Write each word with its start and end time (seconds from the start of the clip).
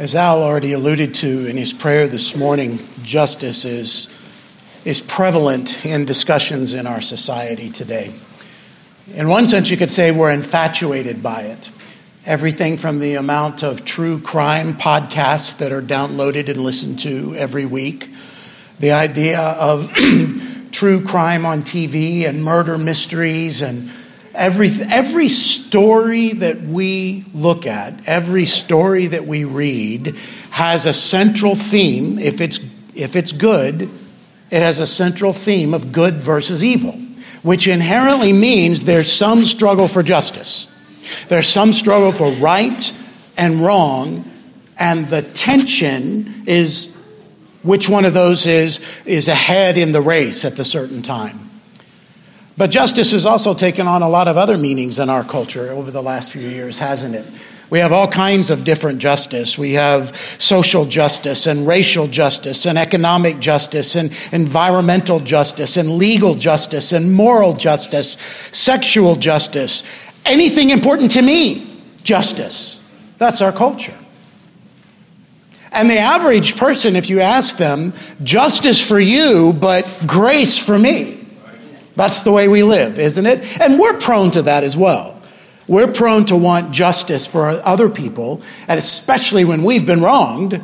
As 0.00 0.14
Al 0.14 0.42
already 0.42 0.72
alluded 0.72 1.12
to 1.16 1.44
in 1.44 1.58
his 1.58 1.74
prayer 1.74 2.08
this 2.08 2.34
morning, 2.34 2.78
justice 3.02 3.66
is, 3.66 4.08
is 4.82 4.98
prevalent 4.98 5.84
in 5.84 6.06
discussions 6.06 6.72
in 6.72 6.86
our 6.86 7.02
society 7.02 7.68
today. 7.68 8.14
In 9.12 9.28
one 9.28 9.46
sense, 9.46 9.68
you 9.68 9.76
could 9.76 9.90
say 9.90 10.10
we're 10.10 10.32
infatuated 10.32 11.22
by 11.22 11.42
it. 11.42 11.68
Everything 12.24 12.78
from 12.78 12.98
the 12.98 13.16
amount 13.16 13.62
of 13.62 13.84
true 13.84 14.18
crime 14.18 14.72
podcasts 14.72 15.58
that 15.58 15.70
are 15.70 15.82
downloaded 15.82 16.48
and 16.48 16.64
listened 16.64 17.00
to 17.00 17.34
every 17.36 17.66
week, 17.66 18.08
the 18.78 18.92
idea 18.92 19.38
of 19.38 19.92
true 20.72 21.04
crime 21.04 21.44
on 21.44 21.60
TV 21.60 22.26
and 22.26 22.42
murder 22.42 22.78
mysteries 22.78 23.60
and 23.60 23.90
Every, 24.34 24.70
every 24.88 25.28
story 25.28 26.32
that 26.34 26.62
we 26.62 27.24
look 27.34 27.66
at, 27.66 28.06
every 28.06 28.46
story 28.46 29.08
that 29.08 29.26
we 29.26 29.44
read, 29.44 30.16
has 30.50 30.86
a 30.86 30.92
central 30.92 31.56
theme. 31.56 32.18
If 32.18 32.40
it's, 32.40 32.60
if 32.94 33.16
it's 33.16 33.32
good, 33.32 33.82
it 33.82 34.60
has 34.60 34.78
a 34.78 34.86
central 34.86 35.32
theme 35.32 35.74
of 35.74 35.90
good 35.90 36.14
versus 36.14 36.64
evil, 36.64 36.92
which 37.42 37.66
inherently 37.66 38.32
means 38.32 38.84
there's 38.84 39.10
some 39.10 39.44
struggle 39.44 39.88
for 39.88 40.02
justice. 40.02 40.68
There's 41.28 41.48
some 41.48 41.72
struggle 41.72 42.12
for 42.12 42.30
right 42.40 42.92
and 43.36 43.64
wrong, 43.64 44.30
and 44.78 45.08
the 45.08 45.22
tension 45.22 46.44
is 46.46 46.88
which 47.62 47.88
one 47.88 48.04
of 48.04 48.14
those 48.14 48.46
is, 48.46 48.80
is 49.04 49.28
ahead 49.28 49.76
in 49.76 49.92
the 49.92 50.00
race 50.00 50.44
at 50.44 50.56
the 50.56 50.64
certain 50.64 51.02
time. 51.02 51.49
But 52.60 52.70
justice 52.70 53.12
has 53.12 53.24
also 53.24 53.54
taken 53.54 53.88
on 53.88 54.02
a 54.02 54.08
lot 54.10 54.28
of 54.28 54.36
other 54.36 54.58
meanings 54.58 54.98
in 54.98 55.08
our 55.08 55.24
culture 55.24 55.70
over 55.70 55.90
the 55.90 56.02
last 56.02 56.30
few 56.30 56.46
years, 56.46 56.78
hasn't 56.78 57.14
it? 57.14 57.24
We 57.70 57.78
have 57.78 57.90
all 57.90 58.06
kinds 58.06 58.50
of 58.50 58.64
different 58.64 58.98
justice. 58.98 59.56
We 59.56 59.72
have 59.72 60.14
social 60.38 60.84
justice 60.84 61.46
and 61.46 61.66
racial 61.66 62.06
justice 62.06 62.66
and 62.66 62.76
economic 62.76 63.38
justice 63.38 63.96
and 63.96 64.12
environmental 64.30 65.20
justice 65.20 65.78
and 65.78 65.96
legal 65.96 66.34
justice 66.34 66.92
and 66.92 67.14
moral 67.14 67.54
justice, 67.54 68.18
sexual 68.52 69.16
justice, 69.16 69.82
anything 70.26 70.68
important 70.68 71.12
to 71.12 71.22
me, 71.22 71.80
justice. 72.02 72.84
That's 73.16 73.40
our 73.40 73.52
culture. 73.52 73.96
And 75.72 75.88
the 75.88 75.96
average 75.96 76.58
person, 76.58 76.94
if 76.94 77.08
you 77.08 77.20
ask 77.20 77.56
them, 77.56 77.94
justice 78.22 78.86
for 78.86 79.00
you, 79.00 79.54
but 79.54 79.88
grace 80.06 80.58
for 80.58 80.78
me. 80.78 81.19
That's 81.96 82.22
the 82.22 82.32
way 82.32 82.48
we 82.48 82.62
live, 82.62 82.98
isn't 82.98 83.26
it? 83.26 83.60
And 83.60 83.78
we're 83.78 83.98
prone 83.98 84.30
to 84.32 84.42
that 84.42 84.64
as 84.64 84.76
well. 84.76 85.20
We're 85.66 85.92
prone 85.92 86.24
to 86.26 86.36
want 86.36 86.72
justice 86.72 87.26
for 87.26 87.48
other 87.48 87.88
people, 87.88 88.42
and 88.66 88.78
especially 88.78 89.44
when 89.44 89.62
we've 89.62 89.86
been 89.86 90.02
wronged. 90.02 90.60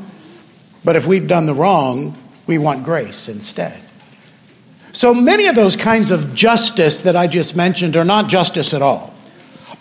But 0.85 0.97
if 0.97 1.07
we've 1.07 1.29
done 1.29 1.47
the 1.47 1.55
wrong, 1.55 2.17
we 2.47 2.59
want 2.59 2.85
grace 2.85 3.29
instead. 3.29 3.81
So 4.93 5.13
many 5.13 5.47
of 5.47 5.55
those 5.55 5.77
kinds 5.77 6.11
of 6.11 6.35
justice 6.35 7.03
that 7.03 7.17
I 7.17 7.27
just 7.27 7.55
mentioned 7.55 7.97
are 7.97 8.05
not 8.05 8.29
justice 8.29 8.73
at 8.73 8.83
all. 8.83 9.15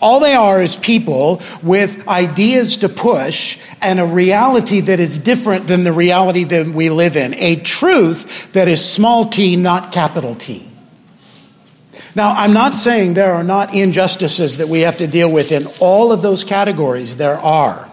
All 0.00 0.20
they 0.20 0.34
are 0.34 0.60
is 0.60 0.76
people 0.76 1.40
with 1.62 2.06
ideas 2.06 2.76
to 2.78 2.88
push 2.88 3.58
and 3.80 3.98
a 3.98 4.04
reality 4.04 4.80
that 4.82 5.00
is 5.00 5.18
different 5.18 5.66
than 5.68 5.84
the 5.84 5.92
reality 5.92 6.44
that 6.44 6.66
we 6.66 6.90
live 6.90 7.16
in. 7.16 7.32
A 7.34 7.56
truth 7.56 8.52
that 8.52 8.68
is 8.68 8.84
small 8.84 9.30
t, 9.30 9.56
not 9.56 9.92
capital 9.92 10.34
T. 10.34 10.65
Now, 12.16 12.30
I'm 12.30 12.54
not 12.54 12.74
saying 12.74 13.12
there 13.12 13.34
are 13.34 13.44
not 13.44 13.74
injustices 13.74 14.56
that 14.56 14.68
we 14.68 14.80
have 14.80 14.96
to 14.98 15.06
deal 15.06 15.30
with 15.30 15.52
in 15.52 15.66
all 15.80 16.12
of 16.12 16.22
those 16.22 16.44
categories. 16.44 17.18
There 17.18 17.36
are. 17.36 17.90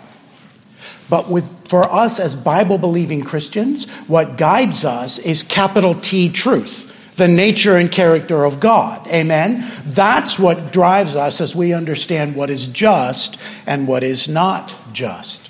But 1.09 1.29
with, 1.29 1.67
for 1.67 1.83
us 1.91 2.21
as 2.21 2.33
Bible 2.33 2.77
believing 2.77 3.21
Christians, 3.23 3.91
what 4.07 4.37
guides 4.37 4.85
us 4.85 5.17
is 5.17 5.43
capital 5.43 5.93
T 5.93 6.29
truth, 6.29 6.89
the 7.17 7.27
nature 7.27 7.75
and 7.75 7.91
character 7.91 8.45
of 8.45 8.61
God. 8.61 9.05
Amen? 9.09 9.69
That's 9.87 10.39
what 10.39 10.71
drives 10.71 11.17
us 11.17 11.41
as 11.41 11.53
we 11.53 11.73
understand 11.73 12.33
what 12.33 12.49
is 12.49 12.67
just 12.67 13.35
and 13.67 13.89
what 13.89 14.05
is 14.05 14.29
not 14.29 14.73
just. 14.93 15.49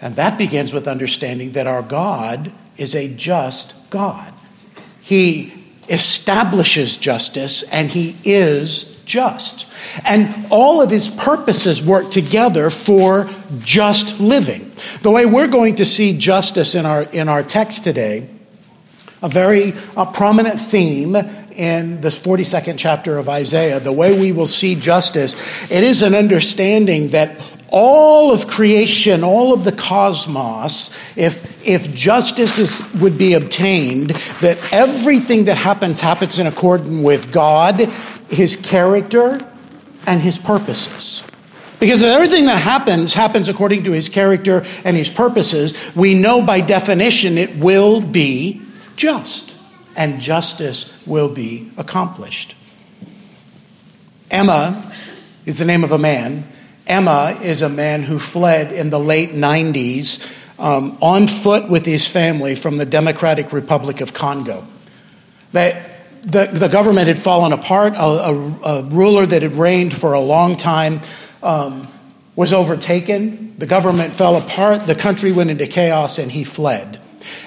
And 0.00 0.16
that 0.16 0.38
begins 0.38 0.72
with 0.72 0.88
understanding 0.88 1.52
that 1.52 1.68
our 1.68 1.82
God 1.82 2.50
is 2.76 2.96
a 2.96 3.06
just 3.14 3.74
God. 3.90 4.34
He 5.00 5.55
establishes 5.88 6.96
justice, 6.96 7.62
and 7.64 7.88
he 7.88 8.16
is 8.24 8.96
just. 9.04 9.66
And 10.04 10.46
all 10.50 10.82
of 10.82 10.90
his 10.90 11.08
purposes 11.08 11.82
work 11.82 12.10
together 12.10 12.70
for 12.70 13.30
just 13.60 14.20
living. 14.20 14.72
The 15.02 15.10
way 15.10 15.26
we're 15.26 15.48
going 15.48 15.76
to 15.76 15.84
see 15.84 16.18
justice 16.18 16.74
in 16.74 16.84
our, 16.84 17.02
in 17.02 17.28
our 17.28 17.42
text 17.42 17.84
today, 17.84 18.28
a 19.22 19.28
very 19.28 19.72
prominent 20.12 20.60
theme 20.60 21.16
in 21.56 22.00
this 22.02 22.18
42nd 22.18 22.74
chapter 22.76 23.16
of 23.18 23.28
Isaiah, 23.28 23.80
the 23.80 23.92
way 23.92 24.18
we 24.18 24.32
will 24.32 24.46
see 24.46 24.74
justice, 24.74 25.34
it 25.70 25.82
is 25.82 26.02
an 26.02 26.14
understanding 26.14 27.10
that 27.10 27.40
all 27.68 28.32
of 28.32 28.46
creation, 28.46 29.24
all 29.24 29.52
of 29.52 29.64
the 29.64 29.72
cosmos, 29.72 30.90
if, 31.16 31.66
if 31.66 31.92
justice 31.94 32.58
is, 32.58 32.94
would 32.94 33.18
be 33.18 33.32
obtained, 33.32 34.10
that 34.40 34.58
everything 34.72 35.46
that 35.46 35.56
happens 35.56 35.98
happens 35.98 36.38
in 36.38 36.46
accordance 36.46 37.04
with 37.04 37.32
God, 37.32 37.80
His 38.28 38.56
character, 38.56 39.40
and 40.06 40.20
His 40.20 40.38
purposes. 40.38 41.22
Because 41.80 42.02
if 42.02 42.08
everything 42.08 42.46
that 42.46 42.58
happens 42.58 43.12
happens 43.14 43.48
according 43.48 43.84
to 43.84 43.92
His 43.92 44.08
character 44.08 44.64
and 44.84 44.96
His 44.96 45.10
purposes, 45.10 45.74
we 45.96 46.14
know 46.14 46.42
by 46.42 46.60
definition 46.60 47.36
it 47.36 47.56
will 47.56 48.00
be 48.00 48.62
just, 48.96 49.54
and 49.94 50.20
justice 50.20 50.92
will 51.06 51.28
be 51.28 51.70
accomplished. 51.76 52.54
Emma 54.30 54.92
is 55.44 55.58
the 55.58 55.64
name 55.64 55.84
of 55.84 55.92
a 55.92 55.98
man 55.98 56.44
Emma 56.86 57.38
is 57.42 57.62
a 57.62 57.68
man 57.68 58.02
who 58.02 58.18
fled 58.18 58.72
in 58.72 58.90
the 58.90 59.00
late 59.00 59.32
90s 59.32 60.20
um, 60.58 60.96
on 61.02 61.26
foot 61.26 61.68
with 61.68 61.84
his 61.84 62.06
family 62.06 62.54
from 62.54 62.76
the 62.76 62.86
Democratic 62.86 63.52
Republic 63.52 64.00
of 64.00 64.14
Congo. 64.14 64.64
The, 65.52 66.48
the 66.52 66.68
government 66.68 67.08
had 67.08 67.18
fallen 67.18 67.52
apart. 67.52 67.94
A, 67.94 68.00
a, 68.00 68.34
a, 68.62 68.82
ruler 68.84 69.26
that 69.26 69.42
had 69.42 69.52
reigned 69.52 69.96
for 69.96 70.12
a 70.12 70.20
long 70.20 70.56
time 70.56 71.00
um, 71.42 71.88
was 72.34 72.52
overtaken. 72.52 73.54
The 73.58 73.66
government 73.66 74.12
fell 74.14 74.36
apart. 74.36 74.86
The 74.86 74.94
country 74.94 75.32
went 75.32 75.50
into 75.50 75.66
chaos, 75.66 76.18
and 76.18 76.30
he 76.30 76.44
fled. 76.44 77.00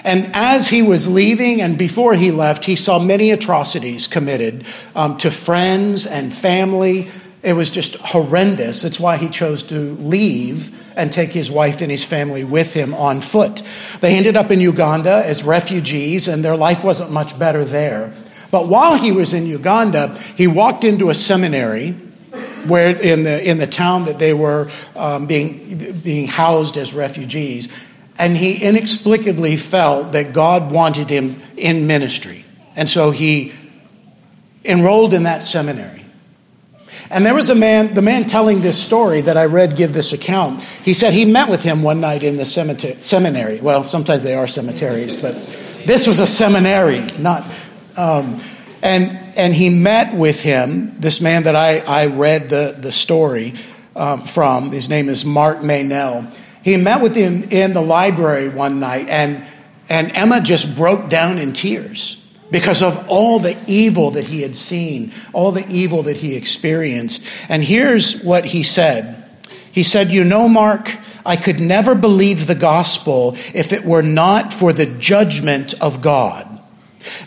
And 0.03 0.29
as 0.33 0.67
he 0.67 0.81
was 0.81 1.07
leaving 1.07 1.61
and 1.61 1.77
before 1.77 2.13
he 2.13 2.31
left, 2.31 2.65
he 2.65 2.75
saw 2.75 2.99
many 2.99 3.31
atrocities 3.31 4.07
committed 4.07 4.65
um, 4.95 5.17
to 5.17 5.31
friends 5.31 6.05
and 6.05 6.33
family, 6.33 7.09
it 7.41 7.53
was 7.53 7.71
just 7.71 7.95
horrendous. 7.95 8.81
That's 8.81 8.99
why 8.99 9.17
he 9.17 9.29
chose 9.29 9.63
to 9.63 9.95
leave 9.95 10.75
and 10.97 11.11
take 11.11 11.31
his 11.31 11.49
wife 11.49 11.81
and 11.81 11.89
his 11.89 12.03
family 12.03 12.43
with 12.43 12.73
him 12.73 12.93
on 12.93 13.21
foot. 13.21 13.61
They 14.01 14.17
ended 14.17 14.35
up 14.35 14.51
in 14.51 14.59
Uganda 14.59 15.23
as 15.25 15.43
refugees, 15.43 16.27
and 16.27 16.43
their 16.43 16.57
life 16.57 16.83
wasn't 16.83 17.11
much 17.11 17.39
better 17.39 17.63
there. 17.63 18.13
But 18.51 18.67
while 18.67 18.97
he 18.97 19.11
was 19.11 19.33
in 19.33 19.45
Uganda, 19.45 20.17
he 20.35 20.47
walked 20.47 20.83
into 20.83 21.09
a 21.09 21.13
seminary 21.13 21.91
where 22.67 22.89
in 22.89 23.23
the, 23.23 23.49
in 23.49 23.57
the 23.57 23.67
town 23.67 24.05
that 24.05 24.19
they 24.19 24.33
were 24.33 24.69
um, 24.95 25.25
being, 25.25 25.99
being 26.03 26.27
housed 26.27 26.77
as 26.77 26.93
refugees. 26.93 27.69
And 28.19 28.37
he 28.37 28.61
inexplicably 28.61 29.57
felt 29.57 30.11
that 30.11 30.33
God 30.33 30.71
wanted 30.71 31.09
him 31.09 31.41
in 31.57 31.87
ministry. 31.87 32.45
And 32.75 32.87
so 32.87 33.11
he 33.11 33.53
enrolled 34.63 35.13
in 35.13 35.23
that 35.23 35.43
seminary. 35.43 36.05
And 37.09 37.25
there 37.25 37.33
was 37.33 37.49
a 37.49 37.55
man, 37.55 37.93
the 37.95 38.01
man 38.01 38.25
telling 38.25 38.61
this 38.61 38.79
story 38.81 39.21
that 39.21 39.35
I 39.35 39.45
read 39.45 39.75
give 39.75 39.93
this 39.93 40.13
account. 40.13 40.61
He 40.61 40.93
said 40.93 41.13
he 41.13 41.25
met 41.25 41.49
with 41.49 41.63
him 41.63 41.81
one 41.81 41.99
night 42.01 42.21
in 42.21 42.37
the 42.37 42.45
seminary. 42.45 43.59
Well, 43.61 43.83
sometimes 43.83 44.21
they 44.21 44.35
are 44.35 44.47
cemeteries, 44.47 45.19
but 45.19 45.33
this 45.85 46.05
was 46.05 46.19
a 46.19 46.27
seminary, 46.27 47.01
not. 47.17 47.43
Um, 47.97 48.41
and, 48.83 49.17
and 49.35 49.53
he 49.53 49.69
met 49.69 50.13
with 50.13 50.41
him, 50.41 50.99
this 50.99 51.19
man 51.19 51.43
that 51.43 51.55
I, 51.55 51.79
I 51.79 52.05
read 52.07 52.49
the, 52.49 52.75
the 52.77 52.91
story 52.91 53.55
um, 53.95 54.21
from. 54.21 54.71
His 54.71 54.87
name 54.87 55.09
is 55.09 55.25
Mark 55.25 55.59
Meynell. 55.59 56.31
He 56.63 56.77
met 56.77 57.01
with 57.01 57.15
him 57.15 57.43
in 57.51 57.73
the 57.73 57.81
library 57.81 58.49
one 58.49 58.79
night, 58.79 59.07
and, 59.07 59.43
and 59.87 60.11
Emma 60.15 60.41
just 60.41 60.75
broke 60.75 61.09
down 61.09 61.37
in 61.37 61.53
tears 61.53 62.19
because 62.51 62.81
of 62.81 63.07
all 63.07 63.39
the 63.39 63.57
evil 63.67 64.11
that 64.11 64.27
he 64.27 64.41
had 64.41 64.55
seen, 64.55 65.11
all 65.33 65.51
the 65.51 65.67
evil 65.69 66.03
that 66.03 66.17
he 66.17 66.35
experienced. 66.35 67.23
And 67.47 67.63
here's 67.63 68.21
what 68.23 68.45
he 68.45 68.63
said 68.63 69.23
He 69.71 69.83
said, 69.83 70.09
You 70.09 70.23
know, 70.23 70.49
Mark, 70.49 70.97
I 71.25 71.37
could 71.37 71.59
never 71.59 71.95
believe 71.95 72.47
the 72.47 72.55
gospel 72.55 73.35
if 73.53 73.71
it 73.71 73.85
were 73.85 74.01
not 74.01 74.53
for 74.53 74.73
the 74.73 74.85
judgment 74.85 75.73
of 75.81 76.01
God. 76.01 76.47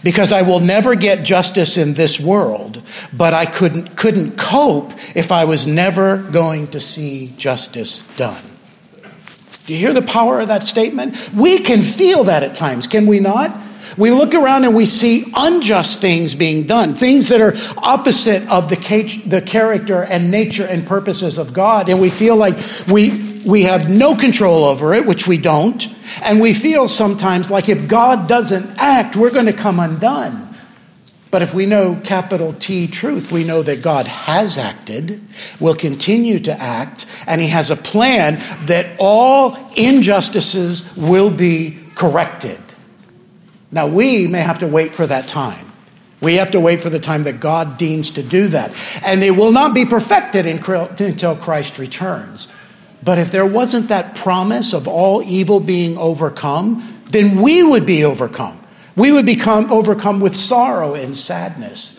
Because 0.05 0.33
I 0.33 0.43
will 0.43 0.61
never 0.61 0.95
get 0.95 1.25
justice 1.25 1.79
in 1.79 1.95
this 1.95 2.21
world, 2.21 2.83
but 3.11 3.33
I 3.33 3.47
couldn't, 3.47 3.97
couldn't 3.97 4.37
cope 4.37 4.93
if 5.15 5.33
I 5.33 5.47
was 5.47 5.67
never 5.67 6.19
going 6.19 6.69
to 6.69 6.81
see 6.81 7.33
justice 7.39 8.03
done. 8.17 8.52
Do 9.67 9.75
you 9.75 9.79
hear 9.79 9.93
the 9.93 10.03
power 10.03 10.41
of 10.41 10.49
that 10.49 10.65
statement? 10.65 11.33
We 11.35 11.59
can 11.61 11.83
feel 11.83 12.25
that 12.25 12.43
at 12.43 12.55
times, 12.55 12.87
can 12.87 13.07
we 13.07 13.21
not? 13.21 13.61
We 13.97 14.11
look 14.11 14.35
around 14.35 14.65
and 14.65 14.75
we 14.75 14.87
see 14.87 15.31
unjust 15.35 16.01
things 16.01 16.35
being 16.35 16.67
done, 16.67 16.95
things 16.95 17.29
that 17.29 17.41
are 17.41 17.55
opposite 17.77 18.49
of 18.49 18.69
the, 18.69 19.23
the 19.27 19.43
character 19.43 20.03
and 20.03 20.31
nature 20.31 20.65
and 20.65 20.87
purposes 20.87 21.39
of 21.39 21.53
God, 21.53 21.89
and 21.89 22.01
we 22.01 22.11
feel 22.11 22.37
like 22.37 22.57
we, 22.89 23.41
we 23.45 23.63
have 23.65 23.91
no 23.91 24.17
control 24.17 24.65
over 24.65 24.95
it, 24.95 25.07
which 25.07 25.27
we 25.27 25.37
don't, 25.37 25.87
and 26.23 26.41
we 26.41 26.55
feel 26.55 26.89
sometimes 26.89 27.51
like 27.51 27.69
if 27.69 27.87
God 27.87 28.29
doesn't 28.29 28.79
act, 28.79 29.15
we're 29.15 29.31
going 29.31 29.47
to 29.47 29.53
come 29.53 29.79
undone. 29.79 30.52
But 31.33 31.41
if 31.41 31.55
we 31.55 31.65
know 31.65 31.99
capital 32.05 32.53
T 32.53 32.87
truth, 32.87 33.33
we 33.33 33.43
know 33.43 33.63
that 33.63 33.81
God 33.81 34.07
has 34.07 34.59
acted, 34.59 35.23
will 35.59 35.75
continue 35.75 36.39
to 36.41 36.53
act, 36.53 37.07
and 37.27 37.41
He 37.41 37.49
has 37.49 37.71
a 37.71 37.77
plan 37.77 38.35
that 38.67 38.95
all 38.99 39.57
injustices 39.75 40.95
will 40.95 41.31
be 41.31 41.79
corrected. 41.95 42.61
Now, 43.71 43.87
we 43.87 44.27
may 44.27 44.43
have 44.43 44.59
to 44.59 44.67
wait 44.67 44.95
for 44.95 45.07
that 45.07 45.27
time. 45.27 45.73
We 46.21 46.35
have 46.35 46.51
to 46.51 46.61
wait 46.61 46.83
for 46.83 46.91
the 46.91 47.01
time 47.01 47.25
that 47.25 47.41
God 47.41 47.79
deems 47.79 48.11
to 48.13 48.23
do 48.23 48.49
that. 48.49 48.75
And 49.03 49.23
they 49.23 49.31
will 49.31 49.53
not 49.53 49.75
be 49.75 49.87
perfected 49.87 50.45
until 50.45 51.35
Christ 51.37 51.79
returns. 51.79 52.47
But 53.03 53.19
if 53.19 53.33
there 53.33 53.47
wasn't 53.47 53.89
that 53.89 54.17
promise 54.17 54.75
of 54.75 54.87
all 54.87 55.23
evil 55.23 55.61
being 55.61 55.97
overcome, 55.97 57.03
then 57.09 57.41
we 57.41 57.63
would 57.63 57.87
be 57.87 58.05
overcome. 58.05 58.62
We 58.97 59.13
would 59.13 59.27
become 59.27 59.73
overcome 59.73 60.21
with 60.21 60.37
sorrow 60.37 60.95
and 60.95 61.17
sadness. 61.17 61.99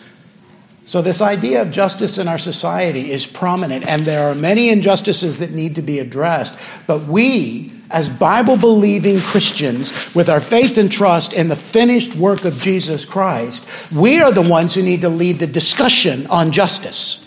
So, 0.86 1.00
this 1.00 1.22
idea 1.22 1.62
of 1.62 1.70
justice 1.70 2.18
in 2.18 2.28
our 2.28 2.36
society 2.36 3.10
is 3.10 3.24
prominent, 3.24 3.86
and 3.86 4.04
there 4.04 4.28
are 4.28 4.34
many 4.34 4.68
injustices 4.68 5.38
that 5.38 5.50
need 5.50 5.76
to 5.76 5.82
be 5.82 5.98
addressed. 5.98 6.58
But 6.86 7.04
we, 7.04 7.72
as 7.90 8.10
Bible 8.10 8.58
believing 8.58 9.18
Christians, 9.20 10.14
with 10.14 10.28
our 10.28 10.40
faith 10.40 10.76
and 10.76 10.92
trust 10.92 11.32
in 11.32 11.48
the 11.48 11.56
finished 11.56 12.14
work 12.16 12.44
of 12.44 12.58
Jesus 12.60 13.06
Christ, 13.06 13.66
we 13.92 14.20
are 14.20 14.30
the 14.30 14.42
ones 14.42 14.74
who 14.74 14.82
need 14.82 15.00
to 15.00 15.08
lead 15.08 15.38
the 15.38 15.46
discussion 15.46 16.26
on 16.26 16.52
justice. 16.52 17.20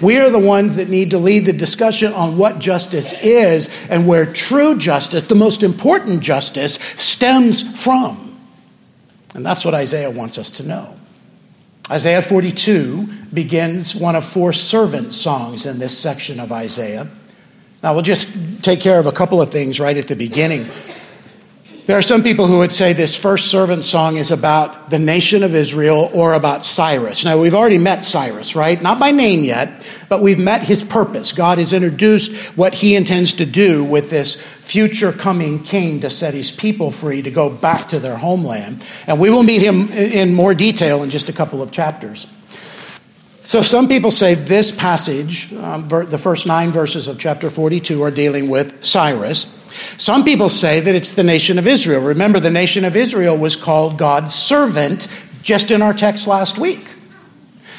We 0.00 0.18
are 0.18 0.30
the 0.30 0.38
ones 0.38 0.74
that 0.76 0.88
need 0.88 1.10
to 1.10 1.18
lead 1.18 1.44
the 1.44 1.52
discussion 1.52 2.12
on 2.14 2.36
what 2.36 2.58
justice 2.58 3.12
is 3.22 3.68
and 3.88 4.08
where 4.08 4.26
true 4.26 4.76
justice, 4.76 5.24
the 5.24 5.34
most 5.34 5.62
important 5.62 6.20
justice, 6.20 6.74
stems 6.96 7.62
from. 7.80 8.23
And 9.34 9.44
that's 9.44 9.64
what 9.64 9.74
Isaiah 9.74 10.10
wants 10.10 10.38
us 10.38 10.50
to 10.52 10.62
know. 10.62 10.96
Isaiah 11.90 12.22
42 12.22 13.06
begins 13.34 13.94
one 13.94 14.16
of 14.16 14.24
four 14.24 14.52
servant 14.52 15.12
songs 15.12 15.66
in 15.66 15.78
this 15.78 15.96
section 15.96 16.40
of 16.40 16.50
Isaiah. 16.50 17.08
Now, 17.82 17.92
we'll 17.92 18.02
just 18.02 18.28
take 18.62 18.80
care 18.80 18.98
of 18.98 19.06
a 19.06 19.12
couple 19.12 19.42
of 19.42 19.50
things 19.50 19.78
right 19.78 19.96
at 19.96 20.08
the 20.08 20.16
beginning. 20.16 20.66
There 21.86 21.98
are 21.98 22.02
some 22.02 22.22
people 22.22 22.46
who 22.46 22.58
would 22.58 22.72
say 22.72 22.94
this 22.94 23.14
first 23.14 23.50
servant 23.50 23.84
song 23.84 24.16
is 24.16 24.30
about 24.30 24.88
the 24.88 24.98
nation 24.98 25.42
of 25.42 25.54
Israel 25.54 26.10
or 26.14 26.32
about 26.32 26.64
Cyrus. 26.64 27.26
Now, 27.26 27.38
we've 27.38 27.54
already 27.54 27.76
met 27.76 28.02
Cyrus, 28.02 28.56
right? 28.56 28.80
Not 28.80 28.98
by 28.98 29.10
name 29.10 29.44
yet, 29.44 29.86
but 30.08 30.22
we've 30.22 30.38
met 30.38 30.62
his 30.62 30.82
purpose. 30.82 31.32
God 31.32 31.58
has 31.58 31.74
introduced 31.74 32.56
what 32.56 32.72
he 32.72 32.94
intends 32.94 33.34
to 33.34 33.44
do 33.44 33.84
with 33.84 34.08
this 34.08 34.36
future 34.36 35.12
coming 35.12 35.62
king 35.62 36.00
to 36.00 36.08
set 36.08 36.32
his 36.32 36.50
people 36.50 36.90
free 36.90 37.20
to 37.20 37.30
go 37.30 37.50
back 37.50 37.88
to 37.88 37.98
their 37.98 38.16
homeland. 38.16 38.82
And 39.06 39.20
we 39.20 39.28
will 39.28 39.42
meet 39.42 39.60
him 39.60 39.90
in 39.92 40.32
more 40.32 40.54
detail 40.54 41.02
in 41.02 41.10
just 41.10 41.28
a 41.28 41.34
couple 41.34 41.60
of 41.60 41.70
chapters. 41.70 42.26
So, 43.42 43.60
some 43.60 43.88
people 43.88 44.10
say 44.10 44.32
this 44.32 44.70
passage, 44.70 45.52
um, 45.52 45.86
the 45.86 46.16
first 46.16 46.46
nine 46.46 46.72
verses 46.72 47.08
of 47.08 47.18
chapter 47.18 47.50
42, 47.50 48.00
are 48.00 48.10
dealing 48.10 48.48
with 48.48 48.82
Cyrus. 48.82 49.54
Some 49.98 50.24
people 50.24 50.48
say 50.48 50.80
that 50.80 50.94
it's 50.94 51.12
the 51.12 51.24
nation 51.24 51.58
of 51.58 51.66
Israel. 51.66 52.00
Remember, 52.00 52.40
the 52.40 52.50
nation 52.50 52.84
of 52.84 52.96
Israel 52.96 53.36
was 53.36 53.56
called 53.56 53.98
God's 53.98 54.34
servant 54.34 55.08
just 55.42 55.70
in 55.70 55.82
our 55.82 55.94
text 55.94 56.26
last 56.26 56.58
week. 56.58 56.86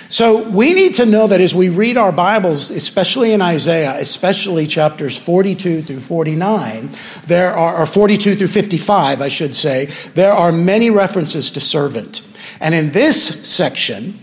So 0.10 0.48
we 0.50 0.74
need 0.74 0.96
to 0.96 1.06
know 1.06 1.28
that 1.28 1.42
as 1.42 1.56
we 1.56 1.70
read 1.70 1.98
our 1.98 2.12
Bibles, 2.12 2.70
especially 2.70 3.34
in 3.34 3.42
Isaiah, 3.42 3.96
especially 3.98 4.68
chapters 4.68 5.18
42 5.18 5.82
through 5.82 6.00
49, 6.00 6.92
there 7.26 7.56
are, 7.56 7.82
or 7.82 7.86
42 7.88 8.36
through 8.36 8.48
55, 8.48 9.22
I 9.22 9.28
should 9.30 9.56
say, 9.56 9.86
there 10.14 10.32
are 10.32 10.52
many 10.52 10.92
references 10.92 11.50
to 11.52 11.60
servant. 11.60 12.22
And 12.60 12.76
in 12.76 12.92
this 12.92 13.50
section, 13.50 14.20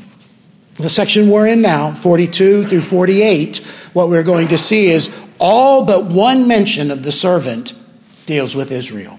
the 0.75 0.89
section 0.89 1.29
we're 1.29 1.47
in 1.47 1.61
now, 1.61 1.93
42 1.93 2.69
through 2.69 2.81
48, 2.81 3.59
what 3.93 4.09
we're 4.09 4.23
going 4.23 4.49
to 4.49 4.59
see 4.59 4.91
is 4.91 5.11
all 5.39 5.85
but 5.85 6.07
one 6.07 6.49
mention 6.49 6.91
of 6.91 7.03
the 7.03 7.13
servant 7.13 7.75
deals 8.27 8.57
with 8.57 8.73
Israel. 8.73 9.19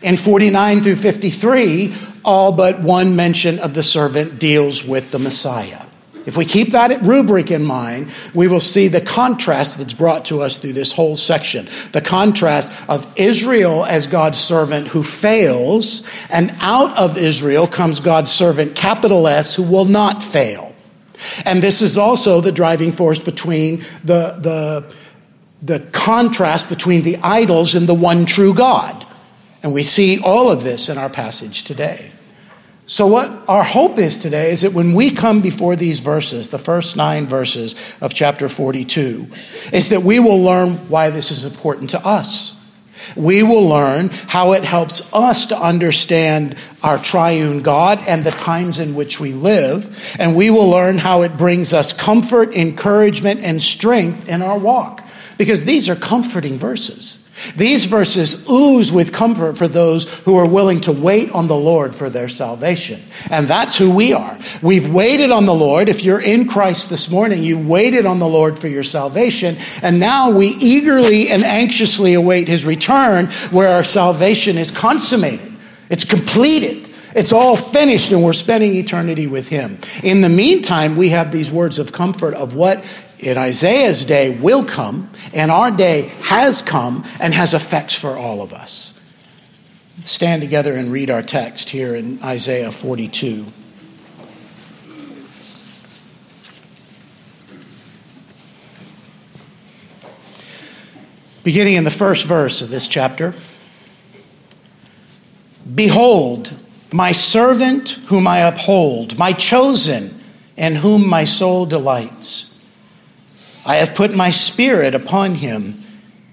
In 0.00 0.16
49 0.16 0.82
through 0.82 0.96
53, 0.96 1.92
all 2.24 2.52
but 2.52 2.80
one 2.80 3.16
mention 3.16 3.58
of 3.58 3.74
the 3.74 3.82
servant 3.82 4.38
deals 4.38 4.84
with 4.84 5.10
the 5.10 5.18
Messiah. 5.18 5.87
If 6.28 6.36
we 6.36 6.44
keep 6.44 6.72
that 6.72 7.00
rubric 7.00 7.50
in 7.50 7.64
mind, 7.64 8.10
we 8.34 8.48
will 8.48 8.60
see 8.60 8.88
the 8.88 9.00
contrast 9.00 9.78
that's 9.78 9.94
brought 9.94 10.26
to 10.26 10.42
us 10.42 10.58
through 10.58 10.74
this 10.74 10.92
whole 10.92 11.16
section. 11.16 11.70
The 11.92 12.02
contrast 12.02 12.70
of 12.86 13.10
Israel 13.16 13.86
as 13.86 14.06
God's 14.06 14.36
servant 14.36 14.88
who 14.88 15.02
fails, 15.02 16.02
and 16.28 16.54
out 16.60 16.94
of 16.98 17.16
Israel 17.16 17.66
comes 17.66 17.98
God's 17.98 18.30
servant, 18.30 18.76
capital 18.76 19.26
S, 19.26 19.54
who 19.54 19.62
will 19.62 19.86
not 19.86 20.22
fail. 20.22 20.74
And 21.46 21.62
this 21.62 21.80
is 21.80 21.96
also 21.96 22.42
the 22.42 22.52
driving 22.52 22.92
force 22.92 23.20
between 23.20 23.78
the, 24.04 24.36
the, 24.38 24.94
the 25.62 25.80
contrast 25.92 26.68
between 26.68 27.04
the 27.04 27.16
idols 27.22 27.74
and 27.74 27.86
the 27.86 27.94
one 27.94 28.26
true 28.26 28.52
God. 28.52 29.06
And 29.62 29.72
we 29.72 29.82
see 29.82 30.20
all 30.20 30.50
of 30.50 30.62
this 30.62 30.90
in 30.90 30.98
our 30.98 31.08
passage 31.08 31.64
today. 31.64 32.10
So, 32.88 33.06
what 33.06 33.30
our 33.48 33.62
hope 33.62 33.98
is 33.98 34.16
today 34.16 34.50
is 34.50 34.62
that 34.62 34.72
when 34.72 34.94
we 34.94 35.10
come 35.10 35.42
before 35.42 35.76
these 35.76 36.00
verses, 36.00 36.48
the 36.48 36.58
first 36.58 36.96
nine 36.96 37.28
verses 37.28 37.74
of 38.00 38.14
chapter 38.14 38.48
42, 38.48 39.28
is 39.74 39.90
that 39.90 40.02
we 40.02 40.20
will 40.20 40.42
learn 40.42 40.70
why 40.88 41.10
this 41.10 41.30
is 41.30 41.44
important 41.44 41.90
to 41.90 42.02
us. 42.02 42.56
We 43.14 43.42
will 43.42 43.68
learn 43.68 44.08
how 44.08 44.52
it 44.54 44.64
helps 44.64 45.12
us 45.12 45.48
to 45.48 45.60
understand 45.60 46.56
our 46.82 46.96
triune 46.96 47.60
God 47.60 48.02
and 48.06 48.24
the 48.24 48.30
times 48.30 48.78
in 48.78 48.94
which 48.94 49.20
we 49.20 49.34
live. 49.34 50.16
And 50.18 50.34
we 50.34 50.48
will 50.48 50.70
learn 50.70 50.96
how 50.96 51.22
it 51.22 51.36
brings 51.36 51.74
us 51.74 51.92
comfort, 51.92 52.54
encouragement, 52.54 53.40
and 53.40 53.60
strength 53.60 54.30
in 54.30 54.40
our 54.40 54.58
walk. 54.58 55.06
Because 55.36 55.64
these 55.64 55.90
are 55.90 55.94
comforting 55.94 56.56
verses. 56.56 57.18
These 57.56 57.86
verses 57.86 58.48
ooze 58.48 58.92
with 58.92 59.12
comfort 59.12 59.58
for 59.58 59.68
those 59.68 60.12
who 60.20 60.36
are 60.36 60.48
willing 60.48 60.80
to 60.82 60.92
wait 60.92 61.30
on 61.32 61.46
the 61.46 61.56
Lord 61.56 61.94
for 61.94 62.10
their 62.10 62.28
salvation. 62.28 63.02
And 63.30 63.46
that's 63.46 63.76
who 63.76 63.90
we 63.94 64.12
are. 64.12 64.38
We've 64.62 64.92
waited 64.92 65.30
on 65.30 65.46
the 65.46 65.54
Lord. 65.54 65.88
If 65.88 66.02
you're 66.02 66.20
in 66.20 66.48
Christ 66.48 66.90
this 66.90 67.10
morning, 67.10 67.42
you 67.42 67.58
waited 67.58 68.06
on 68.06 68.18
the 68.18 68.28
Lord 68.28 68.58
for 68.58 68.68
your 68.68 68.84
salvation. 68.84 69.56
And 69.82 70.00
now 70.00 70.30
we 70.30 70.48
eagerly 70.48 71.30
and 71.30 71.44
anxiously 71.44 72.14
await 72.14 72.48
his 72.48 72.64
return 72.64 73.26
where 73.50 73.68
our 73.68 73.84
salvation 73.84 74.58
is 74.58 74.70
consummated. 74.70 75.52
It's 75.90 76.04
completed. 76.04 76.88
It's 77.14 77.32
all 77.32 77.56
finished 77.56 78.12
and 78.12 78.22
we're 78.22 78.32
spending 78.32 78.74
eternity 78.74 79.26
with 79.26 79.48
him. 79.48 79.78
In 80.02 80.20
the 80.20 80.28
meantime, 80.28 80.96
we 80.96 81.08
have 81.10 81.32
these 81.32 81.50
words 81.50 81.78
of 81.78 81.92
comfort 81.92 82.34
of 82.34 82.54
what 82.54 82.84
in 83.18 83.36
Isaiah's 83.36 84.04
day 84.04 84.30
will 84.30 84.64
come, 84.64 85.10
and 85.34 85.50
our 85.50 85.70
day 85.70 86.02
has 86.22 86.62
come 86.62 87.04
and 87.20 87.34
has 87.34 87.54
effects 87.54 87.94
for 87.94 88.16
all 88.16 88.42
of 88.42 88.52
us. 88.52 88.94
Stand 90.02 90.42
together 90.42 90.74
and 90.74 90.92
read 90.92 91.10
our 91.10 91.22
text 91.22 91.70
here 91.70 91.96
in 91.96 92.22
Isaiah 92.22 92.70
42. 92.70 93.46
Beginning 101.42 101.74
in 101.74 101.84
the 101.84 101.90
first 101.90 102.26
verse 102.26 102.62
of 102.62 102.68
this 102.68 102.86
chapter 102.88 103.34
Behold, 105.74 106.52
my 106.92 107.12
servant 107.12 107.90
whom 108.06 108.26
I 108.26 108.38
uphold, 108.38 109.18
my 109.18 109.32
chosen, 109.32 110.18
in 110.56 110.76
whom 110.76 111.06
my 111.06 111.24
soul 111.24 111.66
delights. 111.66 112.47
I 113.68 113.76
have 113.76 113.94
put 113.94 114.14
my 114.14 114.30
spirit 114.30 114.94
upon 114.94 115.34
him. 115.34 115.82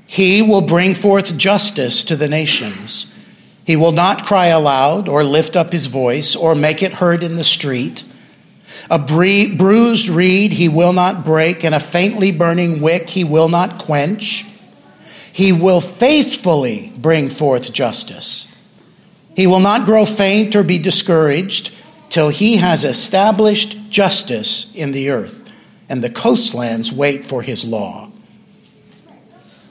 He 0.05 0.41
will 0.41 0.61
bring 0.61 0.95
forth 0.95 1.35
justice 1.35 2.05
to 2.05 2.15
the 2.15 2.29
nations. 2.29 3.07
He 3.65 3.75
will 3.75 3.91
not 3.91 4.25
cry 4.25 4.47
aloud 4.47 5.09
or 5.09 5.25
lift 5.25 5.57
up 5.57 5.73
his 5.73 5.87
voice 5.87 6.33
or 6.37 6.55
make 6.55 6.81
it 6.81 6.93
heard 6.93 7.23
in 7.23 7.35
the 7.35 7.43
street. 7.43 8.05
A 8.89 8.97
bruised 8.97 10.07
reed 10.07 10.53
he 10.53 10.69
will 10.69 10.93
not 10.93 11.25
break, 11.25 11.65
and 11.65 11.75
a 11.75 11.79
faintly 11.81 12.31
burning 12.31 12.79
wick 12.79 13.09
he 13.09 13.25
will 13.25 13.49
not 13.49 13.79
quench. 13.79 14.45
He 15.33 15.51
will 15.51 15.81
faithfully 15.81 16.93
bring 16.97 17.27
forth 17.27 17.73
justice. 17.73 18.47
He 19.35 19.45
will 19.45 19.59
not 19.59 19.83
grow 19.83 20.05
faint 20.05 20.55
or 20.55 20.63
be 20.63 20.79
discouraged 20.79 21.73
till 22.07 22.29
he 22.29 22.55
has 22.57 22.85
established 22.85 23.89
justice 23.89 24.73
in 24.73 24.93
the 24.93 25.09
earth 25.09 25.44
and 25.89 26.03
the 26.03 26.09
coastlands 26.09 26.91
wait 26.91 27.25
for 27.25 27.41
his 27.41 27.65
law. 27.65 28.11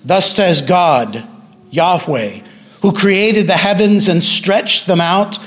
Thus 0.05 0.31
says 0.31 0.61
God 0.61 1.27
Yahweh, 1.71 2.41
who 2.83 2.93
created 2.93 3.47
the 3.47 3.57
heavens 3.57 4.09
and 4.09 4.23
stretched 4.23 4.87
them 4.87 5.01
out, 5.01 5.39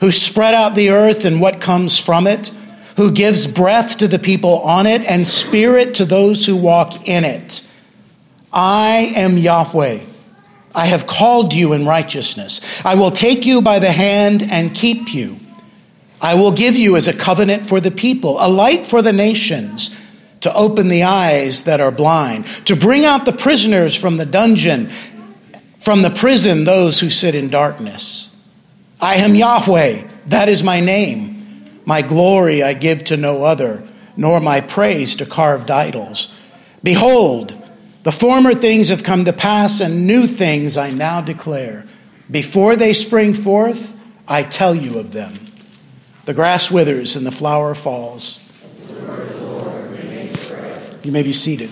who 0.00 0.10
spread 0.10 0.54
out 0.54 0.74
the 0.74 0.90
earth 0.90 1.24
and 1.24 1.40
what 1.40 1.60
comes 1.60 1.98
from 1.98 2.26
it, 2.26 2.48
who 2.96 3.10
gives 3.10 3.46
breath 3.46 3.98
to 3.98 4.08
the 4.08 4.18
people 4.18 4.60
on 4.60 4.86
it 4.86 5.02
and 5.02 5.26
spirit 5.26 5.94
to 5.94 6.04
those 6.04 6.46
who 6.46 6.56
walk 6.56 7.08
in 7.08 7.24
it. 7.24 7.66
I 8.52 9.12
am 9.16 9.36
Yahweh. 9.36 10.04
I 10.74 10.86
have 10.86 11.06
called 11.06 11.52
you 11.52 11.72
in 11.72 11.86
righteousness. 11.86 12.84
I 12.84 12.94
will 12.94 13.10
take 13.10 13.44
you 13.44 13.60
by 13.60 13.80
the 13.80 13.90
hand 13.90 14.44
and 14.48 14.74
keep 14.74 15.12
you. 15.12 15.39
I 16.20 16.34
will 16.34 16.52
give 16.52 16.76
you 16.76 16.96
as 16.96 17.08
a 17.08 17.12
covenant 17.12 17.68
for 17.68 17.80
the 17.80 17.90
people, 17.90 18.36
a 18.40 18.48
light 18.48 18.86
for 18.86 19.00
the 19.00 19.12
nations, 19.12 19.96
to 20.40 20.52
open 20.54 20.88
the 20.88 21.02
eyes 21.02 21.64
that 21.64 21.80
are 21.80 21.90
blind, 21.90 22.46
to 22.66 22.76
bring 22.76 23.04
out 23.04 23.24
the 23.24 23.32
prisoners 23.32 23.94
from 23.96 24.16
the 24.16 24.26
dungeon, 24.26 24.90
from 25.80 26.02
the 26.02 26.10
prison, 26.10 26.64
those 26.64 27.00
who 27.00 27.10
sit 27.10 27.34
in 27.34 27.48
darkness. 27.48 28.34
I 29.00 29.16
am 29.16 29.34
Yahweh, 29.34 30.06
that 30.26 30.48
is 30.48 30.62
my 30.62 30.80
name. 30.80 31.80
My 31.86 32.02
glory 32.02 32.62
I 32.62 32.74
give 32.74 33.04
to 33.04 33.16
no 33.16 33.44
other, 33.44 33.86
nor 34.16 34.40
my 34.40 34.60
praise 34.60 35.16
to 35.16 35.26
carved 35.26 35.70
idols. 35.70 36.32
Behold, 36.82 37.54
the 38.02 38.12
former 38.12 38.54
things 38.54 38.88
have 38.88 39.02
come 39.02 39.24
to 39.24 39.32
pass, 39.32 39.80
and 39.80 40.06
new 40.06 40.26
things 40.26 40.76
I 40.76 40.90
now 40.90 41.20
declare. 41.20 41.84
Before 42.30 42.76
they 42.76 42.92
spring 42.92 43.34
forth, 43.34 43.94
I 44.28 44.42
tell 44.42 44.74
you 44.74 44.98
of 44.98 45.12
them. 45.12 45.34
The 46.24 46.34
grass 46.34 46.70
withers 46.70 47.16
and 47.16 47.26
the 47.26 47.30
flower 47.30 47.74
falls. 47.74 48.46
You 51.02 51.12
may 51.12 51.22
be 51.22 51.32
seated. 51.32 51.70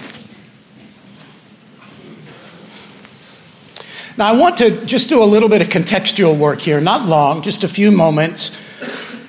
Now, 4.17 4.27
I 4.27 4.33
want 4.33 4.57
to 4.59 4.85
just 4.85 5.09
do 5.09 5.23
a 5.23 5.25
little 5.25 5.49
bit 5.49 5.63
of 5.63 5.69
contextual 5.69 6.37
work 6.37 6.61
here, 6.61 6.81
not 6.81 7.07
long, 7.07 7.43
just 7.43 7.63
a 7.63 7.69
few 7.69 7.93
moments, 7.93 8.51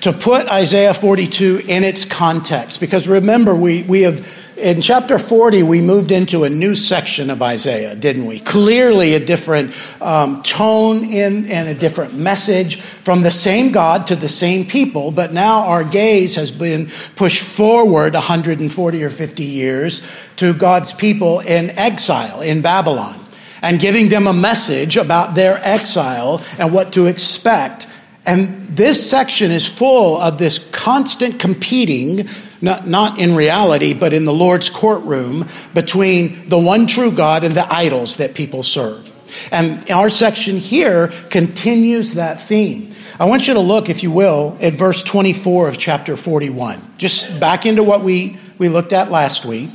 to 0.00 0.12
put 0.12 0.48
Isaiah 0.48 0.94
42 0.94 1.62
in 1.68 1.84
its 1.84 2.04
context. 2.04 2.80
Because 2.80 3.06
remember, 3.06 3.54
we, 3.54 3.84
we 3.84 4.00
have 4.02 4.26
in 4.60 4.82
chapter 4.82 5.18
40, 5.18 5.62
we 5.62 5.80
moved 5.80 6.12
into 6.12 6.44
a 6.44 6.50
new 6.50 6.76
section 6.76 7.30
of 7.30 7.40
Isaiah, 7.42 7.96
didn't 7.96 8.26
we? 8.26 8.40
Clearly, 8.40 9.14
a 9.14 9.24
different 9.24 9.74
um, 10.02 10.42
tone 10.42 11.04
in, 11.04 11.50
and 11.50 11.68
a 11.68 11.74
different 11.74 12.14
message 12.14 12.80
from 12.80 13.22
the 13.22 13.30
same 13.30 13.72
God 13.72 14.06
to 14.08 14.16
the 14.16 14.28
same 14.28 14.66
people, 14.66 15.10
but 15.10 15.32
now 15.32 15.64
our 15.64 15.82
gaze 15.82 16.36
has 16.36 16.52
been 16.52 16.90
pushed 17.16 17.42
forward 17.42 18.14
140 18.14 19.04
or 19.04 19.10
50 19.10 19.42
years 19.42 20.06
to 20.36 20.52
God's 20.52 20.92
people 20.92 21.40
in 21.40 21.70
exile 21.70 22.42
in 22.42 22.60
Babylon 22.60 23.16
and 23.62 23.80
giving 23.80 24.08
them 24.08 24.26
a 24.26 24.32
message 24.32 24.96
about 24.96 25.34
their 25.34 25.58
exile 25.62 26.42
and 26.58 26.72
what 26.72 26.92
to 26.94 27.06
expect. 27.06 27.86
And 28.26 28.76
this 28.76 29.08
section 29.08 29.50
is 29.50 29.66
full 29.66 30.18
of 30.18 30.38
this 30.38 30.58
constant 30.72 31.40
competing 31.40 32.28
not, 32.62 32.86
not 32.86 33.18
in 33.18 33.34
reality, 33.34 33.94
but 33.94 34.12
in 34.12 34.24
the 34.24 34.32
Lord's 34.32 34.68
courtroom 34.68 35.48
between 35.74 36.48
the 36.48 36.58
one 36.58 36.86
true 36.86 37.10
God 37.10 37.44
and 37.44 37.54
the 37.54 37.72
idols 37.72 38.16
that 38.16 38.34
people 38.34 38.62
serve. 38.62 39.10
And 39.50 39.88
our 39.90 40.10
section 40.10 40.56
here 40.56 41.08
continues 41.30 42.14
that 42.14 42.40
theme. 42.40 42.92
I 43.18 43.26
want 43.26 43.46
you 43.46 43.54
to 43.54 43.60
look, 43.60 43.88
if 43.88 44.02
you 44.02 44.10
will, 44.10 44.56
at 44.60 44.74
verse 44.74 45.02
24 45.02 45.68
of 45.68 45.78
chapter 45.78 46.16
41. 46.16 46.94
Just 46.98 47.38
back 47.38 47.64
into 47.64 47.82
what 47.82 48.02
we, 48.02 48.38
we 48.58 48.68
looked 48.68 48.92
at 48.92 49.10
last 49.10 49.44
week. 49.44 49.70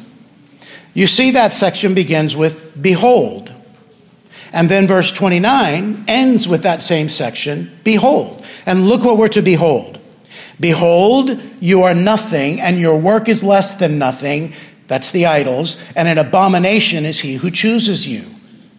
You 0.94 1.08
see 1.08 1.32
that 1.32 1.54
section 1.54 1.94
begins 1.94 2.36
with, 2.36 2.82
Behold. 2.82 3.52
And 4.56 4.70
then 4.70 4.88
verse 4.88 5.12
29 5.12 6.06
ends 6.08 6.48
with 6.48 6.64
that 6.64 6.82
same 6.82 7.10
section, 7.10 7.78
Behold. 7.84 8.44
And 8.66 8.88
look 8.88 9.04
what 9.04 9.18
we're 9.18 9.28
to 9.28 9.42
behold. 9.42 10.00
Behold, 10.62 11.38
you 11.60 11.84
are 11.84 11.94
nothing, 11.94 12.62
and 12.62 12.80
your 12.80 12.98
work 12.98 13.28
is 13.28 13.44
less 13.44 13.76
than 13.76 14.00
nothing. 14.00 14.54
That's 14.88 15.12
the 15.12 15.26
idols. 15.26 15.78
And 15.94 16.08
an 16.08 16.18
abomination 16.18 17.04
is 17.04 17.20
he 17.20 17.36
who 17.36 17.52
chooses 17.52 18.08
you. 18.08 18.24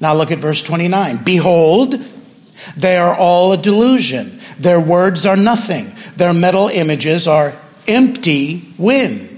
Now 0.00 0.14
look 0.14 0.30
at 0.30 0.38
verse 0.38 0.62
29. 0.62 1.22
Behold, 1.24 2.02
they 2.74 2.96
are 2.96 3.14
all 3.14 3.52
a 3.52 3.58
delusion. 3.58 4.40
Their 4.58 4.80
words 4.80 5.26
are 5.26 5.36
nothing. 5.36 5.94
Their 6.16 6.32
metal 6.32 6.68
images 6.68 7.28
are 7.28 7.54
empty 7.86 8.64
wind. 8.78 9.35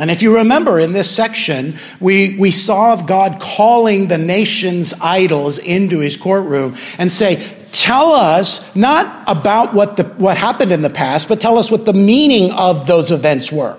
And 0.00 0.10
if 0.10 0.22
you 0.22 0.36
remember 0.36 0.78
in 0.78 0.92
this 0.92 1.10
section, 1.10 1.78
we, 2.00 2.36
we 2.38 2.50
saw 2.50 2.96
God 2.96 3.40
calling 3.40 4.08
the 4.08 4.16
nation's 4.16 4.94
idols 5.00 5.58
into 5.58 5.98
his 5.98 6.16
courtroom 6.16 6.76
and 6.96 7.12
say, 7.12 7.46
tell 7.72 8.12
us 8.12 8.74
not 8.74 9.22
about 9.26 9.74
what, 9.74 9.96
the, 9.98 10.04
what 10.04 10.38
happened 10.38 10.72
in 10.72 10.80
the 10.80 10.90
past, 10.90 11.28
but 11.28 11.40
tell 11.40 11.58
us 11.58 11.70
what 11.70 11.84
the 11.84 11.92
meaning 11.92 12.50
of 12.52 12.86
those 12.86 13.10
events 13.10 13.52
were. 13.52 13.76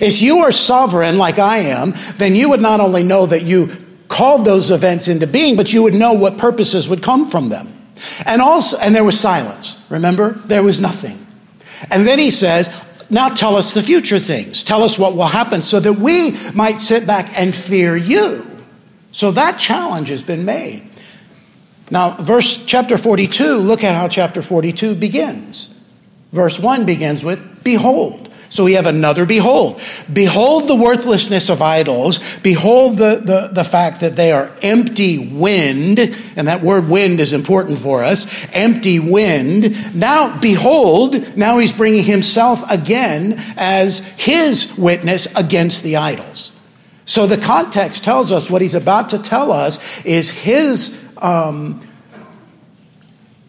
If 0.00 0.22
you 0.22 0.38
are 0.38 0.52
sovereign 0.52 1.18
like 1.18 1.38
I 1.40 1.58
am, 1.58 1.92
then 2.16 2.36
you 2.36 2.48
would 2.50 2.62
not 2.62 2.80
only 2.80 3.02
know 3.02 3.26
that 3.26 3.44
you 3.44 3.70
called 4.08 4.44
those 4.44 4.70
events 4.70 5.08
into 5.08 5.26
being, 5.26 5.56
but 5.56 5.72
you 5.72 5.82
would 5.82 5.94
know 5.94 6.12
what 6.12 6.38
purposes 6.38 6.88
would 6.88 7.02
come 7.02 7.30
from 7.30 7.48
them. 7.48 7.72
And 8.26 8.40
also, 8.40 8.78
and 8.78 8.94
there 8.94 9.04
was 9.04 9.18
silence. 9.18 9.76
Remember? 9.90 10.32
There 10.46 10.62
was 10.62 10.80
nothing. 10.80 11.24
And 11.90 12.06
then 12.06 12.18
he 12.18 12.30
says, 12.30 12.68
now 13.10 13.28
tell 13.30 13.56
us 13.56 13.72
the 13.72 13.82
future 13.82 14.18
things. 14.18 14.62
Tell 14.62 14.82
us 14.82 14.98
what 14.98 15.14
will 15.14 15.26
happen 15.26 15.60
so 15.60 15.80
that 15.80 15.94
we 15.94 16.32
might 16.52 16.78
sit 16.78 17.06
back 17.06 17.38
and 17.38 17.54
fear 17.54 17.96
you. 17.96 18.44
So 19.12 19.30
that 19.32 19.58
challenge 19.58 20.08
has 20.08 20.22
been 20.22 20.44
made. 20.44 20.88
Now, 21.90 22.16
verse 22.16 22.58
chapter 22.66 22.98
42, 22.98 23.54
look 23.56 23.82
at 23.82 23.94
how 23.94 24.08
chapter 24.08 24.42
42 24.42 24.94
begins. 24.94 25.74
Verse 26.32 26.58
1 26.58 26.84
begins 26.84 27.24
with, 27.24 27.64
Behold. 27.64 28.27
So 28.50 28.64
we 28.64 28.74
have 28.74 28.86
another 28.86 29.26
behold. 29.26 29.80
Behold 30.12 30.68
the 30.68 30.74
worthlessness 30.74 31.50
of 31.50 31.60
idols. 31.60 32.18
Behold 32.38 32.96
the, 32.96 33.16
the, 33.16 33.50
the 33.52 33.64
fact 33.64 34.00
that 34.00 34.16
they 34.16 34.32
are 34.32 34.50
empty 34.62 35.18
wind. 35.18 35.98
And 36.36 36.48
that 36.48 36.62
word 36.62 36.88
wind 36.88 37.20
is 37.20 37.32
important 37.32 37.78
for 37.78 38.02
us. 38.02 38.26
Empty 38.52 39.00
wind. 39.00 39.94
Now, 39.94 40.38
behold, 40.40 41.36
now 41.36 41.58
he's 41.58 41.72
bringing 41.72 42.04
himself 42.04 42.62
again 42.70 43.34
as 43.56 44.00
his 44.00 44.76
witness 44.78 45.28
against 45.36 45.82
the 45.82 45.96
idols. 45.96 46.52
So 47.04 47.26
the 47.26 47.38
context 47.38 48.04
tells 48.04 48.32
us 48.32 48.50
what 48.50 48.62
he's 48.62 48.74
about 48.74 49.10
to 49.10 49.18
tell 49.18 49.52
us 49.52 50.04
is 50.04 50.30
his 50.30 51.02
um, 51.18 51.80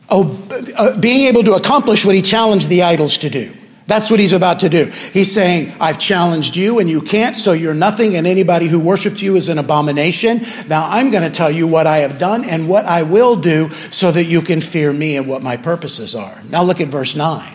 uh, 0.09 0.97
being 0.99 1.27
able 1.27 1.43
to 1.43 1.53
accomplish 1.53 2.05
what 2.05 2.15
he 2.15 2.21
challenged 2.21 2.67
the 2.67 2.83
idols 2.83 3.17
to 3.19 3.29
do. 3.29 3.53
That's 3.89 4.11
what 4.11 4.19
he's 4.19 4.33
about 4.33 4.59
to 4.59 4.69
do. 4.69 4.85
He's 4.85 5.33
saying, 5.33 5.73
I've 5.79 5.97
challenged 5.97 6.55
you 6.55 6.77
and 6.77 6.87
you 6.87 7.01
can't, 7.01 7.35
so 7.35 7.53
you're 7.53 7.73
nothing, 7.73 8.15
and 8.15 8.27
anybody 8.27 8.67
who 8.67 8.79
worships 8.79 9.19
you 9.19 9.35
is 9.35 9.49
an 9.49 9.57
abomination. 9.57 10.45
Now 10.67 10.87
I'm 10.87 11.09
going 11.09 11.23
to 11.23 11.35
tell 11.35 11.49
you 11.49 11.65
what 11.65 11.87
I 11.87 11.97
have 11.97 12.19
done 12.19 12.45
and 12.45 12.69
what 12.69 12.85
I 12.85 13.01
will 13.01 13.35
do 13.35 13.71
so 13.89 14.11
that 14.11 14.25
you 14.25 14.43
can 14.43 14.61
fear 14.61 14.93
me 14.93 15.17
and 15.17 15.27
what 15.27 15.41
my 15.41 15.57
purposes 15.57 16.13
are. 16.13 16.39
Now 16.49 16.61
look 16.61 16.79
at 16.79 16.89
verse 16.89 17.15
9 17.15 17.51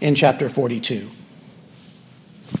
in 0.00 0.16
chapter 0.16 0.48
42. 0.48 1.08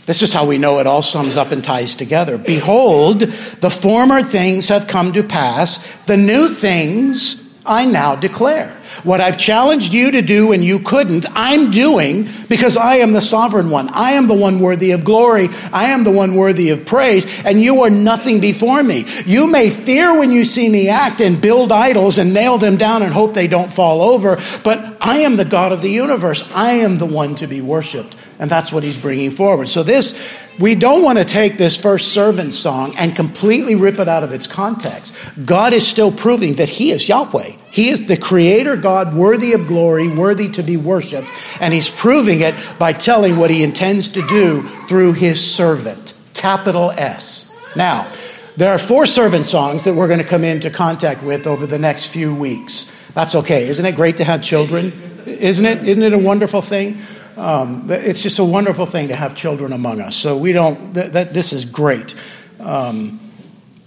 This 0.06 0.22
is 0.22 0.32
how 0.32 0.46
we 0.46 0.56
know 0.56 0.78
it 0.78 0.86
all 0.86 1.02
sums 1.02 1.36
up 1.36 1.50
and 1.50 1.64
ties 1.64 1.96
together. 1.96 2.38
Behold, 2.38 3.22
the 3.22 3.70
former 3.70 4.22
things 4.22 4.68
have 4.68 4.86
come 4.86 5.12
to 5.14 5.24
pass, 5.24 5.78
the 6.04 6.16
new 6.16 6.48
things 6.48 7.45
I 7.66 7.84
now 7.84 8.16
declare. 8.16 8.76
What 9.02 9.20
I've 9.20 9.36
challenged 9.36 9.92
you 9.92 10.10
to 10.12 10.22
do 10.22 10.52
and 10.52 10.64
you 10.64 10.78
couldn't, 10.78 11.26
I'm 11.30 11.70
doing 11.70 12.28
because 12.48 12.76
I 12.76 12.96
am 12.96 13.12
the 13.12 13.20
sovereign 13.20 13.70
one. 13.70 13.88
I 13.88 14.12
am 14.12 14.26
the 14.28 14.34
one 14.34 14.60
worthy 14.60 14.92
of 14.92 15.04
glory. 15.04 15.48
I 15.72 15.86
am 15.86 16.04
the 16.04 16.10
one 16.10 16.36
worthy 16.36 16.70
of 16.70 16.86
praise, 16.86 17.26
and 17.44 17.62
you 17.62 17.82
are 17.82 17.90
nothing 17.90 18.40
before 18.40 18.82
me. 18.82 19.06
You 19.26 19.46
may 19.46 19.70
fear 19.70 20.16
when 20.16 20.32
you 20.32 20.44
see 20.44 20.68
me 20.68 20.88
act 20.88 21.20
and 21.20 21.40
build 21.40 21.72
idols 21.72 22.18
and 22.18 22.32
nail 22.32 22.58
them 22.58 22.76
down 22.76 23.02
and 23.02 23.12
hope 23.12 23.34
they 23.34 23.48
don't 23.48 23.72
fall 23.72 24.02
over, 24.02 24.40
but 24.62 24.96
I 25.00 25.18
am 25.18 25.36
the 25.36 25.44
God 25.44 25.72
of 25.72 25.82
the 25.82 25.90
universe. 25.90 26.50
I 26.52 26.72
am 26.72 26.98
the 26.98 27.06
one 27.06 27.34
to 27.36 27.46
be 27.46 27.60
worshiped. 27.60 28.14
And 28.38 28.50
that's 28.50 28.72
what 28.72 28.82
he's 28.82 28.98
bringing 28.98 29.30
forward. 29.30 29.68
So, 29.68 29.82
this, 29.82 30.14
we 30.58 30.74
don't 30.74 31.02
want 31.02 31.18
to 31.18 31.24
take 31.24 31.56
this 31.56 31.76
first 31.76 32.12
servant 32.12 32.52
song 32.52 32.94
and 32.96 33.16
completely 33.16 33.74
rip 33.74 33.98
it 33.98 34.08
out 34.08 34.22
of 34.22 34.32
its 34.32 34.46
context. 34.46 35.14
God 35.44 35.72
is 35.72 35.86
still 35.86 36.12
proving 36.12 36.56
that 36.56 36.68
he 36.68 36.90
is 36.90 37.08
Yahweh. 37.08 37.52
He 37.70 37.88
is 37.88 38.06
the 38.06 38.16
creator 38.16 38.76
God, 38.76 39.14
worthy 39.14 39.52
of 39.52 39.66
glory, 39.66 40.08
worthy 40.08 40.48
to 40.50 40.62
be 40.62 40.76
worshiped. 40.76 41.28
And 41.60 41.72
he's 41.72 41.88
proving 41.88 42.40
it 42.40 42.54
by 42.78 42.92
telling 42.92 43.38
what 43.38 43.50
he 43.50 43.62
intends 43.62 44.10
to 44.10 44.22
do 44.26 44.62
through 44.88 45.14
his 45.14 45.42
servant, 45.42 46.14
capital 46.34 46.90
S. 46.90 47.50
Now, 47.74 48.10
there 48.56 48.70
are 48.70 48.78
four 48.78 49.04
servant 49.04 49.44
songs 49.44 49.84
that 49.84 49.94
we're 49.94 50.08
going 50.08 50.18
to 50.18 50.24
come 50.24 50.42
into 50.42 50.70
contact 50.70 51.22
with 51.22 51.46
over 51.46 51.66
the 51.66 51.78
next 51.78 52.06
few 52.06 52.34
weeks. 52.34 52.90
That's 53.12 53.34
okay. 53.34 53.66
Isn't 53.68 53.84
it 53.84 53.96
great 53.96 54.16
to 54.16 54.24
have 54.24 54.42
children? 54.42 54.92
Isn't 55.26 55.66
it? 55.66 55.86
Isn't 55.86 56.02
it 56.02 56.14
a 56.14 56.18
wonderful 56.18 56.62
thing? 56.62 56.98
Um, 57.36 57.86
it's 57.90 58.22
just 58.22 58.38
a 58.38 58.44
wonderful 58.44 58.86
thing 58.86 59.08
to 59.08 59.16
have 59.16 59.34
children 59.34 59.72
among 59.72 60.00
us. 60.00 60.16
So 60.16 60.36
we 60.38 60.52
don't, 60.52 60.94
th- 60.94 61.12
that, 61.12 61.34
this 61.34 61.52
is 61.52 61.64
great. 61.64 62.14
Um, 62.58 63.20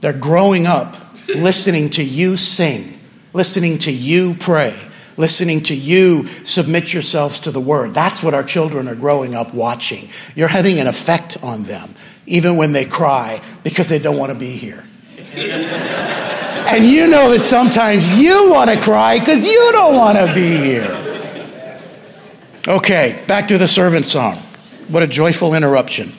they're 0.02 0.14
growing 0.14 0.68
up 0.68 0.96
listening 1.28 1.90
to 1.92 2.04
you 2.04 2.38
sing. 2.38 3.00
listening 3.34 3.78
to 3.80 3.92
you 3.92 4.34
pray, 4.36 4.76
listening 5.18 5.62
to 5.64 5.76
you 5.76 6.28
submit 6.44 6.94
yourselves 6.94 7.40
to 7.42 7.52
the 7.52 7.60
word. 7.60 7.94
That's 7.94 8.24
what 8.24 8.34
our 8.34 8.44
children 8.44 8.88
are 8.88 8.96
growing 8.96 9.36
up 9.36 9.54
watching. 9.54 10.10
You're 10.36 10.48
having 10.48 10.80
an 10.80 10.88
effect 10.88 11.38
on 11.44 11.64
them, 11.64 11.94
even 12.26 12.56
when 12.56 12.72
they 12.72 12.86
cry 12.86 13.42
because 13.64 13.88
they 13.88 14.00
don't 14.00 14.18
want 14.18 14.32
to 14.32 14.38
be 14.38 14.56
here. 14.56 14.84
and 15.34 16.86
you 16.86 17.08
know 17.08 17.30
that 17.32 17.40
sometimes 17.40 18.10
you 18.20 18.52
want 18.52 18.70
to 18.70 18.80
cry 18.80 19.20
because 19.20 19.46
you 19.46 19.72
don't 19.72 19.96
want 19.96 20.18
to 20.18 20.34
be 20.34 20.58
here. 20.58 21.09
Okay, 22.70 23.24
back 23.26 23.48
to 23.48 23.58
the 23.58 23.68
servant 23.68 24.06
song. 24.06 24.36
What 24.90 25.02
a 25.02 25.08
joyful 25.08 25.56
interruption. 25.56 26.14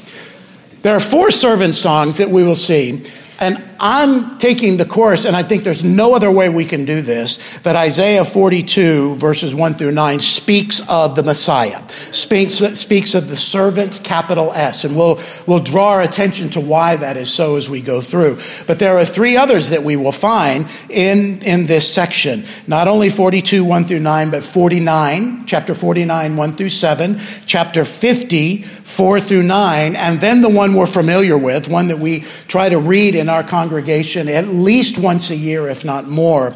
There 0.82 0.96
are 0.96 1.00
four 1.00 1.30
servant 1.30 1.76
songs 1.76 2.16
that 2.16 2.28
we 2.28 2.42
will 2.42 2.56
see 2.56 3.06
and 3.40 3.64
I'm 3.80 4.36
taking 4.36 4.76
the 4.76 4.84
course, 4.84 5.24
and 5.24 5.34
I 5.34 5.42
think 5.42 5.64
there's 5.64 5.82
no 5.82 6.14
other 6.14 6.30
way 6.30 6.50
we 6.50 6.66
can 6.66 6.84
do 6.84 7.00
this, 7.00 7.58
that 7.60 7.74
Isaiah 7.74 8.26
42, 8.26 9.16
verses 9.16 9.54
1 9.54 9.74
through 9.76 9.92
9, 9.92 10.20
speaks 10.20 10.86
of 10.86 11.16
the 11.16 11.22
Messiah, 11.22 11.82
speaks, 12.12 12.56
speaks 12.56 13.14
of 13.14 13.28
the 13.28 13.38
servant, 13.38 14.02
capital 14.04 14.52
S. 14.52 14.84
And 14.84 14.94
we'll, 14.94 15.18
we'll 15.46 15.60
draw 15.60 15.92
our 15.92 16.02
attention 16.02 16.50
to 16.50 16.60
why 16.60 16.96
that 16.96 17.16
is 17.16 17.32
so 17.32 17.56
as 17.56 17.70
we 17.70 17.80
go 17.80 18.02
through. 18.02 18.42
But 18.66 18.78
there 18.78 18.98
are 18.98 19.06
three 19.06 19.38
others 19.38 19.70
that 19.70 19.82
we 19.82 19.96
will 19.96 20.12
find 20.12 20.68
in, 20.90 21.40
in 21.40 21.64
this 21.64 21.90
section. 21.90 22.44
Not 22.66 22.86
only 22.86 23.08
42, 23.08 23.64
1 23.64 23.86
through 23.86 24.00
9, 24.00 24.30
but 24.30 24.44
49, 24.44 25.46
chapter 25.46 25.74
49, 25.74 26.36
1 26.36 26.56
through 26.56 26.68
7, 26.68 27.18
chapter 27.46 27.86
50, 27.86 28.64
4 28.64 29.20
through 29.20 29.44
9, 29.44 29.96
and 29.96 30.20
then 30.20 30.42
the 30.42 30.50
one 30.50 30.74
we're 30.74 30.84
familiar 30.84 31.38
with, 31.38 31.66
one 31.66 31.88
that 31.88 31.98
we 31.98 32.20
try 32.46 32.68
to 32.68 32.78
read 32.78 33.14
in 33.14 33.29
our 33.30 33.42
congregation 33.42 34.28
at 34.28 34.48
least 34.48 34.98
once 34.98 35.30
a 35.30 35.36
year, 35.36 35.68
if 35.68 35.84
not 35.84 36.08
more, 36.08 36.54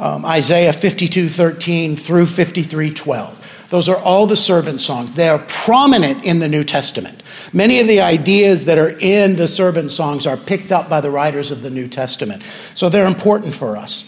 um, 0.00 0.24
Isaiah 0.24 0.72
52 0.72 1.28
13 1.28 1.96
through 1.96 2.26
53 2.26 2.92
12. 2.92 3.66
Those 3.70 3.88
are 3.88 3.96
all 3.96 4.26
the 4.26 4.36
servant 4.36 4.80
songs. 4.80 5.14
They 5.14 5.28
are 5.28 5.38
prominent 5.38 6.24
in 6.24 6.38
the 6.38 6.48
New 6.48 6.64
Testament. 6.64 7.22
Many 7.52 7.80
of 7.80 7.88
the 7.88 8.00
ideas 8.00 8.64
that 8.66 8.78
are 8.78 8.90
in 9.00 9.36
the 9.36 9.48
servant 9.48 9.90
songs 9.90 10.26
are 10.26 10.36
picked 10.36 10.70
up 10.70 10.88
by 10.88 11.00
the 11.00 11.10
writers 11.10 11.50
of 11.50 11.62
the 11.62 11.70
New 11.70 11.88
Testament. 11.88 12.42
So 12.74 12.88
they're 12.88 13.06
important 13.06 13.54
for 13.54 13.76
us. 13.76 14.04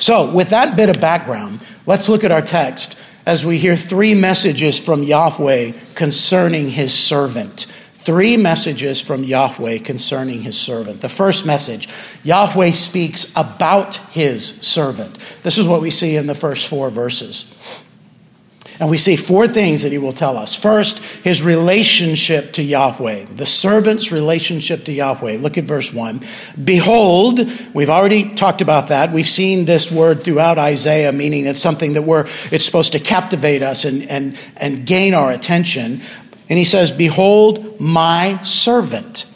So, 0.00 0.32
with 0.32 0.48
that 0.50 0.76
bit 0.76 0.88
of 0.88 1.00
background, 1.00 1.60
let's 1.86 2.08
look 2.08 2.24
at 2.24 2.32
our 2.32 2.42
text 2.42 2.96
as 3.26 3.44
we 3.44 3.58
hear 3.58 3.76
three 3.76 4.14
messages 4.14 4.80
from 4.80 5.02
Yahweh 5.02 5.72
concerning 5.94 6.70
his 6.70 6.94
servant 6.94 7.66
three 8.06 8.36
messages 8.36 9.02
from 9.02 9.24
Yahweh 9.24 9.78
concerning 9.78 10.40
his 10.40 10.56
servant. 10.58 11.00
The 11.00 11.08
first 11.08 11.44
message 11.44 11.88
Yahweh 12.22 12.70
speaks 12.70 13.30
about 13.34 13.96
his 13.96 14.46
servant. 14.46 15.18
This 15.42 15.58
is 15.58 15.66
what 15.66 15.82
we 15.82 15.90
see 15.90 16.14
in 16.14 16.28
the 16.28 16.34
first 16.34 16.68
four 16.68 16.88
verses. 16.88 17.52
And 18.78 18.90
we 18.90 18.98
see 18.98 19.16
four 19.16 19.48
things 19.48 19.82
that 19.82 19.92
he 19.92 19.98
will 19.98 20.12
tell 20.12 20.36
us. 20.36 20.54
First, 20.54 20.98
his 20.98 21.40
relationship 21.42 22.52
to 22.54 22.62
Yahweh, 22.62 23.24
the 23.34 23.46
servant's 23.46 24.12
relationship 24.12 24.84
to 24.84 24.92
Yahweh. 24.92 25.38
Look 25.38 25.56
at 25.56 25.64
verse 25.64 25.92
1. 25.92 26.20
Behold, 26.62 27.40
we've 27.74 27.88
already 27.88 28.34
talked 28.34 28.60
about 28.60 28.88
that. 28.88 29.12
We've 29.12 29.26
seen 29.26 29.64
this 29.64 29.90
word 29.90 30.24
throughout 30.24 30.58
Isaiah, 30.58 31.12
meaning 31.12 31.46
it's 31.46 31.60
something 31.60 31.94
that 31.94 32.02
we're, 32.02 32.28
it's 32.52 32.64
supposed 32.64 32.92
to 32.92 33.00
captivate 33.00 33.62
us 33.62 33.86
and, 33.86 34.02
and, 34.10 34.36
and 34.58 34.84
gain 34.86 35.14
our 35.14 35.32
attention. 35.32 36.02
And 36.48 36.58
he 36.58 36.64
says, 36.64 36.92
Behold 36.92 37.80
my 37.80 38.42
servant. 38.42 39.26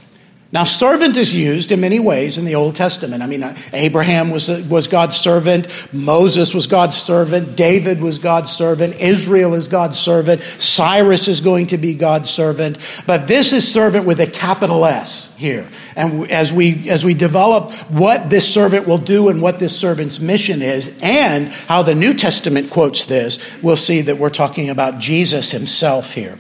Now, 0.53 0.65
servant 0.65 1.17
is 1.17 1.33
used 1.33 1.71
in 1.71 1.81
many 1.81 2.01
ways 2.01 2.37
in 2.37 2.45
the 2.45 2.57
Old 2.57 2.75
Testament. 2.75 3.23
I 3.23 3.27
mean, 3.27 3.45
Abraham 3.73 4.31
was, 4.31 4.49
was 4.49 4.89
God's 4.89 5.15
servant, 5.15 5.69
Moses 5.93 6.53
was 6.53 6.67
God's 6.67 6.97
servant, 6.97 7.55
David 7.55 8.01
was 8.01 8.19
God's 8.19 8.51
servant, 8.51 8.97
Israel 8.97 9.55
is 9.55 9.69
God's 9.69 9.97
servant, 9.97 10.43
Cyrus 10.43 11.29
is 11.29 11.41
going 11.41 11.69
to 11.69 11.79
be 11.79 11.95
God's 11.95 12.29
servant. 12.29 12.79
But 13.07 13.29
this 13.29 13.53
is 13.53 13.73
servant 13.73 14.07
with 14.07 14.19
a 14.19 14.27
capital 14.27 14.85
S 14.87 15.37
here. 15.37 15.69
And 15.95 16.29
as 16.33 16.53
we, 16.53 16.89
as 16.91 17.05
we 17.05 17.15
develop 17.15 17.73
what 17.89 18.29
this 18.29 18.53
servant 18.53 18.89
will 18.89 18.99
do 18.99 19.29
and 19.29 19.41
what 19.41 19.61
this 19.61 19.79
servant's 19.79 20.19
mission 20.19 20.63
is, 20.63 20.99
and 21.01 21.47
how 21.47 21.85
the 21.85 21.95
New 21.95 22.13
Testament 22.13 22.71
quotes 22.71 23.05
this, 23.05 23.39
we'll 23.63 23.77
see 23.77 24.01
that 24.01 24.19
we're 24.19 24.31
talking 24.31 24.69
about 24.69 24.99
Jesus 24.99 25.53
himself 25.53 26.13
here. 26.13 26.37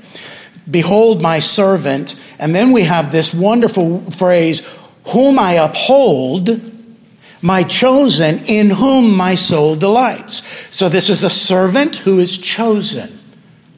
Behold 0.68 1.23
my 1.23 1.38
servant. 1.38 2.16
And 2.38 2.55
then 2.55 2.73
we 2.73 2.83
have 2.83 3.12
this 3.12 3.33
wonderful 3.33 4.11
phrase, 4.11 4.62
whom 5.09 5.38
I 5.38 5.53
uphold, 5.53 6.61
my 7.42 7.62
chosen, 7.62 8.44
in 8.46 8.70
whom 8.70 9.16
my 9.16 9.37
soul 9.37 9.77
delights. 9.77 10.42
So 10.70 10.88
this 10.88 11.09
is 11.09 11.23
a 11.23 11.31
servant 11.31 11.96
who 11.96 12.18
is 12.18 12.37
chosen 12.37 13.19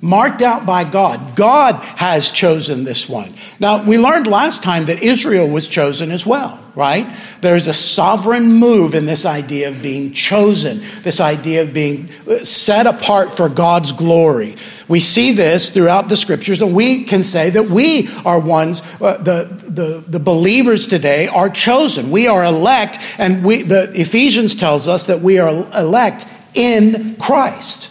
marked 0.02 0.42
out 0.42 0.66
by 0.66 0.82
God. 0.82 1.36
God 1.36 1.76
has 1.76 2.32
chosen 2.32 2.82
this 2.82 3.08
one. 3.08 3.34
Now, 3.60 3.84
we 3.84 3.98
learned 3.98 4.26
last 4.26 4.62
time 4.62 4.86
that 4.86 5.00
Israel 5.00 5.48
was 5.48 5.68
chosen 5.68 6.10
as 6.10 6.26
well, 6.26 6.62
right? 6.74 7.06
There's 7.40 7.68
a 7.68 7.72
sovereign 7.72 8.52
move 8.52 8.96
in 8.96 9.06
this 9.06 9.24
idea 9.24 9.68
of 9.68 9.80
being 9.80 10.12
chosen, 10.12 10.82
this 11.02 11.20
idea 11.20 11.62
of 11.62 11.72
being 11.72 12.08
set 12.42 12.88
apart 12.88 13.36
for 13.36 13.48
God's 13.48 13.92
glory. 13.92 14.56
We 14.88 14.98
see 14.98 15.32
this 15.32 15.70
throughout 15.70 16.08
the 16.08 16.16
scriptures, 16.16 16.60
and 16.60 16.74
we 16.74 17.04
can 17.04 17.22
say 17.22 17.50
that 17.50 17.70
we 17.70 18.08
are 18.24 18.40
ones, 18.40 18.82
uh, 19.00 19.18
the, 19.18 19.44
the, 19.68 20.04
the 20.08 20.18
believers 20.18 20.88
today 20.88 21.28
are 21.28 21.48
chosen. 21.48 22.10
We 22.10 22.26
are 22.26 22.44
elect, 22.44 22.98
and 23.18 23.44
we, 23.44 23.62
the 23.62 23.88
Ephesians 23.98 24.56
tells 24.56 24.88
us 24.88 25.06
that 25.06 25.20
we 25.20 25.38
are 25.38 25.48
elect 25.78 26.26
in 26.54 27.14
Christ. 27.20 27.90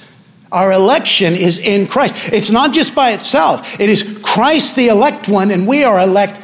Our 0.51 0.71
election 0.73 1.33
is 1.33 1.59
in 1.59 1.87
Christ. 1.87 2.33
It's 2.33 2.51
not 2.51 2.73
just 2.73 2.93
by 2.93 3.11
itself, 3.11 3.79
it 3.79 3.89
is 3.89 4.03
Christ 4.23 4.75
the 4.75 4.87
elect 4.87 5.29
one, 5.29 5.51
and 5.51 5.67
we 5.67 5.83
are 5.83 5.99
elect 5.99 6.39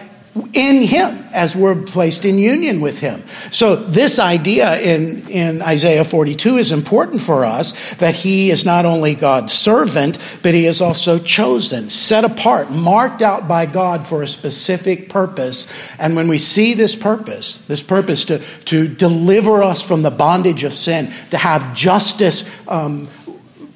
in 0.53 0.83
him 0.83 1.25
as 1.33 1.55
we're 1.55 1.75
placed 1.75 2.25
in 2.25 2.37
union 2.37 2.81
with 2.81 2.99
him. 2.99 3.25
So 3.51 3.75
this 3.75 4.19
idea 4.19 4.79
in, 4.79 5.27
in 5.29 5.61
Isaiah 5.61 6.03
42 6.03 6.57
is 6.57 6.71
important 6.71 7.21
for 7.21 7.45
us 7.45 7.93
that 7.95 8.13
he 8.13 8.49
is 8.51 8.65
not 8.65 8.85
only 8.85 9.15
God's 9.15 9.53
servant, 9.53 10.17
but 10.43 10.53
he 10.53 10.65
is 10.65 10.81
also 10.81 11.19
chosen, 11.19 11.89
set 11.89 12.23
apart, 12.23 12.71
marked 12.71 13.21
out 13.21 13.47
by 13.47 13.65
God 13.65 14.07
for 14.07 14.21
a 14.21 14.27
specific 14.27 15.09
purpose. 15.09 15.67
And 15.99 16.15
when 16.15 16.27
we 16.27 16.37
see 16.37 16.73
this 16.73 16.95
purpose, 16.95 17.57
this 17.67 17.83
purpose 17.83 18.25
to, 18.25 18.39
to 18.65 18.87
deliver 18.87 19.63
us 19.63 19.81
from 19.81 20.01
the 20.01 20.11
bondage 20.11 20.63
of 20.63 20.73
sin, 20.73 21.11
to 21.31 21.37
have 21.37 21.75
justice 21.75 22.43
um, 22.67 23.09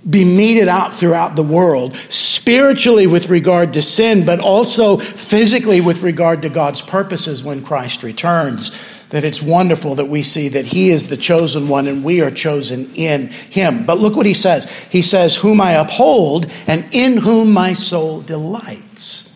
be 0.09 0.25
meted 0.25 0.67
out 0.67 0.93
throughout 0.93 1.35
the 1.35 1.43
world, 1.43 1.95
spiritually 2.09 3.05
with 3.05 3.29
regard 3.29 3.73
to 3.73 3.81
sin, 3.81 4.25
but 4.25 4.39
also 4.39 4.97
physically 4.97 5.79
with 5.79 6.01
regard 6.01 6.41
to 6.41 6.49
God's 6.49 6.81
purposes 6.81 7.43
when 7.43 7.63
Christ 7.63 8.01
returns. 8.01 8.71
That 9.09 9.23
it's 9.23 9.41
wonderful 9.41 9.95
that 9.95 10.07
we 10.07 10.23
see 10.23 10.47
that 10.49 10.65
He 10.65 10.89
is 10.89 11.07
the 11.07 11.17
chosen 11.17 11.67
one 11.67 11.87
and 11.87 12.03
we 12.03 12.21
are 12.21 12.31
chosen 12.31 12.89
in 12.95 13.27
Him. 13.27 13.85
But 13.85 13.99
look 13.99 14.15
what 14.15 14.25
He 14.25 14.33
says 14.33 14.71
He 14.85 15.01
says, 15.01 15.35
Whom 15.35 15.61
I 15.61 15.73
uphold 15.73 16.51
and 16.65 16.85
in 16.91 17.17
whom 17.17 17.51
my 17.51 17.73
soul 17.73 18.21
delights. 18.21 19.27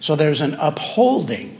So 0.00 0.14
there's 0.14 0.42
an 0.42 0.54
upholding 0.54 1.53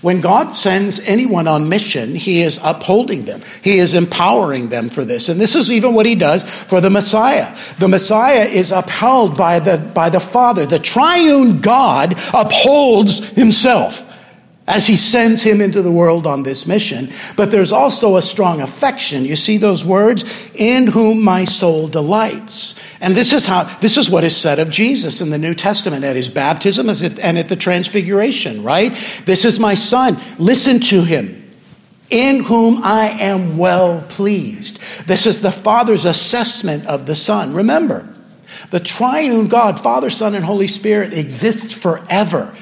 when 0.00 0.20
God 0.20 0.52
sends 0.52 1.00
anyone 1.00 1.48
on 1.48 1.68
mission, 1.68 2.14
He 2.14 2.42
is 2.42 2.60
upholding 2.62 3.24
them. 3.24 3.40
He 3.62 3.78
is 3.78 3.94
empowering 3.94 4.68
them 4.68 4.90
for 4.90 5.04
this. 5.04 5.28
And 5.28 5.40
this 5.40 5.54
is 5.54 5.70
even 5.70 5.94
what 5.94 6.06
He 6.06 6.14
does 6.14 6.44
for 6.44 6.80
the 6.80 6.90
Messiah. 6.90 7.56
The 7.78 7.88
Messiah 7.88 8.44
is 8.44 8.72
upheld 8.72 9.36
by 9.36 9.58
the, 9.60 9.78
by 9.78 10.08
the 10.08 10.20
Father. 10.20 10.66
The 10.66 10.78
triune 10.78 11.60
God 11.60 12.14
upholds 12.32 13.18
Himself 13.30 14.07
as 14.68 14.86
he 14.86 14.96
sends 14.96 15.42
him 15.42 15.62
into 15.62 15.80
the 15.80 15.90
world 15.90 16.26
on 16.26 16.42
this 16.42 16.66
mission. 16.66 17.10
But 17.36 17.50
there's 17.50 17.72
also 17.72 18.16
a 18.16 18.22
strong 18.22 18.60
affection. 18.60 19.24
You 19.24 19.34
see 19.34 19.56
those 19.56 19.82
words? 19.82 20.50
In 20.54 20.86
whom 20.86 21.22
my 21.22 21.44
soul 21.44 21.88
delights. 21.88 22.74
And 23.00 23.16
this 23.16 23.32
is 23.32 23.46
how, 23.46 23.64
this 23.78 23.96
is 23.96 24.10
what 24.10 24.24
is 24.24 24.36
said 24.36 24.58
of 24.58 24.68
Jesus 24.68 25.22
in 25.22 25.30
the 25.30 25.38
New 25.38 25.54
Testament 25.54 26.04
at 26.04 26.16
his 26.16 26.28
baptism 26.28 26.90
and 26.90 27.38
at 27.38 27.48
the 27.48 27.56
transfiguration, 27.56 28.62
right? 28.62 28.94
This 29.24 29.46
is 29.46 29.58
my 29.58 29.72
son. 29.72 30.20
Listen 30.38 30.80
to 30.80 31.02
him. 31.02 31.34
In 32.10 32.44
whom 32.44 32.82
I 32.82 33.08
am 33.08 33.56
well 33.56 34.02
pleased. 34.08 34.80
This 35.06 35.26
is 35.26 35.40
the 35.40 35.52
Father's 35.52 36.04
assessment 36.04 36.86
of 36.86 37.04
the 37.04 37.14
Son. 37.14 37.52
Remember, 37.52 38.08
the 38.70 38.80
triune 38.80 39.48
God, 39.48 39.78
Father, 39.78 40.08
Son, 40.08 40.34
and 40.34 40.42
Holy 40.42 40.68
Spirit 40.68 41.12
exists 41.12 41.74
forever 41.74 42.54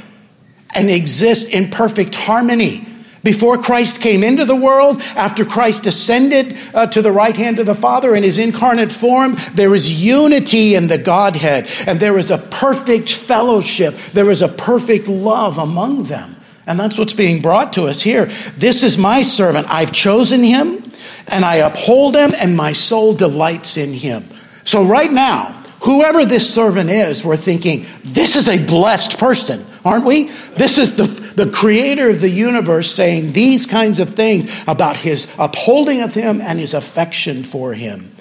and 0.76 0.90
exist 0.90 1.48
in 1.48 1.70
perfect 1.70 2.14
harmony. 2.14 2.86
Before 3.24 3.58
Christ 3.58 4.00
came 4.00 4.22
into 4.22 4.44
the 4.44 4.54
world, 4.54 5.02
after 5.16 5.44
Christ 5.44 5.88
ascended 5.88 6.56
uh, 6.72 6.86
to 6.86 7.02
the 7.02 7.10
right 7.10 7.36
hand 7.36 7.58
of 7.58 7.66
the 7.66 7.74
Father 7.74 8.14
in 8.14 8.22
his 8.22 8.38
incarnate 8.38 8.92
form, 8.92 9.36
there 9.54 9.74
is 9.74 9.92
unity 9.92 10.76
in 10.76 10.86
the 10.86 10.98
Godhead, 10.98 11.68
and 11.88 11.98
there 11.98 12.18
is 12.18 12.30
a 12.30 12.38
perfect 12.38 13.10
fellowship, 13.12 13.96
there 14.12 14.30
is 14.30 14.42
a 14.42 14.48
perfect 14.48 15.08
love 15.08 15.58
among 15.58 16.04
them. 16.04 16.36
And 16.68 16.78
that's 16.78 16.98
what's 16.98 17.14
being 17.14 17.42
brought 17.42 17.72
to 17.72 17.86
us 17.86 18.00
here. 18.00 18.26
This 18.58 18.84
is 18.84 18.96
my 18.96 19.22
servant. 19.22 19.68
I've 19.68 19.92
chosen 19.92 20.44
him 20.44 20.86
and 21.28 21.44
I 21.44 21.56
uphold 21.56 22.16
him, 22.16 22.32
and 22.38 22.56
my 22.56 22.72
soul 22.72 23.14
delights 23.14 23.76
in 23.76 23.92
him. 23.92 24.28
So, 24.64 24.84
right 24.84 25.10
now, 25.10 25.62
whoever 25.86 26.26
this 26.26 26.52
servant 26.52 26.90
is, 26.90 27.24
we're 27.24 27.36
thinking, 27.36 27.86
this 28.02 28.34
is 28.34 28.48
a 28.48 28.58
blessed 28.58 29.18
person, 29.18 29.64
aren't 29.84 30.04
we? 30.04 30.24
This 30.56 30.78
is 30.78 30.96
the, 30.96 31.04
the 31.04 31.48
creator 31.48 32.10
of 32.10 32.20
the 32.20 32.28
universe 32.28 32.90
saying 32.92 33.32
these 33.32 33.66
kinds 33.66 34.00
of 34.00 34.14
things 34.14 34.46
about 34.66 34.96
his 34.96 35.32
upholding 35.38 36.02
of 36.02 36.12
him 36.12 36.40
and 36.40 36.58
his 36.58 36.74
affection 36.74 37.44
for 37.44 37.72
him. 37.72 38.12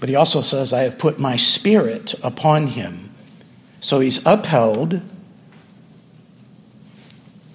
But 0.00 0.08
he 0.08 0.14
also 0.14 0.40
says, 0.40 0.72
I 0.72 0.80
have 0.80 0.98
put 0.98 1.18
my 1.18 1.36
spirit 1.36 2.14
upon 2.22 2.68
him. 2.68 3.14
So 3.80 4.00
he's 4.00 4.24
upheld. 4.24 5.02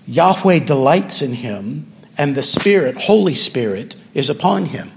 Yahweh 0.06 0.60
delights 0.60 1.24
in 1.24 1.34
him, 1.34 1.92
and 2.20 2.36
the 2.36 2.44
Spirit, 2.44 2.98
Holy 2.98 3.34
Spirit, 3.34 3.96
is 4.14 4.30
upon 4.30 4.66
him. 4.66 4.92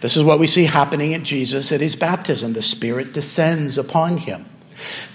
This 0.00 0.16
is 0.16 0.24
what 0.24 0.38
we 0.38 0.46
see 0.46 0.64
happening 0.64 1.14
at 1.14 1.22
Jesus 1.22 1.72
at 1.72 1.80
his 1.80 1.96
baptism. 1.96 2.52
The 2.52 2.62
Spirit 2.62 3.12
descends 3.12 3.78
upon 3.78 4.18
him. 4.18 4.46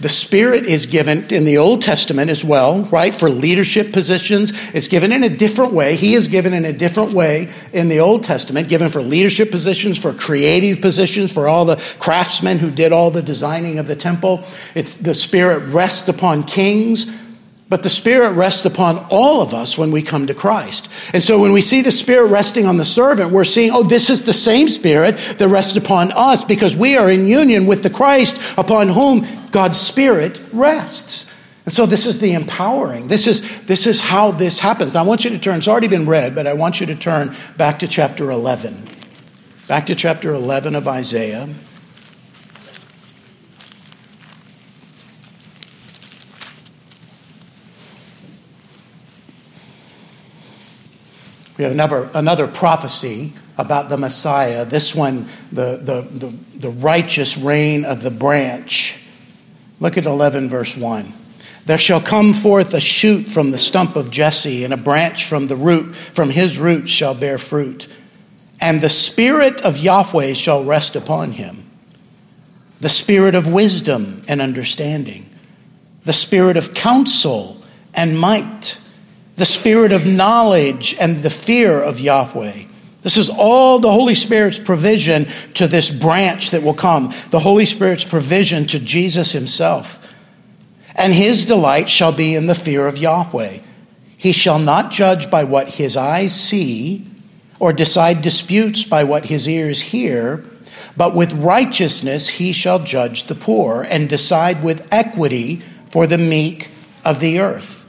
The 0.02 0.10
Spirit 0.10 0.66
is 0.66 0.86
given 0.86 1.34
in 1.34 1.46
the 1.46 1.58
Old 1.58 1.82
Testament 1.82 2.30
as 2.30 2.44
well, 2.44 2.84
right? 2.86 3.14
For 3.18 3.30
leadership 3.30 3.94
positions. 3.94 4.52
It's 4.74 4.88
given 4.88 5.12
in 5.12 5.24
a 5.24 5.30
different 5.30 5.72
way. 5.72 5.96
He 5.96 6.16
is 6.16 6.28
given 6.28 6.54
in 6.54 6.66
a 6.66 6.74
different 6.74 7.14
way 7.14 7.50
in 7.72 7.88
the 7.88 8.00
Old 8.00 8.24
Testament, 8.24 8.68
given 8.68 8.90
for 8.90 9.02
leadership 9.02 9.52
positions, 9.52 9.98
for 9.98 10.14
creative 10.14 10.82
positions, 10.82 11.32
for 11.32 11.48
all 11.48 11.64
the 11.66 11.78
craftsmen 12.00 12.60
who 12.60 12.72
did 12.72 12.92
all 12.92 13.12
the 13.12 13.22
designing 13.22 13.80
of 13.80 13.88
the 13.88 13.96
temple. 13.96 14.44
It's 14.76 14.98
the 14.98 15.14
Spirit 15.14 15.60
rests 15.72 16.10
upon 16.10 16.44
kings 16.44 17.23
but 17.74 17.82
the 17.82 17.90
Spirit 17.90 18.34
rests 18.34 18.66
upon 18.66 19.00
all 19.10 19.42
of 19.42 19.52
us 19.52 19.80
when 19.80 19.90
we 19.90 20.04
come 20.04 20.28
to 20.28 20.34
Christ. 20.36 20.90
And 21.12 21.24
so 21.24 21.40
when 21.40 21.54
we 21.54 21.62
see 21.62 21.82
the 21.82 21.90
Spirit 21.90 22.28
resting 22.28 22.68
on 22.68 22.78
the 22.78 22.86
servant, 22.86 23.32
we're 23.32 23.44
seeing, 23.44 23.72
oh, 23.72 23.82
this 23.82 24.12
is 24.12 24.22
the 24.22 24.32
same 24.32 24.70
Spirit 24.70 25.18
that 25.40 25.48
rests 25.48 25.76
upon 25.76 26.12
us 26.12 26.46
because 26.46 26.76
we 26.76 26.96
are 26.98 27.10
in 27.10 27.26
union 27.26 27.66
with 27.66 27.82
the 27.82 27.90
Christ 27.90 28.40
upon 28.60 28.90
whom 28.90 29.26
God's 29.50 29.76
Spirit 29.76 30.40
rests. 30.54 31.26
And 31.66 31.74
so 31.74 31.88
this 31.88 32.06
is 32.06 32.20
the 32.20 32.34
empowering. 32.34 33.08
This 33.08 33.26
is, 33.26 33.62
this 33.62 33.88
is 33.88 34.02
how 34.02 34.30
this 34.30 34.60
happens. 34.60 34.96
I 34.96 35.02
want 35.02 35.24
you 35.24 35.32
to 35.32 35.40
turn, 35.40 35.58
it's 35.58 35.68
already 35.68 35.88
been 35.88 36.08
read, 36.08 36.36
but 36.36 36.46
I 36.46 36.54
want 36.54 36.80
you 36.80 36.86
to 36.86 36.96
turn 36.96 37.36
back 37.58 37.80
to 37.80 37.88
chapter 37.88 38.30
11. 38.30 38.88
Back 39.68 39.88
to 39.88 39.96
chapter 39.96 40.32
11 40.32 40.76
of 40.76 40.88
Isaiah. 40.88 41.50
We 51.64 51.68
have 51.68 51.72
another, 51.72 52.10
another 52.14 52.46
prophecy 52.46 53.32
about 53.58 53.88
the 53.88 53.96
Messiah, 53.96 54.66
this 54.66 54.94
one, 54.94 55.28
the, 55.54 55.78
the, 55.78 56.02
the, 56.02 56.36
the 56.60 56.70
righteous 56.72 57.38
reign 57.38 57.86
of 57.86 58.04
the 58.04 58.12
branch. 58.12 58.98
Look 59.80 59.98
at 59.98 60.06
11, 60.06 60.50
verse 60.50 60.76
1. 60.76 61.14
There 61.66 61.78
shall 61.78 62.02
come 62.02 62.34
forth 62.34 62.74
a 62.74 62.82
shoot 62.82 63.30
from 63.30 63.52
the 63.52 63.58
stump 63.58 63.96
of 63.96 64.12
Jesse, 64.12 64.66
and 64.66 64.74
a 64.74 64.78
branch 64.78 65.24
from 65.24 65.48
the 65.48 65.56
root, 65.56 65.96
from 65.96 66.32
his 66.32 66.58
root 66.60 66.90
shall 66.90 67.14
bear 67.14 67.38
fruit. 67.38 67.88
And 68.60 68.82
the 68.82 68.90
Spirit 68.90 69.62
of 69.62 69.78
Yahweh 69.78 70.34
shall 70.34 70.66
rest 70.66 70.98
upon 70.98 71.32
him 71.32 71.72
the 72.82 72.90
Spirit 72.90 73.36
of 73.36 73.48
wisdom 73.48 74.22
and 74.28 74.42
understanding, 74.42 75.30
the 76.04 76.12
Spirit 76.12 76.58
of 76.58 76.74
counsel 76.74 77.64
and 77.94 78.20
might 78.20 78.78
the 79.36 79.46
spirit 79.46 79.92
of 79.92 80.06
knowledge 80.06 80.96
and 81.00 81.24
the 81.24 81.30
fear 81.30 81.82
of 81.82 82.00
Yahweh. 82.00 82.64
This 83.02 83.18
is 83.18 83.30
all 83.30 83.80
the 83.80 83.92
Holy 83.92 84.16
Spirit's 84.16 84.60
provision 84.60 85.26
to 85.56 85.68
this 85.68 85.90
branch 85.90 86.52
that 86.52 86.64
will 86.64 86.74
come, 86.74 87.14
the 87.32 87.40
Holy 87.40 87.66
Spirit's 87.66 88.06
provision 88.06 88.66
to 88.68 88.80
Jesus 88.80 89.32
himself. 89.32 90.00
And 90.96 91.12
his 91.12 91.46
delight 91.46 91.90
shall 91.90 92.14
be 92.14 92.36
in 92.36 92.46
the 92.46 92.56
fear 92.56 92.88
of 92.88 92.98
Yahweh. 92.98 93.60
He 94.16 94.32
shall 94.32 94.60
not 94.60 94.92
judge 94.92 95.30
by 95.30 95.44
what 95.44 95.68
his 95.68 95.98
eyes 95.98 96.34
see, 96.34 97.06
or 97.60 97.74
decide 97.74 98.22
disputes 98.22 98.84
by 98.86 99.04
what 99.04 99.26
his 99.26 99.50
ears 99.50 99.82
hear, 99.82 100.46
but 100.96 101.14
with 101.16 101.34
righteousness 101.34 102.30
he 102.30 102.54
shall 102.54 102.80
judge 102.80 103.26
the 103.26 103.36
poor, 103.36 103.84
and 103.84 104.08
decide 104.08 104.64
with 104.64 104.88
equity 104.92 105.62
for 105.90 106.08
the 106.08 106.18
meek 106.18 106.70
of 107.04 107.20
the 107.20 107.40
earth. 107.40 107.83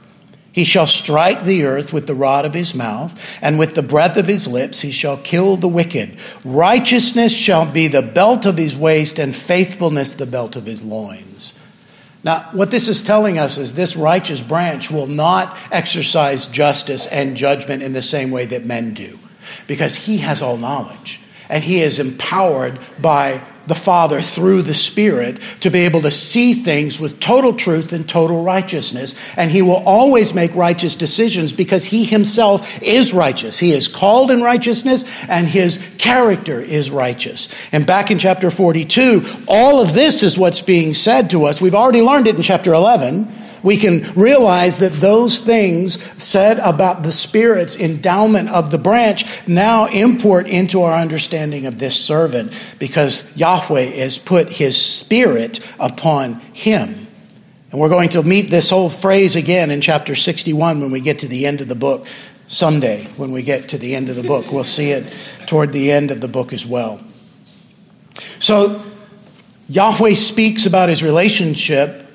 He 0.55 0.63
shall 0.63 0.87
strike 0.87 1.43
the 1.43 1.65
earth 1.65 1.91
with 1.91 2.07
the 2.07 2.15
rod 2.15 2.45
of 2.45 2.53
his 2.53 2.73
mouth, 2.73 3.37
and 3.41 3.59
with 3.59 3.75
the 3.75 3.83
breath 3.83 4.15
of 4.15 4.25
his 4.25 4.47
lips 4.47 4.79
he 4.79 4.93
shall 4.93 5.17
kill 5.17 5.57
the 5.57 5.67
wicked. 5.67 6.17
Righteousness 6.45 7.33
shall 7.33 7.69
be 7.69 7.89
the 7.89 8.01
belt 8.01 8.45
of 8.45 8.57
his 8.57 8.77
waist, 8.77 9.19
and 9.19 9.35
faithfulness 9.35 10.15
the 10.15 10.25
belt 10.25 10.55
of 10.55 10.65
his 10.65 10.81
loins. 10.81 11.55
Now, 12.23 12.47
what 12.53 12.71
this 12.71 12.87
is 12.87 13.03
telling 13.03 13.37
us 13.37 13.57
is 13.57 13.73
this 13.73 13.97
righteous 13.97 14.39
branch 14.39 14.89
will 14.89 15.07
not 15.07 15.57
exercise 15.73 16.47
justice 16.47 17.05
and 17.07 17.35
judgment 17.35 17.83
in 17.83 17.91
the 17.91 18.01
same 18.01 18.31
way 18.31 18.45
that 18.45 18.65
men 18.65 18.93
do, 18.93 19.19
because 19.67 19.97
he 19.97 20.19
has 20.19 20.41
all 20.41 20.55
knowledge, 20.55 21.19
and 21.49 21.65
he 21.65 21.81
is 21.81 21.99
empowered 21.99 22.79
by 23.01 23.41
the 23.67 23.75
Father 23.75 24.21
through 24.21 24.61
the 24.61 24.73
Spirit 24.73 25.39
to 25.61 25.69
be 25.69 25.79
able 25.79 26.01
to 26.01 26.11
see 26.11 26.53
things 26.53 26.99
with 26.99 27.19
total 27.19 27.53
truth 27.53 27.93
and 27.93 28.07
total 28.07 28.43
righteousness. 28.43 29.15
And 29.37 29.51
He 29.51 29.61
will 29.61 29.83
always 29.85 30.33
make 30.33 30.55
righteous 30.55 30.95
decisions 30.95 31.51
because 31.51 31.85
He 31.85 32.05
Himself 32.05 32.81
is 32.81 33.13
righteous. 33.13 33.59
He 33.59 33.71
is 33.71 33.87
called 33.87 34.31
in 34.31 34.41
righteousness 34.41 35.05
and 35.27 35.47
His 35.47 35.79
character 35.97 36.59
is 36.61 36.91
righteous. 36.91 37.47
And 37.71 37.85
back 37.85 38.11
in 38.11 38.19
chapter 38.19 38.51
42, 38.51 39.25
all 39.47 39.81
of 39.81 39.93
this 39.93 40.23
is 40.23 40.37
what's 40.37 40.61
being 40.61 40.93
said 40.93 41.29
to 41.31 41.45
us. 41.45 41.61
We've 41.61 41.75
already 41.75 42.01
learned 42.01 42.27
it 42.27 42.35
in 42.35 42.41
chapter 42.41 42.73
11 42.73 43.44
we 43.65 43.77
can 43.77 44.03
realize 44.13 44.77
that 44.77 44.93
those 44.93 45.39
things 45.39 45.99
said 46.23 46.59
about 46.59 47.01
the 47.01 47.11
Spirit's 47.11 47.75
endowment 47.75 48.47
of 48.49 48.69
the 48.69 48.77
branch 48.77 49.25
now 49.47 49.87
import 49.87 50.47
into 50.47 50.83
our 50.83 50.93
understanding 50.93 51.65
of 51.65 51.79
this 51.79 51.99
servant 51.99 52.53
because 52.77 53.25
Yahweh 53.35 53.85
has 53.85 54.19
put 54.19 54.49
his 54.49 54.79
Spirit 54.79 55.59
upon 55.79 56.35
him. 56.53 57.07
And 57.71 57.81
we're 57.81 57.89
going 57.89 58.09
to 58.09 58.21
meet 58.21 58.51
this 58.51 58.69
whole 58.69 58.89
phrase 58.89 59.35
again 59.35 59.71
in 59.71 59.81
chapter 59.81 60.13
61 60.13 60.79
when 60.79 60.91
we 60.91 61.01
get 61.01 61.19
to 61.19 61.27
the 61.27 61.47
end 61.47 61.59
of 61.59 61.67
the 61.67 61.75
book. 61.75 62.05
Someday, 62.47 63.05
when 63.17 63.31
we 63.31 63.41
get 63.41 63.69
to 63.69 63.79
the 63.79 63.95
end 63.95 64.09
of 64.09 64.15
the 64.15 64.21
book, 64.21 64.51
we'll 64.51 64.63
see 64.63 64.91
it 64.91 65.11
toward 65.47 65.73
the 65.73 65.91
end 65.91 66.11
of 66.11 66.21
the 66.21 66.27
book 66.27 66.53
as 66.53 66.67
well. 66.67 67.01
So, 68.37 68.83
Yahweh 69.69 70.13
speaks 70.13 70.67
about 70.67 70.89
his 70.89 71.01
relationship 71.01 72.05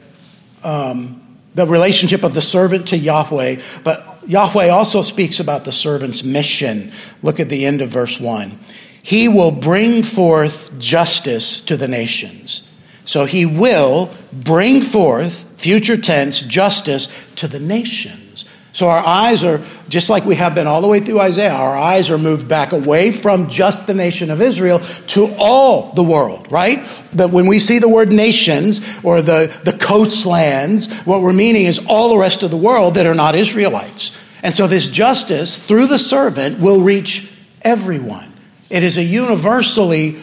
um, 0.62 1.19
the 1.54 1.66
relationship 1.66 2.22
of 2.22 2.34
the 2.34 2.42
servant 2.42 2.88
to 2.88 2.96
Yahweh, 2.96 3.60
but 3.82 4.18
Yahweh 4.26 4.68
also 4.68 5.02
speaks 5.02 5.40
about 5.40 5.64
the 5.64 5.72
servant's 5.72 6.22
mission. 6.22 6.92
Look 7.22 7.40
at 7.40 7.48
the 7.48 7.66
end 7.66 7.80
of 7.80 7.88
verse 7.88 8.20
1. 8.20 8.58
He 9.02 9.28
will 9.28 9.50
bring 9.50 10.02
forth 10.02 10.78
justice 10.78 11.62
to 11.62 11.76
the 11.76 11.88
nations. 11.88 12.68
So 13.04 13.24
he 13.24 13.46
will 13.46 14.14
bring 14.32 14.82
forth, 14.82 15.44
future 15.60 15.96
tense, 15.96 16.42
justice 16.42 17.08
to 17.36 17.48
the 17.48 17.58
nations. 17.58 18.44
So 18.72 18.88
our 18.88 19.04
eyes 19.04 19.42
are, 19.42 19.61
just 19.88 20.11
like 20.11 20.24
we 20.24 20.37
have 20.37 20.54
been 20.54 20.66
all 20.66 20.80
the 20.80 20.87
way 20.87 21.00
through 21.00 21.20
Isaiah, 21.20 21.52
our 21.52 21.76
eyes 21.76 22.09
are 22.09 22.18
moved 22.18 22.48
back 22.48 22.72
away 22.72 23.11
from 23.11 23.48
just 23.48 23.87
the 23.87 23.94
nation 23.94 24.30
of 24.30 24.40
Israel 24.40 24.78
to 25.09 25.35
all 25.38 25.92
the 25.92 26.04
world, 26.04 26.52
right? 26.52 26.87
That 27.14 27.30
when 27.30 27.46
we 27.46 27.59
see 27.59 27.78
the 27.78 27.88
word 27.88 28.12
nations 28.12 28.80
or 29.02 29.22
the, 29.22 29.52
the 29.64 29.72
coastlands, 29.72 31.00
what 31.02 31.20
we're 31.22 31.33
meaning 31.33 31.66
is 31.66 31.80
all 31.88 32.11
the 32.11 32.16
rest 32.16 32.44
of 32.44 32.50
the 32.52 32.56
world 32.56 32.94
that 32.94 33.06
are 33.06 33.14
not 33.14 33.35
Israelites. 33.35 34.12
And 34.42 34.54
so 34.54 34.66
this 34.66 34.88
justice 34.88 35.59
through 35.59 35.88
the 35.88 35.98
servant 35.98 36.61
will 36.61 36.80
reach 36.80 37.33
everyone. 37.62 38.33
It 38.70 38.85
is 38.85 38.98
a 38.98 39.02
universally 39.02 40.22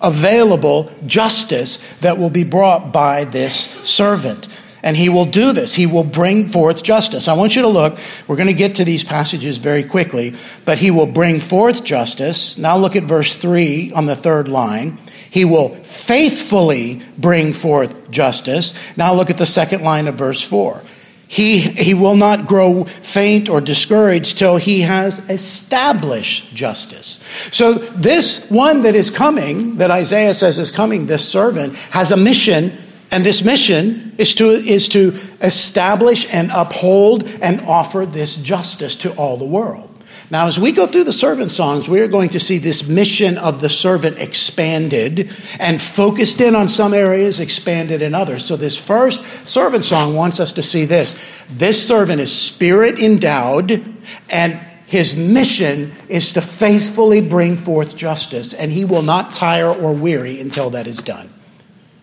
available 0.00 0.92
justice 1.06 1.78
that 2.00 2.16
will 2.16 2.30
be 2.30 2.44
brought 2.44 2.92
by 2.92 3.24
this 3.24 3.68
servant. 3.82 4.46
And 4.82 4.96
he 4.96 5.08
will 5.08 5.24
do 5.24 5.52
this. 5.52 5.74
He 5.74 5.86
will 5.86 6.04
bring 6.04 6.46
forth 6.46 6.82
justice. 6.82 7.28
I 7.28 7.34
want 7.34 7.56
you 7.56 7.62
to 7.62 7.68
look. 7.68 7.98
We're 8.26 8.36
going 8.36 8.48
to 8.48 8.54
get 8.54 8.76
to 8.76 8.84
these 8.84 9.02
passages 9.02 9.58
very 9.58 9.82
quickly, 9.82 10.34
but 10.64 10.78
he 10.78 10.90
will 10.90 11.06
bring 11.06 11.40
forth 11.40 11.84
justice. 11.84 12.56
Now 12.56 12.76
look 12.76 12.94
at 12.94 13.04
verse 13.04 13.34
3 13.34 13.92
on 13.92 14.06
the 14.06 14.16
third 14.16 14.48
line. 14.48 14.98
He 15.30 15.44
will 15.44 15.74
faithfully 15.84 17.02
bring 17.18 17.52
forth 17.52 18.10
justice. 18.10 18.72
Now 18.96 19.14
look 19.14 19.30
at 19.30 19.38
the 19.38 19.46
second 19.46 19.82
line 19.82 20.08
of 20.08 20.14
verse 20.14 20.42
4. 20.42 20.82
He, 21.28 21.60
he 21.60 21.92
will 21.92 22.16
not 22.16 22.46
grow 22.46 22.84
faint 22.84 23.50
or 23.50 23.60
discouraged 23.60 24.38
till 24.38 24.56
he 24.56 24.80
has 24.80 25.18
established 25.28 26.54
justice. 26.54 27.20
So, 27.52 27.74
this 27.74 28.48
one 28.50 28.80
that 28.82 28.94
is 28.94 29.10
coming, 29.10 29.76
that 29.76 29.90
Isaiah 29.90 30.32
says 30.32 30.58
is 30.58 30.70
coming, 30.70 31.04
this 31.04 31.28
servant, 31.28 31.76
has 31.76 32.12
a 32.12 32.16
mission 32.16 32.72
And 33.10 33.24
this 33.24 33.42
mission 33.42 34.14
is 34.18 34.34
to, 34.34 34.50
is 34.50 34.88
to 34.90 35.16
establish 35.40 36.26
and 36.32 36.50
uphold 36.52 37.24
and 37.40 37.60
offer 37.62 38.04
this 38.04 38.36
justice 38.36 38.96
to 38.96 39.12
all 39.14 39.36
the 39.36 39.46
world. 39.46 39.88
Now, 40.30 40.46
as 40.46 40.58
we 40.58 40.72
go 40.72 40.86
through 40.86 41.04
the 41.04 41.12
servant 41.12 41.50
songs, 41.50 41.88
we 41.88 42.00
are 42.00 42.08
going 42.08 42.28
to 42.30 42.40
see 42.40 42.58
this 42.58 42.86
mission 42.86 43.38
of 43.38 43.62
the 43.62 43.70
servant 43.70 44.18
expanded 44.18 45.30
and 45.58 45.80
focused 45.80 46.42
in 46.42 46.54
on 46.54 46.68
some 46.68 46.92
areas, 46.92 47.40
expanded 47.40 48.02
in 48.02 48.14
others. 48.14 48.44
So, 48.44 48.54
this 48.56 48.76
first 48.76 49.24
servant 49.48 49.84
song 49.84 50.14
wants 50.14 50.38
us 50.38 50.52
to 50.54 50.62
see 50.62 50.84
this 50.84 51.16
this 51.48 51.86
servant 51.86 52.20
is 52.20 52.30
spirit 52.30 52.98
endowed, 52.98 53.82
and 54.28 54.60
his 54.86 55.16
mission 55.16 55.92
is 56.10 56.34
to 56.34 56.42
faithfully 56.42 57.22
bring 57.22 57.56
forth 57.56 57.96
justice, 57.96 58.52
and 58.52 58.70
he 58.70 58.84
will 58.84 59.02
not 59.02 59.32
tire 59.32 59.72
or 59.72 59.94
weary 59.94 60.40
until 60.40 60.68
that 60.70 60.86
is 60.86 60.98
done. 60.98 61.32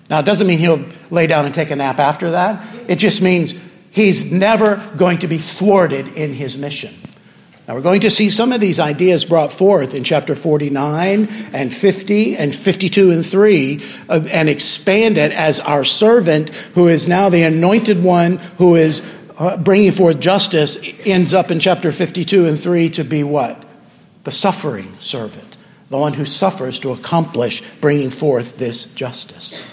Now, 0.09 0.19
it 0.19 0.25
doesn't 0.25 0.45
mean 0.45 0.59
he'll 0.59 0.85
lay 1.09 1.27
down 1.27 1.45
and 1.45 1.53
take 1.53 1.71
a 1.71 1.75
nap 1.75 1.99
after 1.99 2.31
that, 2.31 2.65
it 2.87 2.97
just 2.97 3.21
means 3.21 3.59
he's 3.91 4.31
never 4.31 4.75
going 4.97 5.19
to 5.19 5.27
be 5.27 5.37
thwarted 5.37 6.07
in 6.09 6.33
his 6.33 6.57
mission. 6.57 6.93
Now, 7.67 7.73
we're 7.73 7.81
going 7.81 8.01
to 8.01 8.11
see 8.11 8.29
some 8.29 8.51
of 8.51 8.61
these 8.61 8.79
ideas 8.79 9.25
brought 9.25 9.51
forth 9.51 9.95
in 9.95 10.03
chapter 10.03 10.35
49 10.35 11.27
and 11.51 11.73
50 11.73 12.37
and 12.37 12.53
52 12.53 13.09
and 13.09 13.25
3 13.25 13.83
uh, 14.07 14.27
and 14.31 14.49
expanded 14.49 15.31
as 15.31 15.59
our 15.59 15.83
servant, 15.83 16.49
who 16.49 16.87
is 16.87 17.07
now 17.07 17.29
the 17.29 17.41
anointed 17.41 18.03
one 18.03 18.37
who 18.59 18.75
is 18.75 19.01
uh, 19.39 19.57
bringing 19.57 19.91
forth 19.91 20.19
justice, 20.19 20.77
ends 21.05 21.33
up 21.33 21.49
in 21.49 21.59
chapter 21.59 21.91
52 21.91 22.45
and 22.45 22.59
3 22.59 22.89
to 22.91 23.03
be 23.03 23.23
what? 23.23 23.65
The 24.25 24.31
suffering 24.31 24.95
servant, 24.99 25.57
the 25.89 25.97
one 25.97 26.13
who 26.13 26.25
suffers 26.25 26.79
to 26.81 26.91
accomplish 26.91 27.63
bringing 27.81 28.11
forth 28.11 28.59
this 28.59 28.85
justice. 28.85 29.65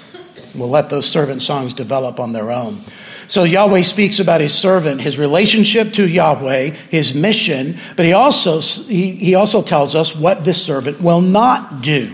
We'll 0.55 0.69
let 0.69 0.91
those 0.91 1.09
servant 1.09 1.43
songs 1.43 1.75
develop 1.75 2.21
on 2.21 2.33
their 2.33 2.51
own. 2.51 2.85
So 3.29 3.45
Yahweh 3.45 3.83
speaks 3.83 4.21
about 4.21 4.41
his 4.41 4.53
servant, 4.53 5.01
his 5.01 5.19
relationship 5.19 5.93
to 5.95 6.07
Yahweh, 6.07 6.71
his 6.91 7.15
mission, 7.15 7.79
but 7.97 8.05
he 8.05 8.13
also, 8.13 8.61
he, 8.61 9.13
he 9.13 9.35
also 9.35 9.63
tells 9.63 9.95
us 9.95 10.15
what 10.15 10.45
this 10.45 10.63
servant 10.63 11.01
will 11.01 11.21
not 11.21 11.81
do. 11.81 12.13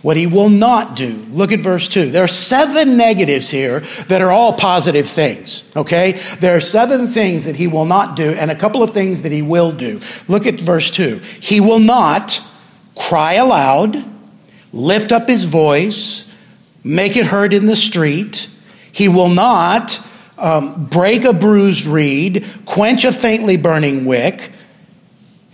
What 0.00 0.16
he 0.16 0.26
will 0.26 0.48
not 0.48 0.94
do. 0.94 1.26
Look 1.32 1.50
at 1.50 1.60
verse 1.60 1.88
2. 1.88 2.10
There 2.10 2.22
are 2.22 2.28
seven 2.28 2.96
negatives 2.96 3.50
here 3.50 3.80
that 4.06 4.22
are 4.22 4.30
all 4.30 4.52
positive 4.52 5.08
things, 5.08 5.64
okay? 5.74 6.12
There 6.38 6.56
are 6.56 6.60
seven 6.60 7.08
things 7.08 7.44
that 7.44 7.56
he 7.56 7.66
will 7.66 7.84
not 7.84 8.16
do 8.16 8.30
and 8.30 8.50
a 8.50 8.54
couple 8.54 8.82
of 8.82 8.92
things 8.92 9.22
that 9.22 9.32
he 9.32 9.42
will 9.42 9.72
do. 9.72 10.00
Look 10.28 10.46
at 10.46 10.60
verse 10.60 10.90
2. 10.92 11.18
He 11.40 11.60
will 11.60 11.80
not 11.80 12.40
cry 12.96 13.34
aloud, 13.34 14.04
lift 14.72 15.10
up 15.10 15.28
his 15.28 15.44
voice, 15.44 16.27
make 16.84 17.16
it 17.16 17.26
heard 17.26 17.52
in 17.52 17.66
the 17.66 17.76
street. 17.76 18.48
He 18.92 19.08
will 19.08 19.28
not 19.28 20.00
um, 20.36 20.86
break 20.86 21.24
a 21.24 21.32
bruised 21.32 21.86
reed, 21.86 22.46
quench 22.64 23.04
a 23.04 23.12
faintly 23.12 23.56
burning 23.56 24.04
wick. 24.04 24.52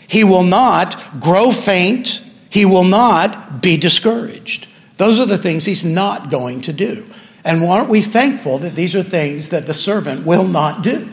He 0.07 0.25
will 0.25 0.43
not 0.43 1.21
grow 1.21 1.51
faint. 1.51 2.23
He 2.51 2.65
will 2.65 2.85
not 2.85 3.63
be 3.63 3.77
discouraged. 3.77 4.69
Those 4.97 5.19
are 5.19 5.27
the 5.27 5.39
things 5.39 5.65
he's 5.65 5.85
not 5.85 6.31
going 6.31 6.61
to 6.63 6.73
do. 6.73 7.07
And 7.45 7.65
aren't 7.65 7.89
we 7.89 8.01
thankful 8.01 8.59
that 8.59 8.75
these 8.75 8.95
are 8.95 9.03
things 9.03 9.49
that 9.49 9.67
the 9.67 9.75
servant 9.75 10.25
will 10.25 10.47
not 10.47 10.83
do? 10.83 11.11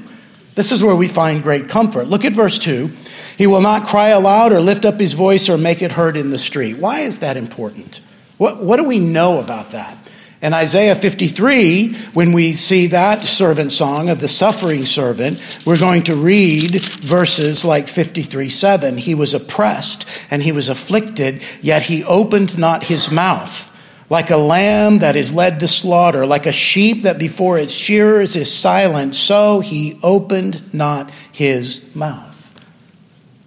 This 0.56 0.72
is 0.72 0.84
where 0.84 0.96
we 0.96 1.08
find 1.08 1.42
great 1.42 1.70
comfort. 1.70 2.08
Look 2.08 2.26
at 2.26 2.34
verse 2.34 2.60
2. 2.60 2.92
He 3.38 3.48
will 3.48 3.62
not 3.62 3.88
cry 3.88 4.10
aloud 4.10 4.52
or 4.52 4.60
lift 4.60 4.86
up 4.86 5.00
his 5.00 5.14
voice 5.14 5.50
or 5.50 5.58
make 5.58 5.82
it 5.82 5.94
heard 5.94 6.18
in 6.18 6.30
the 6.30 6.40
street. 6.40 6.78
Why 6.78 7.02
is 7.02 7.20
that 7.20 7.38
important? 7.38 8.02
What, 8.38 8.62
what 8.62 8.78
do 8.78 8.84
we 8.84 9.00
know 9.00 9.40
about 9.40 9.72
that? 9.72 9.98
In 10.42 10.56
Isaiah 10.56 10.96
53, 10.96 11.94
when 12.14 12.34
we 12.34 12.54
see 12.54 12.88
that 12.88 13.24
servant 13.24 13.72
song 13.72 14.10
of 14.10 14.20
the 14.20 14.28
suffering 14.28 14.88
servant, 14.88 15.40
we're 15.68 15.78
going 15.78 16.04
to 16.06 16.16
read 16.16 16.82
verses 16.82 17.64
like 17.64 17.88
53 17.88 18.50
7. 18.50 18.98
He 18.98 19.14
was 19.14 19.36
oppressed 19.36 20.08
and 20.32 20.42
he 20.42 20.52
was 20.52 20.68
afflicted, 20.68 21.44
yet 21.62 21.84
he 21.84 22.04
opened 22.04 22.58
not 22.58 22.86
his 22.86 23.12
mouth. 23.12 23.68
Like 24.10 24.32
a 24.32 24.38
lamb 24.38 25.00
that 25.00 25.16
is 25.16 25.32
led 25.32 25.60
to 25.60 25.68
slaughter, 25.68 26.26
like 26.26 26.48
a 26.48 26.52
sheep 26.52 27.04
that 27.04 27.20
before 27.20 27.60
its 27.60 27.72
shearers 27.72 28.36
is 28.36 28.52
silent, 28.52 29.16
so 29.16 29.60
he 29.60 30.00
opened 30.02 30.74
not 30.74 31.12
his 31.32 31.96
mouth. 31.96 32.52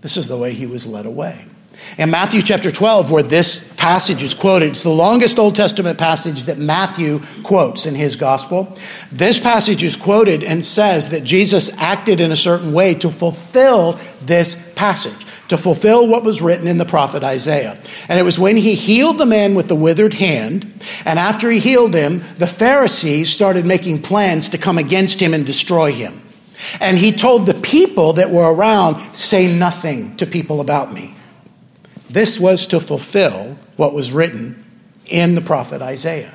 This 0.00 0.16
is 0.16 0.28
the 0.28 0.38
way 0.38 0.52
he 0.52 0.64
was 0.64 0.86
led 0.86 1.06
away. 1.06 1.44
In 1.98 2.10
Matthew 2.10 2.42
chapter 2.42 2.72
12, 2.72 3.10
where 3.10 3.22
this 3.22 3.72
passage 3.74 4.22
is 4.22 4.34
quoted, 4.34 4.70
it's 4.70 4.82
the 4.82 4.90
longest 4.90 5.38
Old 5.38 5.54
Testament 5.54 5.98
passage 5.98 6.44
that 6.44 6.58
Matthew 6.58 7.20
quotes 7.42 7.86
in 7.86 7.94
his 7.94 8.16
gospel. 8.16 8.76
This 9.12 9.38
passage 9.38 9.82
is 9.82 9.94
quoted 9.94 10.42
and 10.42 10.64
says 10.64 11.10
that 11.10 11.24
Jesus 11.24 11.70
acted 11.76 12.20
in 12.20 12.32
a 12.32 12.36
certain 12.36 12.72
way 12.72 12.94
to 12.96 13.10
fulfill 13.10 13.98
this 14.22 14.56
passage, 14.74 15.26
to 15.48 15.58
fulfill 15.58 16.08
what 16.08 16.24
was 16.24 16.42
written 16.42 16.66
in 16.66 16.78
the 16.78 16.84
prophet 16.84 17.22
Isaiah. 17.22 17.78
And 18.08 18.18
it 18.18 18.24
was 18.24 18.38
when 18.38 18.56
he 18.56 18.74
healed 18.74 19.18
the 19.18 19.26
man 19.26 19.54
with 19.54 19.68
the 19.68 19.76
withered 19.76 20.14
hand, 20.14 20.72
and 21.04 21.18
after 21.18 21.50
he 21.50 21.60
healed 21.60 21.94
him, 21.94 22.22
the 22.38 22.46
Pharisees 22.46 23.30
started 23.30 23.66
making 23.66 24.02
plans 24.02 24.48
to 24.48 24.58
come 24.58 24.78
against 24.78 25.20
him 25.20 25.34
and 25.34 25.46
destroy 25.46 25.92
him. 25.92 26.22
And 26.80 26.98
he 26.98 27.12
told 27.12 27.46
the 27.46 27.54
people 27.54 28.14
that 28.14 28.30
were 28.30 28.52
around, 28.52 29.14
Say 29.14 29.52
nothing 29.52 30.16
to 30.16 30.26
people 30.26 30.60
about 30.60 30.92
me. 30.92 31.14
This 32.14 32.38
was 32.38 32.68
to 32.68 32.78
fulfill 32.78 33.58
what 33.74 33.92
was 33.92 34.12
written 34.12 34.64
in 35.06 35.34
the 35.34 35.40
prophet 35.40 35.82
Isaiah 35.82 36.32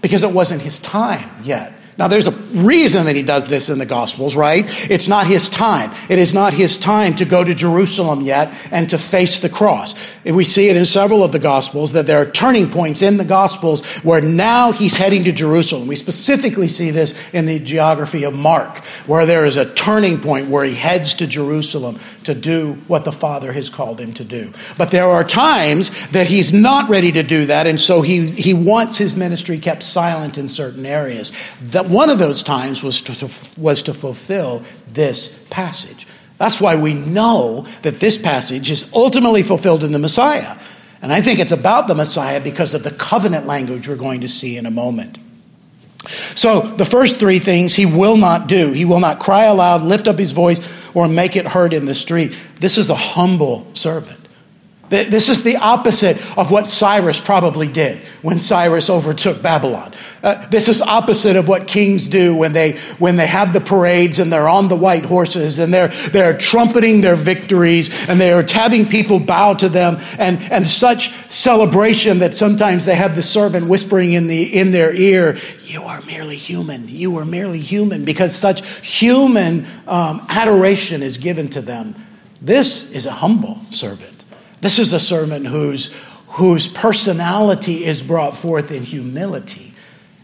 because 0.00 0.22
it 0.22 0.30
wasn't 0.30 0.62
his 0.62 0.78
time 0.78 1.28
yet. 1.42 1.72
Now, 1.98 2.08
there's 2.08 2.26
a 2.26 2.30
reason 2.30 3.06
that 3.06 3.16
he 3.16 3.22
does 3.22 3.48
this 3.48 3.70
in 3.70 3.78
the 3.78 3.86
Gospels, 3.86 4.36
right? 4.36 4.66
It's 4.90 5.08
not 5.08 5.26
his 5.26 5.48
time. 5.48 5.92
It 6.10 6.18
is 6.18 6.34
not 6.34 6.52
his 6.52 6.76
time 6.76 7.14
to 7.16 7.24
go 7.24 7.42
to 7.42 7.54
Jerusalem 7.54 8.20
yet 8.20 8.52
and 8.70 8.90
to 8.90 8.98
face 8.98 9.38
the 9.38 9.48
cross. 9.48 9.94
We 10.24 10.44
see 10.44 10.68
it 10.68 10.76
in 10.76 10.84
several 10.84 11.24
of 11.24 11.32
the 11.32 11.38
Gospels 11.38 11.92
that 11.92 12.06
there 12.06 12.18
are 12.20 12.30
turning 12.30 12.68
points 12.68 13.00
in 13.00 13.16
the 13.16 13.24
Gospels 13.24 13.84
where 14.02 14.20
now 14.20 14.72
he's 14.72 14.96
heading 14.96 15.24
to 15.24 15.32
Jerusalem. 15.32 15.88
We 15.88 15.96
specifically 15.96 16.68
see 16.68 16.90
this 16.90 17.14
in 17.32 17.46
the 17.46 17.58
geography 17.58 18.24
of 18.24 18.34
Mark, 18.34 18.84
where 19.06 19.24
there 19.24 19.46
is 19.46 19.56
a 19.56 19.72
turning 19.72 20.20
point 20.20 20.50
where 20.50 20.64
he 20.64 20.74
heads 20.74 21.14
to 21.14 21.26
Jerusalem 21.26 21.98
to 22.24 22.34
do 22.34 22.74
what 22.88 23.04
the 23.04 23.12
Father 23.12 23.52
has 23.52 23.70
called 23.70 24.00
him 24.00 24.12
to 24.14 24.24
do. 24.24 24.52
But 24.76 24.90
there 24.90 25.06
are 25.06 25.24
times 25.24 25.90
that 26.08 26.26
he's 26.26 26.52
not 26.52 26.90
ready 26.90 27.12
to 27.12 27.22
do 27.22 27.46
that, 27.46 27.66
and 27.66 27.80
so 27.80 28.02
he, 28.02 28.30
he 28.30 28.52
wants 28.52 28.98
his 28.98 29.16
ministry 29.16 29.58
kept 29.58 29.82
silent 29.82 30.36
in 30.36 30.48
certain 30.48 30.84
areas. 30.84 31.32
That 31.62 31.85
one 31.88 32.10
of 32.10 32.18
those 32.18 32.42
times 32.42 32.82
was 32.82 33.00
to, 33.02 33.30
was 33.56 33.82
to 33.82 33.94
fulfill 33.94 34.62
this 34.88 35.46
passage. 35.50 36.06
That's 36.38 36.60
why 36.60 36.76
we 36.76 36.94
know 36.94 37.66
that 37.82 38.00
this 38.00 38.18
passage 38.18 38.70
is 38.70 38.90
ultimately 38.92 39.42
fulfilled 39.42 39.82
in 39.82 39.92
the 39.92 39.98
Messiah. 39.98 40.58
And 41.02 41.12
I 41.12 41.20
think 41.22 41.38
it's 41.38 41.52
about 41.52 41.88
the 41.88 41.94
Messiah 41.94 42.40
because 42.40 42.74
of 42.74 42.82
the 42.82 42.90
covenant 42.90 43.46
language 43.46 43.88
we're 43.88 43.96
going 43.96 44.20
to 44.22 44.28
see 44.28 44.56
in 44.56 44.66
a 44.66 44.70
moment. 44.70 45.18
So, 46.34 46.60
the 46.60 46.84
first 46.84 47.18
three 47.18 47.40
things 47.40 47.74
he 47.74 47.84
will 47.84 48.16
not 48.16 48.46
do. 48.46 48.72
He 48.72 48.84
will 48.84 49.00
not 49.00 49.18
cry 49.18 49.44
aloud, 49.44 49.82
lift 49.82 50.06
up 50.06 50.18
his 50.18 50.32
voice, 50.32 50.88
or 50.94 51.08
make 51.08 51.34
it 51.34 51.46
heard 51.46 51.72
in 51.72 51.84
the 51.84 51.94
street. 51.94 52.36
This 52.60 52.78
is 52.78 52.90
a 52.90 52.94
humble 52.94 53.66
servant. 53.74 54.25
This 54.88 55.28
is 55.28 55.42
the 55.42 55.56
opposite 55.56 56.16
of 56.38 56.52
what 56.52 56.68
Cyrus 56.68 57.18
probably 57.18 57.66
did 57.66 57.98
when 58.22 58.38
Cyrus 58.38 58.88
overtook 58.88 59.42
Babylon. 59.42 59.92
Uh, 60.22 60.46
this 60.48 60.68
is 60.68 60.80
opposite 60.80 61.34
of 61.34 61.48
what 61.48 61.66
kings 61.66 62.08
do 62.08 62.34
when 62.34 62.52
they, 62.52 62.78
when 62.98 63.16
they 63.16 63.26
have 63.26 63.52
the 63.52 63.60
parades 63.60 64.20
and 64.20 64.32
they're 64.32 64.48
on 64.48 64.68
the 64.68 64.76
white 64.76 65.04
horses 65.04 65.58
and 65.58 65.74
they're, 65.74 65.88
they're 66.10 66.38
trumpeting 66.38 67.00
their 67.00 67.16
victories 67.16 68.08
and 68.08 68.20
they 68.20 68.32
are 68.32 68.44
having 68.46 68.86
people 68.86 69.18
bow 69.18 69.54
to 69.54 69.68
them 69.68 69.96
and, 70.18 70.40
and 70.52 70.66
such 70.66 71.12
celebration 71.30 72.20
that 72.20 72.32
sometimes 72.32 72.84
they 72.84 72.94
have 72.94 73.16
the 73.16 73.22
servant 73.22 73.66
whispering 73.66 74.12
in, 74.12 74.28
the, 74.28 74.56
in 74.56 74.70
their 74.70 74.94
ear, 74.94 75.36
You 75.64 75.82
are 75.82 76.00
merely 76.02 76.36
human. 76.36 76.88
You 76.88 77.18
are 77.18 77.24
merely 77.24 77.60
human 77.60 78.04
because 78.04 78.36
such 78.36 78.64
human 78.86 79.66
um, 79.88 80.24
adoration 80.28 81.02
is 81.02 81.18
given 81.18 81.48
to 81.50 81.60
them. 81.60 81.96
This 82.40 82.90
is 82.92 83.06
a 83.06 83.12
humble 83.12 83.60
servant. 83.70 84.15
This 84.66 84.80
is 84.80 84.92
a 84.92 84.98
sermon 84.98 85.44
whose, 85.44 85.94
whose 86.26 86.66
personality 86.66 87.84
is 87.84 88.02
brought 88.02 88.34
forth 88.34 88.72
in 88.72 88.82
humility. 88.82 89.72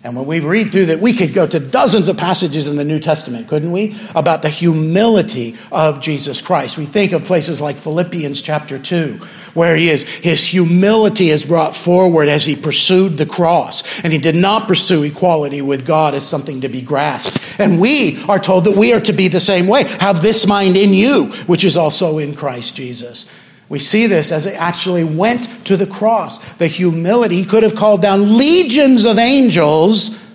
And 0.03 0.17
when 0.17 0.27
we 0.27 0.41
read 0.41 0.73
through 0.73 0.87
that, 0.87 0.99
we 0.99 1.13
could 1.13 1.33
go 1.33 1.47
to 1.47 1.61
dozens 1.61 2.09
of 2.09 2.17
passages 2.17 2.67
in 2.67 2.75
the 2.75 2.83
New 2.83 2.99
Testament, 2.99 3.47
couldn't 3.47 3.71
we? 3.71 3.97
About 4.17 4.43
the 4.43 4.49
humility 4.49 5.55
of 5.71 6.01
Jesus 6.01 6.41
Christ. 6.41 6.77
We 6.77 6.87
think 6.87 7.13
of 7.13 7.25
places 7.25 7.61
like 7.61 7.77
Philippians 7.77 8.43
chapter 8.43 8.81
2, 8.81 9.21
where 9.55 9.77
he 9.77 9.91
is, 9.91 10.03
his 10.03 10.45
humility 10.45 11.31
is 11.31 11.47
brought 11.47 11.77
forward 11.77 12.27
as 12.27 12.45
he 12.45 12.57
pursued 12.57 13.19
the 13.19 13.27
cross. 13.27 13.85
And 14.03 14.13
he 14.13 14.19
did 14.19 14.35
not 14.35 14.67
pursue 14.67 15.05
equality 15.05 15.63
with 15.63 15.87
God 15.87 16.15
as 16.15 16.27
something 16.27 16.63
to 16.63 16.69
be 16.69 16.83
grasped. 16.83 17.61
And 17.61 17.81
we 17.81 18.21
are 18.25 18.41
told 18.41 18.65
that 18.65 18.77
we 18.77 18.93
are 18.93 19.01
to 19.03 19.13
be 19.13 19.29
the 19.29 19.39
same 19.39 19.69
way. 19.69 19.85
Have 20.01 20.21
this 20.21 20.49
mind 20.49 20.77
in 20.77 20.93
you, 20.93 21.27
which 21.47 21.63
is 21.63 21.77
also 21.77 22.19
in 22.19 22.35
Christ 22.35 22.75
Jesus. 22.75 23.31
We 23.73 23.79
see 23.79 24.07
this 24.07 24.33
as 24.33 24.45
it 24.45 24.53
actually 24.53 25.03
went 25.03 25.65
to 25.65 25.79
the 25.79 25.87
cross. 25.87 26.47
The 26.57 26.67
humility, 26.67 27.37
he 27.37 27.47
could 27.47 27.63
have 27.63 27.75
called 27.75 28.03
down 28.03 28.37
legions 28.37 29.07
of 29.07 29.19
angels 29.19 30.29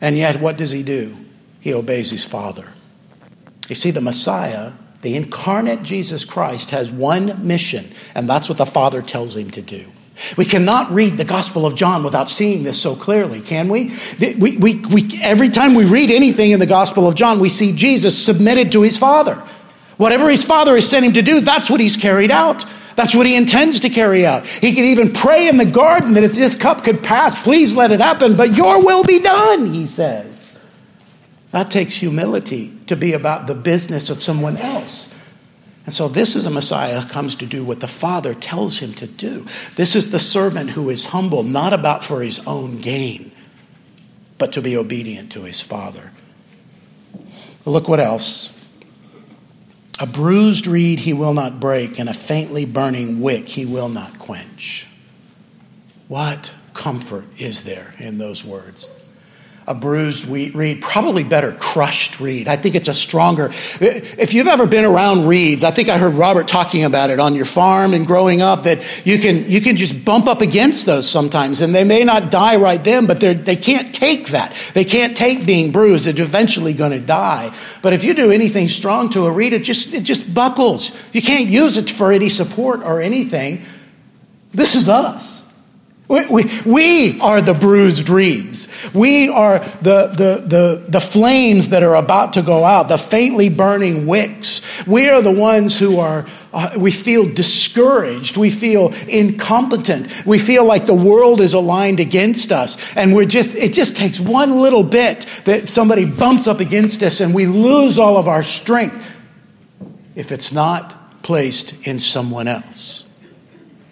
And 0.00 0.16
yet, 0.16 0.40
what 0.40 0.56
does 0.56 0.70
he 0.70 0.82
do? 0.82 1.14
He 1.60 1.74
obeys 1.74 2.10
his 2.10 2.24
Father. 2.24 2.72
You 3.68 3.74
see, 3.74 3.90
the 3.90 4.00
Messiah, 4.00 4.72
the 5.02 5.14
incarnate 5.14 5.82
Jesus 5.82 6.24
Christ, 6.24 6.70
has 6.70 6.90
one 6.90 7.46
mission, 7.46 7.92
and 8.14 8.26
that's 8.26 8.48
what 8.48 8.56
the 8.56 8.64
Father 8.64 9.02
tells 9.02 9.36
him 9.36 9.50
to 9.50 9.60
do. 9.60 9.84
We 10.38 10.46
cannot 10.46 10.90
read 10.90 11.18
the 11.18 11.24
Gospel 11.24 11.66
of 11.66 11.74
John 11.74 12.02
without 12.02 12.30
seeing 12.30 12.62
this 12.62 12.80
so 12.80 12.96
clearly, 12.96 13.42
can 13.42 13.68
we? 13.68 13.92
we, 14.18 14.56
we, 14.56 14.74
we? 14.76 15.20
Every 15.20 15.50
time 15.50 15.74
we 15.74 15.84
read 15.84 16.10
anything 16.10 16.52
in 16.52 16.60
the 16.60 16.66
Gospel 16.66 17.06
of 17.06 17.14
John, 17.14 17.40
we 17.40 17.50
see 17.50 17.72
Jesus 17.72 18.16
submitted 18.16 18.72
to 18.72 18.80
his 18.80 18.96
Father. 18.96 19.42
Whatever 19.96 20.30
his 20.30 20.44
Father 20.44 20.74
has 20.74 20.88
sent 20.88 21.06
him 21.06 21.12
to 21.12 21.22
do, 21.22 21.40
that's 21.40 21.70
what 21.70 21.80
he's 21.80 21.96
carried 21.96 22.30
out. 22.30 22.64
That's 22.96 23.14
what 23.14 23.26
he 23.26 23.34
intends 23.34 23.80
to 23.80 23.90
carry 23.90 24.24
out. 24.24 24.46
He 24.46 24.74
can 24.74 24.84
even 24.84 25.12
pray 25.12 25.48
in 25.48 25.56
the 25.56 25.64
garden 25.64 26.14
that 26.14 26.24
if 26.24 26.34
this 26.34 26.56
cup 26.56 26.84
could 26.84 27.02
pass, 27.02 27.40
please 27.42 27.74
let 27.74 27.90
it 27.90 28.00
happen, 28.00 28.36
but 28.36 28.56
your 28.56 28.84
will 28.84 29.04
be 29.04 29.18
done, 29.18 29.74
he 29.74 29.86
says. 29.86 30.58
That 31.50 31.70
takes 31.70 31.94
humility 31.94 32.76
to 32.86 32.96
be 32.96 33.12
about 33.12 33.46
the 33.46 33.54
business 33.54 34.10
of 34.10 34.22
someone 34.22 34.56
else. 34.56 35.10
And 35.84 35.92
so, 35.92 36.08
this 36.08 36.34
is 36.34 36.46
a 36.46 36.50
Messiah 36.50 37.00
who 37.00 37.08
comes 37.08 37.36
to 37.36 37.46
do 37.46 37.62
what 37.62 37.80
the 37.80 37.88
Father 37.88 38.34
tells 38.34 38.78
him 38.78 38.94
to 38.94 39.06
do. 39.06 39.46
This 39.76 39.94
is 39.94 40.10
the 40.10 40.18
servant 40.18 40.70
who 40.70 40.88
is 40.88 41.06
humble, 41.06 41.42
not 41.42 41.74
about 41.74 42.02
for 42.02 42.22
his 42.22 42.38
own 42.40 42.80
gain, 42.80 43.32
but 44.38 44.52
to 44.52 44.62
be 44.62 44.76
obedient 44.76 45.30
to 45.32 45.42
his 45.42 45.60
Father. 45.60 46.10
Look 47.66 47.86
what 47.86 48.00
else. 48.00 48.53
A 50.00 50.06
bruised 50.06 50.66
reed 50.66 51.00
he 51.00 51.12
will 51.12 51.34
not 51.34 51.60
break, 51.60 51.98
and 51.98 52.08
a 52.08 52.14
faintly 52.14 52.64
burning 52.64 53.20
wick 53.20 53.48
he 53.48 53.64
will 53.64 53.88
not 53.88 54.18
quench. 54.18 54.86
What 56.08 56.52
comfort 56.72 57.26
is 57.38 57.64
there 57.64 57.94
in 57.98 58.18
those 58.18 58.44
words? 58.44 58.88
A 59.66 59.74
bruised 59.74 60.26
reed, 60.26 60.82
probably 60.82 61.24
better 61.24 61.52
crushed 61.52 62.20
reed. 62.20 62.48
I 62.48 62.56
think 62.56 62.74
it's 62.74 62.88
a 62.88 62.94
stronger. 62.94 63.50
If 63.80 64.34
you've 64.34 64.46
ever 64.46 64.66
been 64.66 64.84
around 64.84 65.26
reeds, 65.26 65.64
I 65.64 65.70
think 65.70 65.88
I 65.88 65.96
heard 65.96 66.14
Robert 66.14 66.48
talking 66.48 66.84
about 66.84 67.10
it 67.10 67.18
on 67.18 67.34
your 67.34 67.46
farm 67.46 67.94
and 67.94 68.06
growing 68.06 68.42
up 68.42 68.64
that 68.64 69.06
you 69.06 69.18
can 69.18 69.50
you 69.50 69.60
can 69.60 69.76
just 69.76 70.04
bump 70.04 70.26
up 70.26 70.42
against 70.42 70.84
those 70.84 71.10
sometimes, 71.10 71.60
and 71.60 71.74
they 71.74 71.84
may 71.84 72.04
not 72.04 72.30
die 72.30 72.56
right 72.56 72.82
then, 72.82 73.06
but 73.06 73.20
they 73.20 73.34
they 73.34 73.56
can't 73.56 73.94
take 73.94 74.28
that. 74.28 74.54
They 74.74 74.84
can't 74.84 75.16
take 75.16 75.46
being 75.46 75.72
bruised. 75.72 76.04
They're 76.04 76.24
eventually 76.24 76.74
going 76.74 76.92
to 76.92 77.00
die. 77.00 77.54
But 77.80 77.92
if 77.92 78.04
you 78.04 78.14
do 78.14 78.30
anything 78.30 78.68
strong 78.68 79.08
to 79.10 79.26
a 79.26 79.30
reed, 79.30 79.52
it 79.52 79.62
just 79.62 79.94
it 79.94 80.02
just 80.02 80.34
buckles. 80.34 80.92
You 81.12 81.22
can't 81.22 81.48
use 81.48 81.76
it 81.76 81.88
for 81.88 82.12
any 82.12 82.28
support 82.28 82.80
or 82.82 83.00
anything. 83.00 83.62
This 84.52 84.76
is 84.76 84.88
us. 84.88 85.43
We, 86.06 86.26
we, 86.26 86.60
we, 86.66 87.20
are 87.22 87.40
the 87.40 87.54
bruised 87.54 88.10
reeds. 88.10 88.68
We 88.92 89.30
are 89.30 89.60
the, 89.80 90.08
the, 90.08 90.44
the, 90.46 90.84
the 90.86 91.00
flames 91.00 91.70
that 91.70 91.82
are 91.82 91.94
about 91.94 92.34
to 92.34 92.42
go 92.42 92.62
out, 92.62 92.88
the 92.88 92.98
faintly 92.98 93.48
burning 93.48 94.06
wicks. 94.06 94.60
We 94.86 95.08
are 95.08 95.22
the 95.22 95.30
ones 95.30 95.78
who 95.78 96.00
are, 96.00 96.26
uh, 96.52 96.74
we 96.76 96.90
feel 96.90 97.24
discouraged. 97.24 98.36
We 98.36 98.50
feel 98.50 98.92
incompetent. 99.08 100.26
We 100.26 100.38
feel 100.38 100.66
like 100.66 100.84
the 100.84 100.92
world 100.92 101.40
is 101.40 101.54
aligned 101.54 102.00
against 102.00 102.52
us. 102.52 102.76
And 102.96 103.14
we're 103.14 103.24
just, 103.24 103.54
it 103.54 103.72
just 103.72 103.96
takes 103.96 104.20
one 104.20 104.58
little 104.60 104.84
bit 104.84 105.24
that 105.46 105.70
somebody 105.70 106.04
bumps 106.04 106.46
up 106.46 106.60
against 106.60 107.02
us 107.02 107.22
and 107.22 107.34
we 107.34 107.46
lose 107.46 107.98
all 107.98 108.18
of 108.18 108.28
our 108.28 108.42
strength 108.42 109.16
if 110.14 110.32
it's 110.32 110.52
not 110.52 111.22
placed 111.22 111.72
in 111.86 111.98
someone 111.98 112.46
else. 112.46 113.03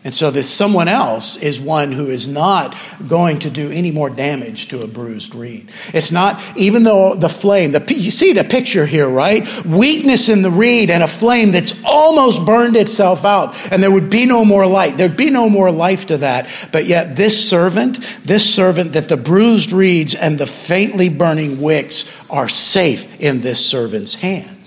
And 0.05 0.13
so, 0.13 0.33
this 0.33 0.51
someone 0.51 0.89
else 0.89 1.37
is 1.37 1.61
one 1.61 1.93
who 1.93 2.11
is 2.11 2.27
not 2.27 2.77
going 3.07 3.39
to 3.41 3.51
do 3.51 3.71
any 3.71 3.93
more 3.93 4.11
damage 4.11 4.67
to 4.69 4.83
a 4.83 4.89
bruised 4.89 5.33
reed. 5.33 5.71
It's 5.95 6.11
not, 6.11 6.43
even 6.57 6.83
though 6.83 7.15
the 7.15 7.29
flame, 7.29 7.71
the, 7.71 7.95
you 7.95 8.11
see 8.11 8.33
the 8.33 8.43
picture 8.43 8.85
here, 8.85 9.09
right? 9.09 9.47
Weakness 9.65 10.29
in 10.29 10.43
the 10.43 10.51
reed 10.51 10.91
and 10.91 11.05
a 11.05 11.07
flame 11.07 11.53
that's 11.53 11.81
almost 11.85 12.45
burned 12.45 12.75
itself 12.75 13.25
out, 13.25 13.55
and 13.71 13.81
there 13.81 13.93
would 13.93 14.11
be 14.11 14.27
no 14.27 14.45
more 14.45 14.67
light. 14.67 14.97
There'd 14.97 15.17
be 15.17 15.31
no 15.31 15.49
more 15.49 15.71
life 15.71 16.07
to 16.07 16.19
that. 16.19 16.49
But 16.73 16.87
yet, 16.87 17.15
this 17.15 17.49
servant, 17.49 18.05
this 18.25 18.53
servant, 18.53 18.95
that 18.95 19.09
the 19.09 19.17
bruised 19.17 19.71
reeds 19.71 20.17
and 20.17 20.37
the 20.37 20.49
faintly 20.49 21.11
burning 21.11 21.61
wicks 21.61 22.11
are 22.29 22.49
safe 22.49 23.21
in 23.21 23.41
this 23.41 23.65
servant's 23.65 24.17
hands. 24.17 24.62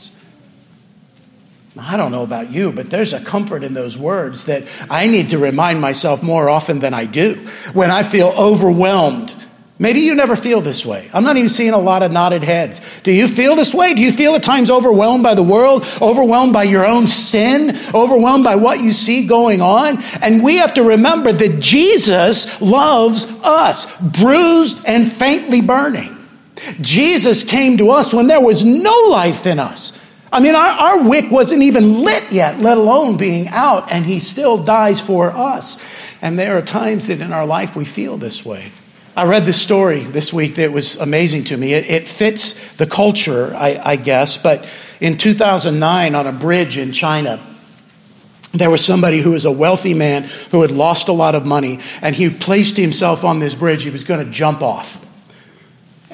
I 1.88 1.98
don't 1.98 2.12
know 2.12 2.24
about 2.24 2.52
you, 2.52 2.72
but 2.72 2.90
there's 2.90 3.14
a 3.14 3.20
comfort 3.20 3.64
in 3.64 3.76
those 3.76 3.96
words 3.96 4.46
that 4.46 4.64
I 4.90 5.06
need 5.06 5.30
to 5.30 5.38
remind 5.38 5.82
myself 5.82 6.24
more 6.24 6.50
often 6.50 6.80
than 6.80 6.96
I 6.96 7.06
do 7.06 7.36
when 7.74 7.92
I 7.92 8.02
feel 8.02 8.34
overwhelmed. 8.36 9.36
Maybe 9.78 10.00
you 10.00 10.16
never 10.16 10.36
feel 10.36 10.62
this 10.62 10.84
way. 10.84 11.10
I'm 11.14 11.24
not 11.24 11.38
even 11.38 11.50
seeing 11.50 11.74
a 11.74 11.78
lot 11.78 12.02
of 12.02 12.12
nodded 12.12 12.44
heads. 12.44 12.82
Do 13.04 13.12
you 13.12 13.28
feel 13.28 13.56
this 13.56 13.74
way? 13.74 13.94
Do 13.94 14.02
you 14.02 14.12
feel 14.12 14.34
at 14.34 14.42
times 14.42 14.72
overwhelmed 14.72 15.22
by 15.22 15.36
the 15.36 15.44
world, 15.44 15.86
overwhelmed 16.02 16.54
by 16.54 16.64
your 16.64 16.86
own 16.86 17.08
sin, 17.08 17.78
overwhelmed 17.94 18.46
by 18.46 18.56
what 18.56 18.80
you 18.80 18.92
see 18.92 19.28
going 19.28 19.62
on? 19.62 20.02
And 20.22 20.42
we 20.44 20.56
have 20.58 20.74
to 20.76 20.84
remember 20.84 21.34
that 21.34 21.60
Jesus 21.60 22.60
loves 22.62 23.26
us, 23.44 23.86
bruised 24.02 24.80
and 24.88 25.12
faintly 25.12 25.62
burning. 25.62 26.18
Jesus 26.82 27.44
came 27.44 27.78
to 27.78 27.92
us 27.92 28.14
when 28.14 28.28
there 28.28 28.42
was 28.42 28.64
no 28.64 28.98
life 29.10 29.46
in 29.46 29.60
us. 29.60 29.92
I 30.36 30.42
mean, 30.42 30.54
our, 30.54 30.68
our 30.68 31.04
wick 31.04 31.32
wasn't 31.32 31.64
even 31.64 32.02
lit 32.02 32.30
yet, 32.30 32.60
let 32.60 32.78
alone 32.78 33.16
being 33.16 33.48
out, 33.48 33.90
and 33.90 34.06
he 34.06 34.20
still 34.20 34.62
dies 34.62 35.00
for 35.00 35.32
us. 35.32 35.78
And 36.22 36.38
there 36.38 36.58
are 36.58 36.62
times 36.62 37.08
that 37.08 37.22
in 37.22 37.32
our 37.32 37.46
life 37.46 37.78
we 37.78 37.86
feel 37.86 38.18
this 38.18 38.44
way. 38.44 38.74
I 39.16 39.24
read 39.24 39.46
this 39.46 39.62
story 39.62 40.04
this 40.04 40.34
week 40.34 40.56
that 40.56 40.74
was 40.74 40.98
amazing 40.98 41.46
to 41.46 41.58
me. 41.58 41.74
It, 41.74 41.90
it 41.90 42.08
fits 42.10 42.76
the 42.76 42.86
culture, 42.86 43.56
I, 43.56 43.80
I 43.82 43.96
guess, 43.96 44.36
but 44.36 44.68
in 45.00 45.18
2009 45.18 46.16
on 46.16 46.28
a 46.28 46.34
bridge 46.34 46.78
in 46.78 46.92
China, 46.92 47.42
there 48.52 48.70
was 48.70 48.84
somebody 48.84 49.22
who 49.22 49.32
was 49.32 49.46
a 49.46 49.52
wealthy 49.54 49.94
man 49.94 50.24
who 50.52 50.64
had 50.64 50.72
lost 50.72 51.08
a 51.08 51.14
lot 51.14 51.36
of 51.36 51.46
money, 51.46 51.80
and 52.02 52.14
he 52.14 52.30
placed 52.30 52.76
himself 52.76 53.24
on 53.24 53.40
this 53.40 53.56
bridge. 53.56 53.84
He 53.84 53.90
was 53.90 54.04
going 54.04 54.26
to 54.26 54.30
jump 54.30 54.62
off 54.62 55.05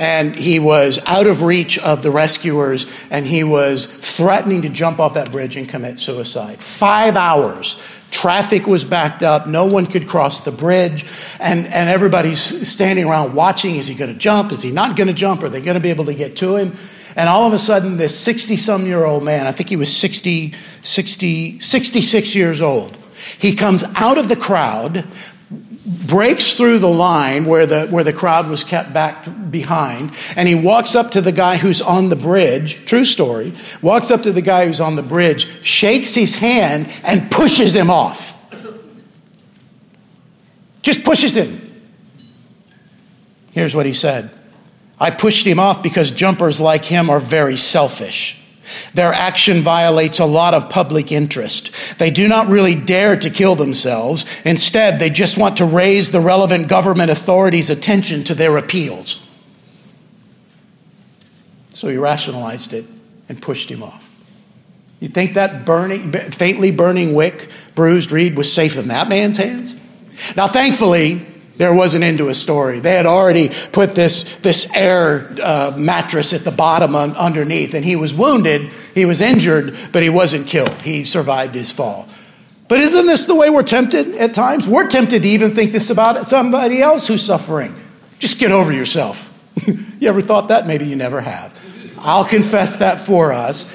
and 0.01 0.35
he 0.35 0.57
was 0.57 0.99
out 1.05 1.27
of 1.27 1.43
reach 1.43 1.77
of 1.77 2.01
the 2.01 2.09
rescuers 2.09 2.91
and 3.11 3.23
he 3.23 3.43
was 3.43 3.85
threatening 3.85 4.63
to 4.63 4.69
jump 4.69 4.99
off 4.99 5.13
that 5.13 5.31
bridge 5.31 5.55
and 5.55 5.69
commit 5.69 5.99
suicide. 5.99 6.59
Five 6.61 7.15
hours. 7.15 7.77
Traffic 8.09 8.65
was 8.65 8.83
backed 8.83 9.21
up. 9.21 9.45
No 9.45 9.65
one 9.65 9.85
could 9.85 10.07
cross 10.07 10.41
the 10.41 10.51
bridge. 10.51 11.05
And, 11.39 11.67
and 11.67 11.87
everybody's 11.87 12.67
standing 12.67 13.05
around 13.05 13.35
watching. 13.35 13.75
Is 13.75 13.85
he 13.85 13.93
going 13.93 14.11
to 14.11 14.17
jump? 14.17 14.51
Is 14.51 14.63
he 14.63 14.71
not 14.71 14.97
going 14.97 15.07
to 15.07 15.13
jump? 15.13 15.43
Are 15.43 15.49
they 15.49 15.61
going 15.61 15.75
to 15.75 15.79
be 15.79 15.91
able 15.91 16.05
to 16.05 16.15
get 16.15 16.35
to 16.37 16.55
him? 16.55 16.73
And 17.15 17.29
all 17.29 17.45
of 17.45 17.53
a 17.53 17.59
sudden, 17.59 17.97
this 17.97 18.19
60 18.19 18.57
some 18.57 18.87
year 18.87 19.05
old 19.05 19.23
man, 19.23 19.45
I 19.45 19.51
think 19.51 19.69
he 19.69 19.75
was 19.75 19.95
60, 19.95 20.55
60, 20.81 21.59
66 21.59 22.33
years 22.33 22.59
old, 22.59 22.97
he 23.37 23.55
comes 23.55 23.83
out 23.93 24.17
of 24.17 24.29
the 24.29 24.35
crowd, 24.35 25.05
breaks 25.85 26.53
through 26.53 26.79
the 26.79 26.89
line 26.89 27.45
where 27.45 27.65
the, 27.65 27.87
where 27.87 28.03
the 28.03 28.13
crowd 28.13 28.47
was 28.47 28.63
kept 28.63 28.93
back 28.93 29.25
behind, 29.49 30.11
and 30.35 30.47
he 30.47 30.55
walks 30.55 30.95
up 30.95 31.11
to 31.11 31.21
the 31.21 31.31
guy 31.31 31.57
who's 31.57 31.81
on 31.81 32.09
the 32.09 32.15
bridge, 32.15 32.85
true 32.85 33.05
story, 33.05 33.53
walks 33.81 34.11
up 34.11 34.23
to 34.23 34.31
the 34.31 34.41
guy 34.41 34.65
who's 34.65 34.79
on 34.79 34.95
the 34.95 35.03
bridge, 35.03 35.47
shakes 35.63 36.13
his 36.13 36.35
hand, 36.35 36.87
and 37.03 37.31
pushes 37.31 37.75
him 37.75 37.89
off. 37.89 38.27
Just 40.81 41.03
pushes 41.03 41.35
him. 41.37 41.59
Here's 43.51 43.75
what 43.75 43.85
he 43.85 43.93
said 43.93 44.31
I 44.99 45.11
pushed 45.11 45.45
him 45.45 45.59
off 45.59 45.83
because 45.83 46.11
jumpers 46.11 46.61
like 46.61 46.85
him 46.85 47.09
are 47.09 47.19
very 47.19 47.57
selfish. 47.57 48.40
Their 48.93 49.13
action 49.13 49.61
violates 49.61 50.19
a 50.19 50.25
lot 50.25 50.53
of 50.53 50.69
public 50.69 51.11
interest. 51.11 51.71
They 51.97 52.11
do 52.11 52.27
not 52.27 52.47
really 52.47 52.75
dare 52.75 53.15
to 53.17 53.29
kill 53.29 53.55
themselves. 53.55 54.25
Instead, 54.45 54.99
they 54.99 55.09
just 55.09 55.37
want 55.37 55.57
to 55.57 55.65
raise 55.65 56.11
the 56.11 56.21
relevant 56.21 56.67
government 56.67 57.11
authorities' 57.11 57.69
attention 57.69 58.23
to 58.25 58.35
their 58.35 58.57
appeals. 58.57 59.25
So 61.73 61.87
he 61.87 61.97
rationalized 61.97 62.73
it 62.73 62.85
and 63.29 63.41
pushed 63.41 63.69
him 63.69 63.81
off. 63.81 64.07
You 64.99 65.07
think 65.07 65.33
that 65.33 65.65
burning, 65.65 66.11
faintly 66.11 66.69
burning 66.69 67.15
wick, 67.15 67.49
bruised 67.73 68.11
reed, 68.11 68.35
was 68.35 68.51
safe 68.51 68.77
in 68.77 68.89
that 68.89 69.09
man's 69.09 69.37
hands? 69.37 69.75
Now, 70.35 70.47
thankfully, 70.47 71.25
there 71.61 71.75
was 71.75 71.93
an 71.93 72.01
end 72.01 72.17
to 72.17 72.29
a 72.29 72.33
story. 72.33 72.79
They 72.79 72.95
had 72.95 73.05
already 73.05 73.51
put 73.71 73.93
this, 73.93 74.23
this 74.37 74.65
air 74.73 75.31
uh, 75.43 75.71
mattress 75.77 76.33
at 76.33 76.43
the 76.43 76.49
bottom 76.49 76.95
un- 76.95 77.15
underneath, 77.15 77.75
and 77.75 77.85
he 77.85 77.95
was 77.95 78.15
wounded, 78.15 78.71
he 78.95 79.05
was 79.05 79.21
injured, 79.21 79.77
but 79.91 80.01
he 80.01 80.09
wasn't 80.09 80.47
killed. 80.47 80.73
He 80.81 81.03
survived 81.03 81.53
his 81.53 81.69
fall. 81.69 82.09
But 82.67 82.79
isn't 82.79 83.05
this 83.05 83.27
the 83.27 83.35
way 83.35 83.51
we're 83.51 83.61
tempted 83.61 84.15
at 84.15 84.33
times? 84.33 84.67
We're 84.67 84.87
tempted 84.87 85.21
to 85.21 85.27
even 85.27 85.51
think 85.51 85.71
this 85.71 85.91
about 85.91 86.25
somebody 86.25 86.81
else 86.81 87.05
who's 87.05 87.23
suffering. 87.23 87.75
Just 88.17 88.39
get 88.39 88.51
over 88.51 88.73
yourself. 88.73 89.31
you 89.67 90.09
ever 90.09 90.21
thought 90.21 90.47
that? 90.47 90.65
Maybe 90.65 90.87
you 90.87 90.95
never 90.95 91.21
have. 91.21 91.55
I'll 91.99 92.25
confess 92.25 92.77
that 92.77 93.05
for 93.05 93.33
us. 93.33 93.71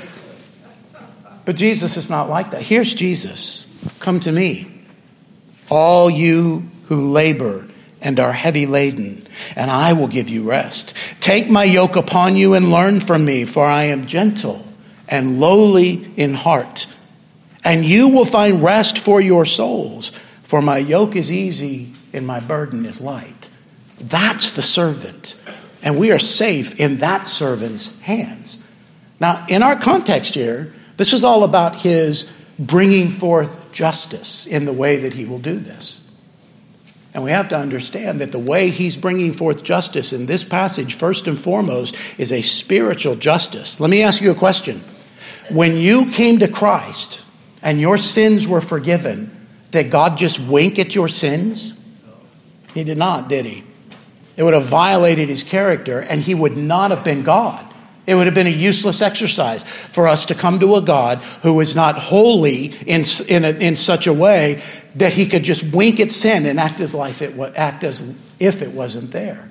But 1.45 1.55
Jesus 1.55 1.97
is 1.97 2.11
not 2.11 2.29
like 2.29 2.51
that. 2.51 2.63
Here's 2.63 2.93
Jesus. 2.93 3.65
Come 4.01 4.19
to 4.19 4.33
me, 4.33 4.83
all 5.71 6.11
you 6.11 6.69
who 6.89 7.13
labor 7.13 7.69
and 8.01 8.21
are 8.21 8.33
heavy 8.33 8.67
laden, 8.67 9.27
and 9.57 9.71
I 9.71 9.93
will 9.93 10.09
give 10.09 10.29
you 10.29 10.49
rest. 10.49 10.95
Take 11.21 11.51
my 11.51 11.65
yoke 11.65 11.97
upon 11.97 12.37
you 12.37 12.55
and 12.55 12.71
learn 12.71 13.01
from 13.01 13.25
me, 13.25 13.45
for 13.45 13.65
I 13.65 13.85
am 13.85 14.07
gentle 14.07 14.65
and 15.09 15.41
lowly 15.41 16.11
in 16.17 16.35
heart, 16.35 16.87
and 17.65 17.85
you 17.85 18.09
will 18.09 18.25
find 18.25 18.63
rest 18.63 18.99
for 18.99 19.21
your 19.21 19.45
souls. 19.45 20.13
For 20.45 20.63
my 20.63 20.79
yoke 20.79 21.17
is 21.17 21.33
easy 21.33 21.93
and 22.13 22.27
my 22.27 22.39
burden 22.39 22.87
is 22.87 23.01
light. 23.01 23.49
That's 23.99 24.53
the 24.53 24.63
servant. 24.63 25.35
And 25.83 25.99
we 25.99 26.13
are 26.13 26.19
safe 26.19 26.79
in 26.79 26.99
that 26.99 27.27
servant's 27.27 28.01
hands. 28.01 28.63
Now, 29.19 29.45
in 29.49 29.63
our 29.63 29.77
context 29.77 30.35
here, 30.35 30.73
this 30.97 31.13
is 31.13 31.25
all 31.25 31.43
about 31.43 31.77
his 31.77 32.31
bringing 32.59 33.09
forth 33.09 33.73
justice 33.73 34.47
in 34.47 34.65
the 34.65 34.73
way 34.73 34.99
that 34.99 35.15
he 35.15 35.25
will 35.25 35.39
do 35.39 35.59
this. 35.59 36.01
And 37.17 37.25
we 37.25 37.31
have 37.31 37.49
to 37.49 37.57
understand 37.57 38.21
that 38.21 38.31
the 38.31 38.39
way 38.39 38.69
he's 38.69 38.95
bringing 38.95 39.33
forth 39.33 39.65
justice 39.65 40.13
in 40.13 40.27
this 40.27 40.45
passage, 40.45 40.99
first 40.99 41.27
and 41.27 41.41
foremost, 41.41 41.97
is 42.19 42.31
a 42.31 42.43
spiritual 42.43 43.17
justice. 43.17 43.81
Let 43.81 43.89
me 43.89 44.03
ask 44.03 44.21
you 44.21 44.33
a 44.33 44.35
question. 44.35 44.85
When 45.49 45.79
you 45.79 46.11
came 46.11 46.41
to 46.41 46.49
Christ 46.49 47.25
and 47.63 47.81
your 47.81 47.97
sins 47.97 48.47
were 48.47 48.61
forgiven, 48.61 49.47
did 49.71 49.91
God 49.91 50.19
just 50.19 50.39
wink 50.39 50.79
at 50.79 50.95
your 50.95 51.09
sins? 51.09 51.73
He 52.75 52.85
did 52.85 52.99
not, 52.99 53.31
did 53.31 53.47
he? 53.47 53.65
It 54.37 54.43
would 54.43 54.53
have 54.53 54.67
violated 54.67 55.31
his 55.31 55.43
character, 55.43 56.01
and 56.01 56.21
he 56.21 56.35
would 56.35 56.59
not 56.59 56.91
have 56.91 57.03
been 57.03 57.23
God. 57.23 57.65
It 58.07 58.15
would 58.15 58.27
have 58.27 58.35
been 58.35 58.47
a 58.47 58.51
useless 58.51 59.03
exercise 59.03 59.65
for 59.65 60.07
us 60.07 60.27
to 60.27 60.35
come 60.35 60.61
to 60.61 60.77
a 60.77 60.81
God 60.81 61.19
who 61.43 61.61
is 61.61 61.75
not 61.75 61.99
holy 61.99 62.67
in, 62.87 63.05
in, 63.29 63.45
a, 63.45 63.51
in 63.51 63.75
such 63.75 64.07
a 64.07 64.13
way 64.13 64.63
that 64.95 65.13
he 65.13 65.27
could 65.27 65.43
just 65.43 65.63
wink 65.65 65.99
at 65.99 66.13
sin 66.13 66.47
and 66.47 66.61
act 66.61 66.81
as, 66.81 66.95
life 66.95 67.21
it, 67.21 67.37
act 67.57 67.83
as 67.83 68.15
if 68.39 68.63
it 68.63 68.71
wasn't 68.71 69.11
there. 69.11 69.49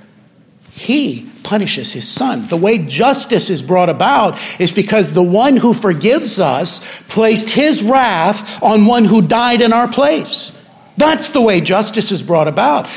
He 0.72 1.30
punishes 1.44 1.94
his 1.94 2.08
son. 2.08 2.48
The 2.48 2.58
way 2.58 2.80
justice 2.80 3.50
is 3.50 3.62
brought 3.62 3.90
about 3.90 4.40
is 4.60 4.72
because 4.72 5.12
the 5.12 5.24
one 5.24 5.56
who 5.58 5.74
forgives 5.74 6.40
us 6.40 6.82
placed 7.08 7.50
his 7.50 7.82
wrath 7.82 8.62
on 8.62 8.86
one 8.86 9.06
who 9.06 9.22
died 9.22 9.62
in 9.62 9.72
our 9.72 9.88
place. 9.88 10.52
That's 10.98 11.30
the 11.30 11.42
way 11.42 11.62
justice 11.62 12.12
is 12.12 12.24
brought 12.24 12.48
about. 12.48 12.90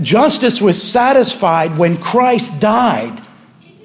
Justice 0.00 0.60
was 0.60 0.82
satisfied 0.82 1.76
when 1.76 1.98
Christ 1.98 2.58
died 2.60 3.22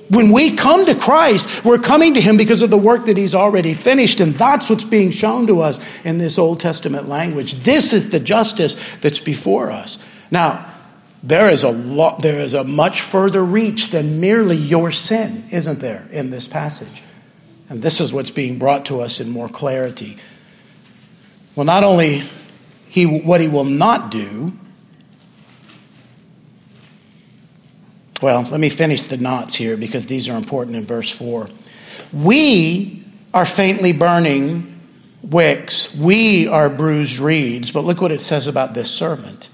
when 0.09 0.31
we 0.31 0.55
come 0.55 0.85
to 0.85 0.95
Christ, 0.95 1.65
we're 1.65 1.79
coming 1.79 2.13
to 2.13 2.21
Him 2.21 2.37
because 2.37 2.61
of 2.61 2.69
the 2.69 2.77
work 2.77 3.05
that 3.05 3.17
He's 3.17 3.35
already 3.35 3.73
finished. 3.73 4.19
And 4.19 4.33
that's 4.33 4.69
what's 4.69 4.83
being 4.83 5.11
shown 5.11 5.47
to 5.47 5.61
us 5.61 5.79
in 6.03 6.17
this 6.17 6.37
Old 6.37 6.59
Testament 6.59 7.07
language. 7.07 7.55
This 7.55 7.93
is 7.93 8.09
the 8.09 8.19
justice 8.19 8.95
that's 8.97 9.19
before 9.19 9.71
us. 9.71 9.97
Now, 10.31 10.73
there 11.23 11.49
is 11.49 11.63
a 11.63 11.69
lot, 11.69 12.21
there 12.21 12.39
is 12.39 12.53
a 12.53 12.63
much 12.63 13.01
further 13.01 13.43
reach 13.43 13.89
than 13.89 14.21
merely 14.21 14.55
your 14.55 14.91
sin, 14.91 15.45
isn't 15.51 15.79
there, 15.79 16.07
in 16.11 16.29
this 16.29 16.47
passage? 16.47 17.03
And 17.69 17.81
this 17.81 17.99
is 17.99 18.13
what's 18.13 18.31
being 18.31 18.57
brought 18.57 18.85
to 18.85 19.01
us 19.01 19.19
in 19.19 19.29
more 19.29 19.49
clarity. 19.49 20.17
Well, 21.55 21.65
not 21.65 21.83
only 21.83 22.23
he, 22.87 23.05
what 23.05 23.41
he 23.41 23.47
will 23.47 23.65
not 23.65 24.11
do, 24.11 24.53
Well, 28.21 28.43
let 28.43 28.59
me 28.59 28.69
finish 28.69 29.03
the 29.03 29.17
knots 29.17 29.55
here 29.55 29.77
because 29.77 30.05
these 30.07 30.27
are 30.27 30.37
important 30.37 30.75
in 30.75 30.85
verse 30.85 31.11
4. 31.11 31.49
We 32.13 33.05
are 33.33 33.45
faintly 33.45 33.91
burning 33.91 34.79
wicks, 35.21 35.93
we 35.95 36.47
are 36.47 36.69
bruised 36.69 37.19
reeds, 37.19 37.71
but 37.71 37.83
look 37.83 38.01
what 38.01 38.11
it 38.11 38.21
says 38.21 38.47
about 38.47 38.73
this 38.73 38.89
servant. 38.89 39.49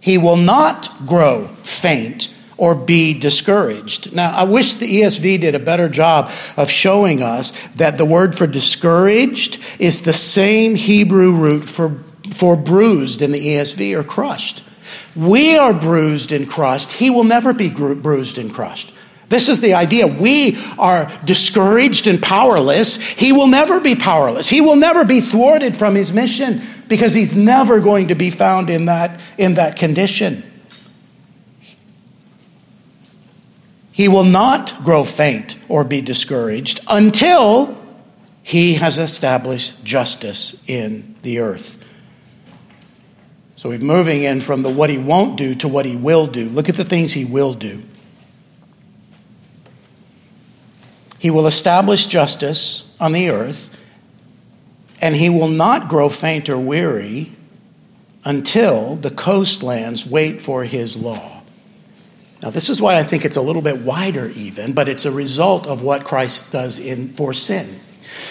He 0.00 0.18
will 0.18 0.36
not 0.36 0.90
grow 1.06 1.48
faint 1.64 2.30
or 2.56 2.74
be 2.74 3.14
discouraged. 3.14 4.12
Now, 4.12 4.36
I 4.36 4.42
wish 4.42 4.76
the 4.76 5.00
ESV 5.00 5.40
did 5.40 5.54
a 5.54 5.60
better 5.60 5.88
job 5.88 6.30
of 6.56 6.68
showing 6.68 7.22
us 7.22 7.52
that 7.76 7.96
the 7.96 8.04
word 8.04 8.36
for 8.36 8.46
discouraged 8.46 9.58
is 9.78 10.02
the 10.02 10.12
same 10.12 10.74
Hebrew 10.74 11.32
root 11.32 11.64
for, 11.64 11.96
for 12.36 12.56
bruised 12.56 13.22
in 13.22 13.30
the 13.30 13.40
ESV 13.40 13.96
or 13.96 14.02
crushed. 14.02 14.62
We 15.16 15.56
are 15.56 15.72
bruised 15.72 16.32
and 16.32 16.48
crushed. 16.48 16.92
He 16.92 17.10
will 17.10 17.24
never 17.24 17.52
be 17.52 17.68
bruised 17.68 18.38
and 18.38 18.52
crushed. 18.52 18.92
This 19.28 19.48
is 19.48 19.60
the 19.60 19.74
idea. 19.74 20.06
We 20.06 20.56
are 20.78 21.10
discouraged 21.24 22.06
and 22.06 22.22
powerless. 22.22 22.96
He 22.96 23.32
will 23.32 23.46
never 23.46 23.78
be 23.78 23.94
powerless. 23.94 24.48
He 24.48 24.60
will 24.60 24.76
never 24.76 25.04
be 25.04 25.20
thwarted 25.20 25.76
from 25.76 25.94
his 25.94 26.12
mission 26.12 26.62
because 26.88 27.14
he's 27.14 27.34
never 27.34 27.80
going 27.80 28.08
to 28.08 28.14
be 28.14 28.30
found 28.30 28.70
in 28.70 28.86
that, 28.86 29.20
in 29.36 29.54
that 29.54 29.76
condition. 29.76 30.44
He 33.92 34.08
will 34.08 34.24
not 34.24 34.82
grow 34.84 35.04
faint 35.04 35.58
or 35.68 35.84
be 35.84 36.00
discouraged 36.00 36.80
until 36.88 37.76
he 38.42 38.74
has 38.74 38.98
established 38.98 39.84
justice 39.84 40.62
in 40.66 41.16
the 41.22 41.40
earth. 41.40 41.77
So 43.58 43.70
we're 43.70 43.80
moving 43.80 44.22
in 44.22 44.40
from 44.40 44.62
the 44.62 44.70
what 44.70 44.88
he 44.88 44.98
won't 44.98 45.36
do 45.36 45.52
to 45.56 45.66
what 45.66 45.84
he 45.84 45.96
will 45.96 46.28
do. 46.28 46.48
Look 46.48 46.68
at 46.68 46.76
the 46.76 46.84
things 46.84 47.12
he 47.12 47.24
will 47.24 47.54
do. 47.54 47.82
He 51.18 51.30
will 51.30 51.48
establish 51.48 52.06
justice 52.06 52.88
on 53.00 53.10
the 53.10 53.30
earth, 53.30 53.76
and 55.00 55.16
he 55.16 55.28
will 55.28 55.48
not 55.48 55.88
grow 55.88 56.08
faint 56.08 56.48
or 56.48 56.56
weary 56.56 57.32
until 58.24 58.94
the 58.94 59.10
coastlands 59.10 60.06
wait 60.06 60.40
for 60.40 60.62
his 60.62 60.96
law. 60.96 61.42
Now, 62.40 62.50
this 62.50 62.70
is 62.70 62.80
why 62.80 62.94
I 62.94 63.02
think 63.02 63.24
it's 63.24 63.36
a 63.36 63.42
little 63.42 63.62
bit 63.62 63.78
wider, 63.78 64.28
even, 64.28 64.72
but 64.72 64.88
it's 64.88 65.04
a 65.04 65.10
result 65.10 65.66
of 65.66 65.82
what 65.82 66.04
Christ 66.04 66.52
does 66.52 66.78
in, 66.78 67.12
for 67.14 67.32
sin. 67.32 67.80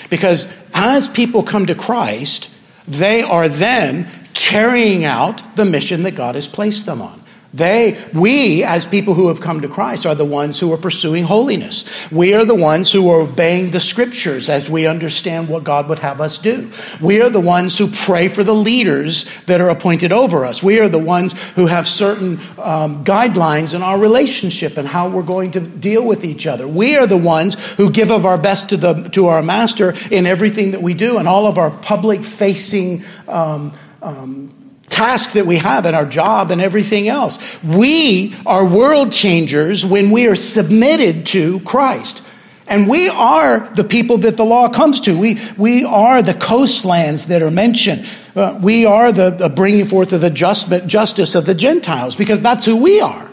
Because 0.10 0.48
as 0.74 1.06
people 1.06 1.44
come 1.44 1.66
to 1.66 1.76
Christ, 1.76 2.50
they 2.88 3.22
are 3.22 3.50
then 3.50 4.10
carrying 4.38 5.04
out 5.04 5.56
the 5.56 5.66
mission 5.66 6.04
that 6.04 6.14
God 6.14 6.36
has 6.36 6.48
placed 6.48 6.86
them 6.86 7.02
on. 7.02 7.24
They, 7.54 7.98
we, 8.14 8.64
as 8.64 8.86
people 8.86 9.16
who 9.16 9.30
have 9.30 9.42
come 9.42 9.62
to 9.62 9.68
Christ, 9.68 10.06
are 10.06 10.14
the 10.14 10.26
ones 10.26 10.60
who 10.60 10.72
are 10.74 10.78
pursuing 10.78 11.24
holiness. 11.24 11.86
We 12.12 12.36
are 12.36 12.46
the 12.46 12.54
ones 12.54 12.92
who 12.92 13.10
are 13.10 13.22
obeying 13.22 13.72
the 13.72 13.80
scriptures 13.80 14.48
as 14.48 14.70
we 14.70 14.86
understand 14.86 15.50
what 15.50 15.64
God 15.64 15.90
would 15.90 16.00
have 16.00 16.22
us 16.22 16.38
do. 16.38 16.70
We 17.02 17.20
are 17.22 17.30
the 17.30 17.40
ones 17.40 17.76
who 17.78 17.88
pray 17.88 18.28
for 18.28 18.44
the 18.44 18.54
leaders 18.54 19.26
that 19.46 19.60
are 19.60 19.70
appointed 19.70 20.12
over 20.12 20.46
us. 20.46 20.62
We 20.62 20.80
are 20.80 20.90
the 20.90 21.00
ones 21.00 21.34
who 21.54 21.66
have 21.66 21.88
certain 21.88 22.40
um, 22.60 23.04
guidelines 23.04 23.74
in 23.74 23.82
our 23.82 23.98
relationship 23.98 24.78
and 24.78 24.88
how 24.88 25.10
we're 25.10 25.24
going 25.24 25.52
to 25.52 25.62
deal 25.62 26.06
with 26.06 26.26
each 26.26 26.46
other. 26.46 26.68
We 26.68 26.96
are 26.98 27.08
the 27.08 27.18
ones 27.18 27.56
who 27.76 27.90
give 27.90 28.12
of 28.12 28.26
our 28.26 28.38
best 28.38 28.70
to, 28.70 28.78
the, 28.78 29.10
to 29.14 29.28
our 29.28 29.42
master 29.42 29.96
in 30.12 30.28
everything 30.28 30.72
that 30.72 30.82
we 30.82 30.94
do 30.94 31.18
and 31.18 31.28
all 31.28 31.48
of 31.48 31.58
our 31.58 31.72
public 31.72 32.24
facing 32.24 33.04
um, 33.28 33.74
um, 34.08 34.50
task 34.90 35.34
that 35.34 35.46
we 35.46 35.58
have 35.58 35.86
and 35.86 35.96
our 35.96 36.06
job 36.06 36.50
and 36.50 36.62
everything 36.62 37.08
else. 37.08 37.62
We 37.64 38.36
are 38.46 38.66
world 38.66 39.12
changers 39.12 39.86
when 39.86 40.12
we 40.12 40.28
are 40.28 40.36
submitted 40.36 41.26
to 41.28 41.60
Christ. 41.62 42.24
And 42.68 42.90
we 42.90 43.08
are 43.08 43.70
the 43.76 43.84
people 43.84 44.18
that 44.20 44.36
the 44.36 44.44
law 44.44 44.70
comes 44.70 45.02
to. 45.02 45.18
We, 45.18 45.40
we 45.58 45.86
are 45.86 46.22
the 46.22 46.34
coastlands 46.34 47.28
that 47.28 47.42
are 47.42 47.52
mentioned. 47.52 48.08
Uh, 48.36 48.60
we 48.62 48.86
are 48.86 49.12
the, 49.12 49.30
the, 49.30 49.50
bringing 49.50 49.86
forth 49.86 50.12
of 50.12 50.22
the 50.22 50.30
just, 50.30 50.70
justice 50.86 51.36
of 51.36 51.46
the 51.46 51.56
Gentiles 51.56 52.16
because 52.16 52.42
that's 52.42 52.66
who 52.66 52.76
we 52.78 53.00
are. 53.00 53.30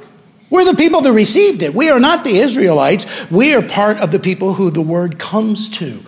We're 0.51 0.65
the 0.65 0.77
people 0.77 1.01
that 1.01 1.13
received 1.13 1.63
it. 1.63 1.75
We 1.75 1.91
are 1.91 1.99
not 1.99 2.23
the 2.23 2.37
Israelites. 2.37 3.29
We 3.31 3.55
are 3.55 3.63
part 3.63 3.99
of 3.99 4.13
the 4.13 4.21
people 4.21 4.55
who 4.55 4.71
the 4.71 4.83
word 4.83 5.19
comes 5.19 5.69
to. 5.71 6.01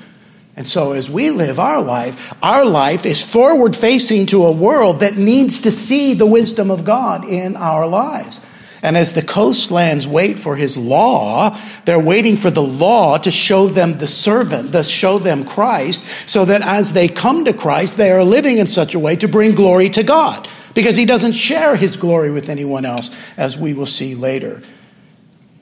And 0.56 0.66
so, 0.66 0.92
as 0.92 1.10
we 1.10 1.28
live 1.30 1.58
our 1.58 1.82
life, 1.82 2.32
our 2.42 2.64
life 2.64 3.04
is 3.04 3.22
forward 3.22 3.76
facing 3.76 4.24
to 4.26 4.46
a 4.46 4.52
world 4.52 5.00
that 5.00 5.16
needs 5.16 5.60
to 5.60 5.70
see 5.70 6.14
the 6.14 6.24
wisdom 6.24 6.70
of 6.70 6.82
God 6.82 7.26
in 7.26 7.56
our 7.56 7.86
lives. 7.86 8.40
And 8.82 8.96
as 8.96 9.12
the 9.12 9.22
coastlands 9.22 10.06
wait 10.08 10.38
for 10.38 10.56
his 10.56 10.76
law, 10.76 11.58
they're 11.84 11.98
waiting 11.98 12.36
for 12.36 12.50
the 12.50 12.62
law 12.62 13.18
to 13.18 13.30
show 13.30 13.68
them 13.68 13.98
the 13.98 14.06
servant, 14.06 14.72
to 14.72 14.82
show 14.82 15.18
them 15.18 15.44
Christ, 15.44 16.02
so 16.26 16.44
that 16.46 16.62
as 16.62 16.92
they 16.92 17.08
come 17.08 17.44
to 17.44 17.52
Christ, 17.52 17.96
they 17.96 18.10
are 18.10 18.24
living 18.24 18.58
in 18.58 18.66
such 18.66 18.94
a 18.94 18.98
way 18.98 19.16
to 19.16 19.28
bring 19.28 19.54
glory 19.54 19.90
to 19.90 20.02
God, 20.02 20.48
because 20.72 20.96
he 20.96 21.04
doesn't 21.04 21.32
share 21.32 21.76
his 21.76 21.96
glory 21.96 22.30
with 22.30 22.48
anyone 22.48 22.84
else, 22.84 23.10
as 23.36 23.58
we 23.58 23.74
will 23.74 23.86
see 23.86 24.14
later. 24.14 24.62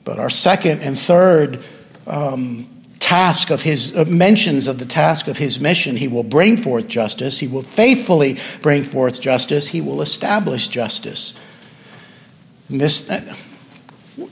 But 0.03 0.19
our 0.19 0.29
second 0.29 0.81
and 0.81 0.97
third 0.97 1.63
um, 2.05 2.69
task 3.05 3.51
of 3.51 3.61
his 3.61 3.95
uh, 3.95 4.03
mentions 4.05 4.65
of 4.65 4.79
the 4.79 4.85
task 4.85 5.27
of 5.27 5.37
his 5.37 5.59
mission 5.59 5.95
he 5.95 6.07
will 6.07 6.23
bring 6.23 6.57
forth 6.57 6.87
justice 6.87 7.37
he 7.37 7.47
will 7.47 7.61
faithfully 7.61 8.35
bring 8.63 8.83
forth 8.83 9.21
justice 9.21 9.67
he 9.67 9.79
will 9.79 10.01
establish 10.01 10.67
justice 10.67 11.35
and 12.67 12.81
this 12.81 13.07
uh, 13.07 13.35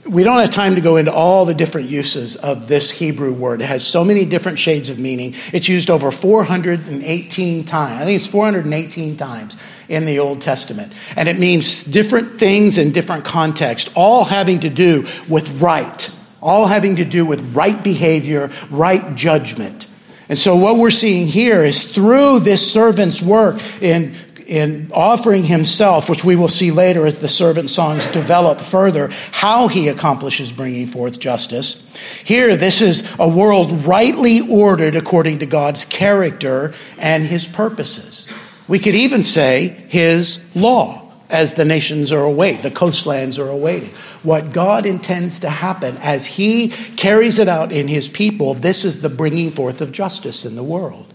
we 0.08 0.24
don't 0.24 0.40
have 0.40 0.50
time 0.50 0.74
to 0.74 0.80
go 0.80 0.96
into 0.96 1.12
all 1.12 1.44
the 1.44 1.54
different 1.54 1.88
uses 1.88 2.36
of 2.36 2.68
this 2.68 2.90
Hebrew 2.90 3.34
word. 3.34 3.60
It 3.60 3.66
has 3.66 3.86
so 3.86 4.02
many 4.02 4.24
different 4.24 4.58
shades 4.58 4.88
of 4.88 4.98
meaning. 4.98 5.34
It's 5.52 5.68
used 5.68 5.90
over 5.90 6.10
418 6.10 7.64
times. 7.64 8.00
I 8.00 8.04
think 8.06 8.16
it's 8.16 8.26
418 8.26 9.18
times 9.18 9.58
in 9.90 10.06
the 10.06 10.18
Old 10.18 10.40
Testament. 10.40 10.94
And 11.16 11.28
it 11.28 11.38
means 11.38 11.84
different 11.84 12.38
things 12.38 12.78
in 12.78 12.92
different 12.92 13.26
contexts, 13.26 13.90
all 13.94 14.24
having 14.24 14.60
to 14.60 14.70
do 14.70 15.06
with 15.28 15.50
right, 15.60 16.10
all 16.44 16.66
having 16.66 16.96
to 16.96 17.04
do 17.04 17.24
with 17.24 17.40
right 17.54 17.82
behavior, 17.82 18.52
right 18.70 19.16
judgment. 19.16 19.88
And 20.28 20.38
so, 20.38 20.54
what 20.56 20.76
we're 20.76 20.90
seeing 20.90 21.26
here 21.26 21.64
is 21.64 21.82
through 21.84 22.40
this 22.40 22.70
servant's 22.70 23.20
work 23.20 23.60
in 23.82 24.14
in 24.46 24.90
offering 24.92 25.42
himself, 25.42 26.10
which 26.10 26.22
we 26.22 26.36
will 26.36 26.48
see 26.48 26.70
later 26.70 27.06
as 27.06 27.16
the 27.16 27.28
servant 27.28 27.70
songs 27.70 28.08
develop 28.10 28.60
further, 28.60 29.10
how 29.32 29.68
he 29.68 29.88
accomplishes 29.88 30.52
bringing 30.52 30.86
forth 30.86 31.18
justice. 31.18 31.82
Here, 32.24 32.54
this 32.54 32.82
is 32.82 33.10
a 33.18 33.26
world 33.26 33.72
rightly 33.86 34.40
ordered 34.42 34.96
according 34.96 35.38
to 35.38 35.46
God's 35.46 35.86
character 35.86 36.74
and 36.98 37.24
his 37.24 37.46
purposes. 37.46 38.28
We 38.68 38.78
could 38.78 38.94
even 38.94 39.22
say 39.22 39.68
his 39.88 40.40
law 40.54 41.03
as 41.30 41.54
the 41.54 41.64
nations 41.64 42.12
are 42.12 42.22
awaiting, 42.22 42.62
the 42.62 42.70
coastlands 42.70 43.38
are 43.38 43.48
awaiting. 43.48 43.90
What 44.22 44.52
God 44.52 44.86
intends 44.86 45.38
to 45.40 45.50
happen 45.50 45.96
as 45.98 46.26
he 46.26 46.68
carries 46.68 47.38
it 47.38 47.48
out 47.48 47.72
in 47.72 47.88
his 47.88 48.08
people, 48.08 48.54
this 48.54 48.84
is 48.84 49.00
the 49.00 49.08
bringing 49.08 49.50
forth 49.50 49.80
of 49.80 49.90
justice 49.90 50.44
in 50.44 50.54
the 50.54 50.62
world. 50.62 51.12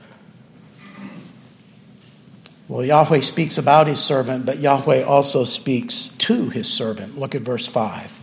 Well, 2.67 2.85
Yahweh 2.85 3.21
speaks 3.21 3.57
about 3.57 3.87
his 3.87 3.99
servant, 3.99 4.45
but 4.45 4.59
Yahweh 4.59 5.03
also 5.03 5.43
speaks 5.43 6.09
to 6.09 6.49
his 6.49 6.71
servant. 6.71 7.17
Look 7.17 7.33
at 7.33 7.41
verse 7.41 7.65
5. 7.65 8.19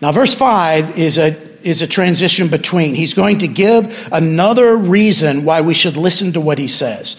Now, 0.00 0.10
verse 0.10 0.34
5 0.34 0.98
is 0.98 1.18
a, 1.18 1.36
is 1.62 1.82
a 1.82 1.86
transition 1.86 2.48
between. 2.48 2.96
He's 2.96 3.14
going 3.14 3.38
to 3.38 3.48
give 3.48 4.08
another 4.10 4.76
reason 4.76 5.44
why 5.44 5.60
we 5.60 5.72
should 5.72 5.96
listen 5.96 6.32
to 6.32 6.40
what 6.40 6.58
he 6.58 6.66
says. 6.66 7.16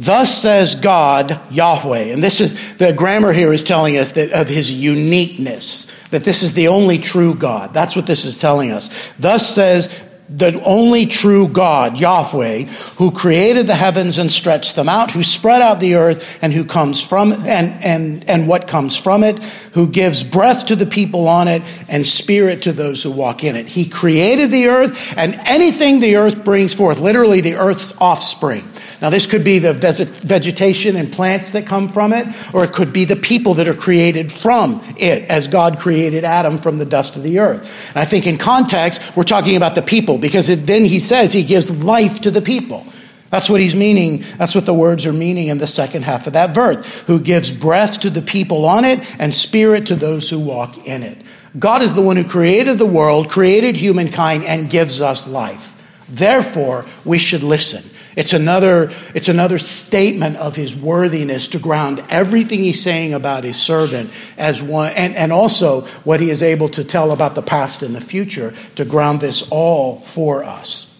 Thus 0.00 0.32
says 0.32 0.76
God, 0.76 1.40
Yahweh. 1.50 2.12
And 2.12 2.22
this 2.22 2.40
is, 2.40 2.54
the 2.76 2.92
grammar 2.92 3.32
here 3.32 3.52
is 3.52 3.64
telling 3.64 3.96
us 3.96 4.12
that 4.12 4.30
of 4.30 4.48
his 4.48 4.70
uniqueness, 4.70 5.88
that 6.10 6.22
this 6.22 6.44
is 6.44 6.52
the 6.52 6.68
only 6.68 6.98
true 6.98 7.34
God. 7.34 7.74
That's 7.74 7.96
what 7.96 8.06
this 8.06 8.24
is 8.24 8.38
telling 8.38 8.70
us. 8.70 9.12
Thus 9.18 9.44
says 9.44 9.90
the 10.30 10.62
only 10.62 11.06
true 11.06 11.48
God, 11.48 11.98
Yahweh, 11.98 12.64
who 12.96 13.10
created 13.10 13.66
the 13.66 13.74
heavens 13.74 14.18
and 14.18 14.30
stretched 14.30 14.76
them 14.76 14.88
out, 14.88 15.10
who 15.10 15.22
spread 15.22 15.62
out 15.62 15.80
the 15.80 15.94
earth 15.94 16.38
and 16.42 16.52
who 16.52 16.64
comes 16.64 17.02
from 17.02 17.32
and 17.32 17.82
and 17.82 18.28
and 18.28 18.46
what 18.46 18.68
comes 18.68 18.96
from 18.96 19.24
it, 19.24 19.42
who 19.72 19.88
gives 19.88 20.22
breath 20.22 20.66
to 20.66 20.76
the 20.76 20.84
people 20.84 21.28
on 21.28 21.48
it 21.48 21.62
and 21.88 22.06
spirit 22.06 22.62
to 22.62 22.72
those 22.72 23.02
who 23.02 23.10
walk 23.10 23.42
in 23.42 23.56
it. 23.56 23.66
He 23.66 23.88
created 23.88 24.50
the 24.50 24.68
earth 24.68 25.14
and 25.16 25.34
anything 25.46 26.00
the 26.00 26.16
earth 26.16 26.44
brings 26.44 26.74
forth, 26.74 26.98
literally 26.98 27.40
the 27.40 27.54
earth's 27.54 27.94
offspring. 27.98 28.68
Now 29.00 29.08
this 29.08 29.26
could 29.26 29.44
be 29.44 29.58
the 29.58 29.72
vegetation 29.72 30.96
and 30.96 31.10
plants 31.10 31.52
that 31.52 31.66
come 31.66 31.88
from 31.88 32.12
it, 32.12 32.26
or 32.52 32.64
it 32.64 32.72
could 32.72 32.92
be 32.92 33.06
the 33.06 33.16
people 33.16 33.54
that 33.54 33.68
are 33.68 33.74
created 33.74 34.30
from 34.30 34.82
it, 34.98 35.22
as 35.30 35.48
God 35.48 35.78
created 35.78 36.24
Adam 36.24 36.58
from 36.58 36.76
the 36.76 36.84
dust 36.84 37.16
of 37.16 37.22
the 37.22 37.38
earth. 37.38 37.88
And 37.90 37.98
I 37.98 38.04
think 38.04 38.26
in 38.26 38.36
context, 38.36 39.00
we're 39.16 39.22
talking 39.22 39.56
about 39.56 39.74
the 39.74 39.82
people 39.82 40.17
because 40.20 40.48
it, 40.48 40.66
then 40.66 40.84
he 40.84 41.00
says 41.00 41.32
he 41.32 41.42
gives 41.42 41.70
life 41.70 42.20
to 42.20 42.30
the 42.30 42.42
people. 42.42 42.84
That's 43.30 43.50
what 43.50 43.60
he's 43.60 43.74
meaning. 43.74 44.24
That's 44.38 44.54
what 44.54 44.64
the 44.64 44.74
words 44.74 45.04
are 45.04 45.12
meaning 45.12 45.48
in 45.48 45.58
the 45.58 45.66
second 45.66 46.02
half 46.02 46.26
of 46.26 46.32
that 46.32 46.54
verse. 46.54 47.02
Who 47.02 47.20
gives 47.20 47.50
breath 47.50 48.00
to 48.00 48.10
the 48.10 48.22
people 48.22 48.64
on 48.64 48.84
it 48.84 49.00
and 49.20 49.34
spirit 49.34 49.86
to 49.86 49.96
those 49.96 50.30
who 50.30 50.38
walk 50.38 50.86
in 50.86 51.02
it. 51.02 51.18
God 51.58 51.82
is 51.82 51.94
the 51.94 52.02
one 52.02 52.16
who 52.16 52.24
created 52.24 52.78
the 52.78 52.86
world, 52.86 53.28
created 53.28 53.76
humankind, 53.76 54.44
and 54.44 54.70
gives 54.70 55.00
us 55.00 55.26
life. 55.26 55.74
Therefore, 56.08 56.86
we 57.04 57.18
should 57.18 57.42
listen. 57.42 57.84
It's 58.18 58.32
another, 58.32 58.90
it's 59.14 59.28
another 59.28 59.60
statement 59.60 60.38
of 60.38 60.56
his 60.56 60.74
worthiness 60.74 61.46
to 61.48 61.60
ground 61.60 62.02
everything 62.10 62.64
he's 62.64 62.82
saying 62.82 63.14
about 63.14 63.44
his 63.44 63.56
servant 63.56 64.10
as 64.36 64.60
one, 64.60 64.92
and, 64.94 65.14
and 65.14 65.32
also 65.32 65.82
what 66.02 66.18
he 66.18 66.28
is 66.28 66.42
able 66.42 66.68
to 66.70 66.82
tell 66.82 67.12
about 67.12 67.36
the 67.36 67.42
past 67.42 67.84
and 67.84 67.94
the 67.94 68.00
future 68.00 68.54
to 68.74 68.84
ground 68.84 69.20
this 69.20 69.48
all 69.52 70.00
for 70.00 70.42
us. 70.42 70.92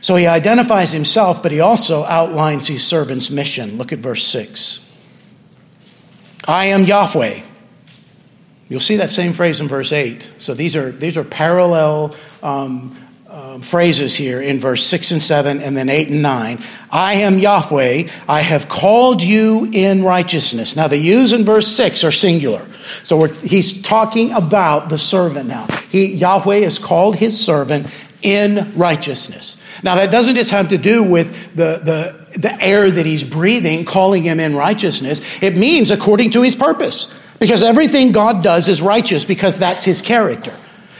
So 0.00 0.16
he 0.16 0.26
identifies 0.26 0.92
himself, 0.92 1.42
but 1.42 1.52
he 1.52 1.60
also 1.60 2.04
outlines 2.04 2.66
his 2.66 2.82
servant's 2.82 3.30
mission. 3.30 3.76
Look 3.76 3.92
at 3.92 3.98
verse 3.98 4.24
6. 4.24 4.90
I 6.46 6.68
am 6.68 6.84
Yahweh. 6.84 7.42
You'll 8.70 8.80
see 8.80 8.96
that 8.96 9.12
same 9.12 9.34
phrase 9.34 9.60
in 9.60 9.68
verse 9.68 9.92
8. 9.92 10.32
So 10.38 10.54
these 10.54 10.74
are, 10.74 10.90
these 10.90 11.18
are 11.18 11.24
parallel 11.24 12.14
um, 12.42 12.96
um, 13.38 13.60
phrases 13.60 14.16
here 14.16 14.40
in 14.40 14.58
verse 14.58 14.84
6 14.84 15.12
and 15.12 15.22
7 15.22 15.62
and 15.62 15.76
then 15.76 15.88
8 15.88 16.08
and 16.08 16.22
9. 16.22 16.58
I 16.90 17.14
am 17.14 17.38
Yahweh. 17.38 18.08
I 18.28 18.40
have 18.40 18.68
called 18.68 19.22
you 19.22 19.70
in 19.72 20.02
righteousness. 20.02 20.74
Now, 20.74 20.88
the 20.88 20.98
yous 20.98 21.32
in 21.32 21.44
verse 21.44 21.68
6 21.68 22.02
are 22.02 22.10
singular. 22.10 22.66
So 23.04 23.26
he's 23.26 23.80
talking 23.80 24.32
about 24.32 24.88
the 24.88 24.98
servant 24.98 25.48
now. 25.48 25.66
He, 25.88 26.14
Yahweh 26.14 26.62
has 26.62 26.80
called 26.80 27.14
his 27.14 27.38
servant 27.38 27.86
in 28.22 28.72
righteousness. 28.76 29.56
Now, 29.84 29.94
that 29.94 30.10
doesn't 30.10 30.34
just 30.34 30.50
have 30.50 30.70
to 30.70 30.78
do 30.78 31.04
with 31.04 31.54
the, 31.54 31.80
the, 31.84 32.40
the 32.40 32.60
air 32.60 32.90
that 32.90 33.06
he's 33.06 33.22
breathing, 33.22 33.84
calling 33.84 34.24
him 34.24 34.40
in 34.40 34.56
righteousness. 34.56 35.20
It 35.40 35.56
means 35.56 35.92
according 35.92 36.32
to 36.32 36.42
his 36.42 36.56
purpose. 36.56 37.14
Because 37.38 37.62
everything 37.62 38.10
God 38.10 38.42
does 38.42 38.66
is 38.66 38.82
righteous 38.82 39.24
because 39.24 39.58
that's 39.58 39.84
his 39.84 40.02
character. 40.02 40.52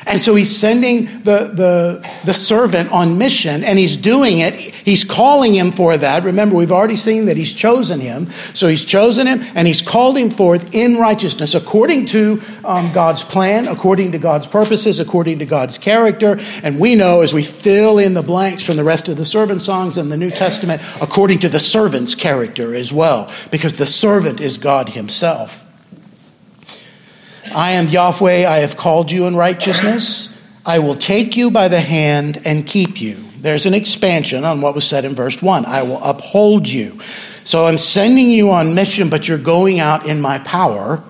And 0.09 0.19
so 0.19 0.35
he's 0.35 0.55
sending 0.55 1.05
the, 1.23 1.53
the, 1.53 2.11
the 2.25 2.33
servant 2.33 2.91
on 2.93 3.19
mission 3.19 3.63
and 3.63 3.79
he's 3.79 3.95
doing 3.95 4.39
it. 4.39 4.55
He's 4.55 5.05
calling 5.05 5.55
him 5.55 5.71
for 5.71 5.99
that. 5.99 6.25
Remember, 6.25 6.57
we've 6.57 6.73
already 6.73 6.97
seen 6.97 7.27
that 7.27 7.37
he's 7.37 7.53
chosen 7.53 8.01
him. 8.01 8.31
So 8.55 8.69
he's 8.69 8.87
chosen 8.87 9.27
him 9.27 9.43
and 9.55 9.69
he's 9.69 9.83
called 9.83 10.17
him 10.17 10.31
forth 10.31 10.75
in 10.75 10.97
righteousness 10.97 11.55
according 11.55 12.07
to 12.07 12.41
um, 12.65 12.91
God's 12.95 13.23
plan, 13.23 13.69
according 13.69 14.13
to 14.13 14.19
God's 14.19 14.47
purposes, 14.47 14.99
according 14.99 15.41
to 15.41 15.45
God's 15.47 15.77
character. 15.77 16.41
And 16.63 16.81
we 16.81 16.95
know 16.95 17.21
as 17.21 17.35
we 17.35 17.43
fill 17.43 17.99
in 17.99 18.15
the 18.15 18.23
blanks 18.23 18.63
from 18.63 18.77
the 18.77 18.85
rest 18.85 19.11
of 19.11 19.19
the 19.19 19.27
servant 19.27 19.61
songs 19.61 19.99
in 19.99 20.09
the 20.09 20.17
New 20.17 20.31
Testament, 20.31 20.81
according 21.03 21.41
to 21.41 21.51
the 21.51 21.61
servant's 21.61 22.15
character 22.15 22.75
as 22.75 22.91
well, 22.91 23.31
because 23.51 23.75
the 23.75 23.87
servant 23.87 24.41
is 24.41 24.57
God 24.57 24.89
himself. 24.89 25.68
I 27.55 27.73
am 27.73 27.89
Yahweh, 27.89 28.47
I 28.49 28.59
have 28.59 28.77
called 28.77 29.11
you 29.11 29.27
in 29.27 29.37
righteousness. 29.37 30.35
I 30.65 30.79
will 30.81 30.95
take 30.95 31.37
you 31.37 31.51
by 31.51 31.69
the 31.69 31.81
hand 31.81 32.43
and 32.45 32.67
keep 32.67 33.01
you. 33.01 33.25
There's 33.41 33.67
an 33.67 33.75
expansion 33.75 34.45
on 34.45 34.61
what 34.61 34.75
was 34.75 34.87
said 34.87 35.05
in 35.05 35.15
verse 35.15 35.41
1. 35.41 35.65
I 35.65 35.83
will 35.83 36.03
uphold 36.03 36.69
you. 36.69 37.01
So 37.45 37.67
I'm 37.67 37.79
sending 37.79 38.31
you 38.31 38.51
on 38.51 38.75
mission, 38.75 39.09
but 39.09 39.29
you're 39.29 39.39
going 39.39 39.81
out 39.81 40.07
in 40.07 40.21
my 40.21 40.41
power. 40.41 41.03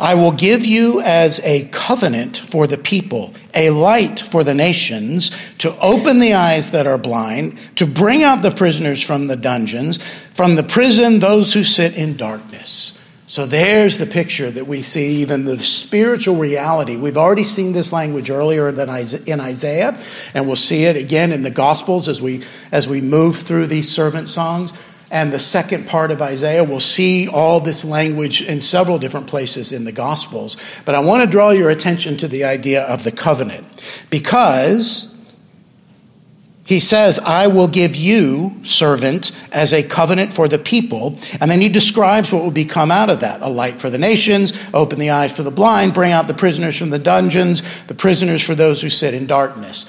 I 0.00 0.14
will 0.14 0.32
give 0.32 0.66
you 0.66 1.00
as 1.00 1.40
a 1.44 1.68
covenant 1.68 2.38
for 2.38 2.66
the 2.66 2.78
people, 2.78 3.34
a 3.54 3.70
light 3.70 4.20
for 4.20 4.44
the 4.44 4.54
nations, 4.54 5.30
to 5.58 5.78
open 5.78 6.18
the 6.18 6.34
eyes 6.34 6.70
that 6.70 6.86
are 6.86 6.98
blind, 6.98 7.58
to 7.76 7.86
bring 7.86 8.22
out 8.22 8.42
the 8.42 8.50
prisoners 8.50 9.02
from 9.02 9.26
the 9.26 9.36
dungeons, 9.36 9.98
from 10.34 10.56
the 10.56 10.62
prison, 10.62 11.18
those 11.18 11.52
who 11.52 11.64
sit 11.64 11.94
in 11.94 12.16
darkness. 12.16 12.98
So 13.32 13.46
there's 13.46 13.96
the 13.96 14.04
picture 14.04 14.50
that 14.50 14.66
we 14.66 14.82
see, 14.82 15.22
even 15.22 15.46
the 15.46 15.58
spiritual 15.58 16.36
reality. 16.36 16.96
We've 16.96 17.16
already 17.16 17.44
seen 17.44 17.72
this 17.72 17.90
language 17.90 18.28
earlier 18.28 18.70
than 18.72 18.90
in 19.24 19.40
Isaiah, 19.40 19.98
and 20.34 20.46
we'll 20.46 20.54
see 20.54 20.84
it 20.84 20.96
again 20.96 21.32
in 21.32 21.42
the 21.42 21.48
Gospels 21.48 22.08
as 22.08 22.20
we, 22.20 22.42
as 22.72 22.90
we 22.90 23.00
move 23.00 23.36
through 23.36 23.68
these 23.68 23.90
servant 23.90 24.28
songs. 24.28 24.74
And 25.10 25.32
the 25.32 25.38
second 25.38 25.86
part 25.86 26.10
of 26.10 26.20
Isaiah, 26.20 26.62
we'll 26.62 26.78
see 26.78 27.26
all 27.26 27.58
this 27.60 27.86
language 27.86 28.42
in 28.42 28.60
several 28.60 28.98
different 28.98 29.28
places 29.28 29.72
in 29.72 29.84
the 29.84 29.92
Gospels. 29.92 30.58
But 30.84 30.94
I 30.94 31.00
want 31.00 31.24
to 31.24 31.26
draw 31.26 31.52
your 31.52 31.70
attention 31.70 32.18
to 32.18 32.28
the 32.28 32.44
idea 32.44 32.82
of 32.82 33.02
the 33.02 33.12
covenant 33.12 33.64
because 34.10 35.11
he 36.64 36.78
says, 36.78 37.18
I 37.18 37.48
will 37.48 37.66
give 37.66 37.96
you, 37.96 38.54
servant, 38.62 39.32
as 39.50 39.72
a 39.72 39.82
covenant 39.82 40.32
for 40.32 40.46
the 40.46 40.58
people. 40.58 41.18
And 41.40 41.50
then 41.50 41.60
he 41.60 41.68
describes 41.68 42.32
what 42.32 42.42
will 42.42 42.52
become 42.52 42.92
out 42.92 43.10
of 43.10 43.20
that 43.20 43.42
a 43.42 43.48
light 43.48 43.80
for 43.80 43.90
the 43.90 43.98
nations, 43.98 44.52
open 44.72 45.00
the 45.00 45.10
eyes 45.10 45.32
for 45.32 45.42
the 45.42 45.50
blind, 45.50 45.92
bring 45.92 46.12
out 46.12 46.28
the 46.28 46.34
prisoners 46.34 46.78
from 46.78 46.90
the 46.90 47.00
dungeons, 47.00 47.62
the 47.88 47.94
prisoners 47.94 48.42
for 48.42 48.54
those 48.54 48.80
who 48.80 48.90
sit 48.90 49.12
in 49.12 49.26
darkness. 49.26 49.86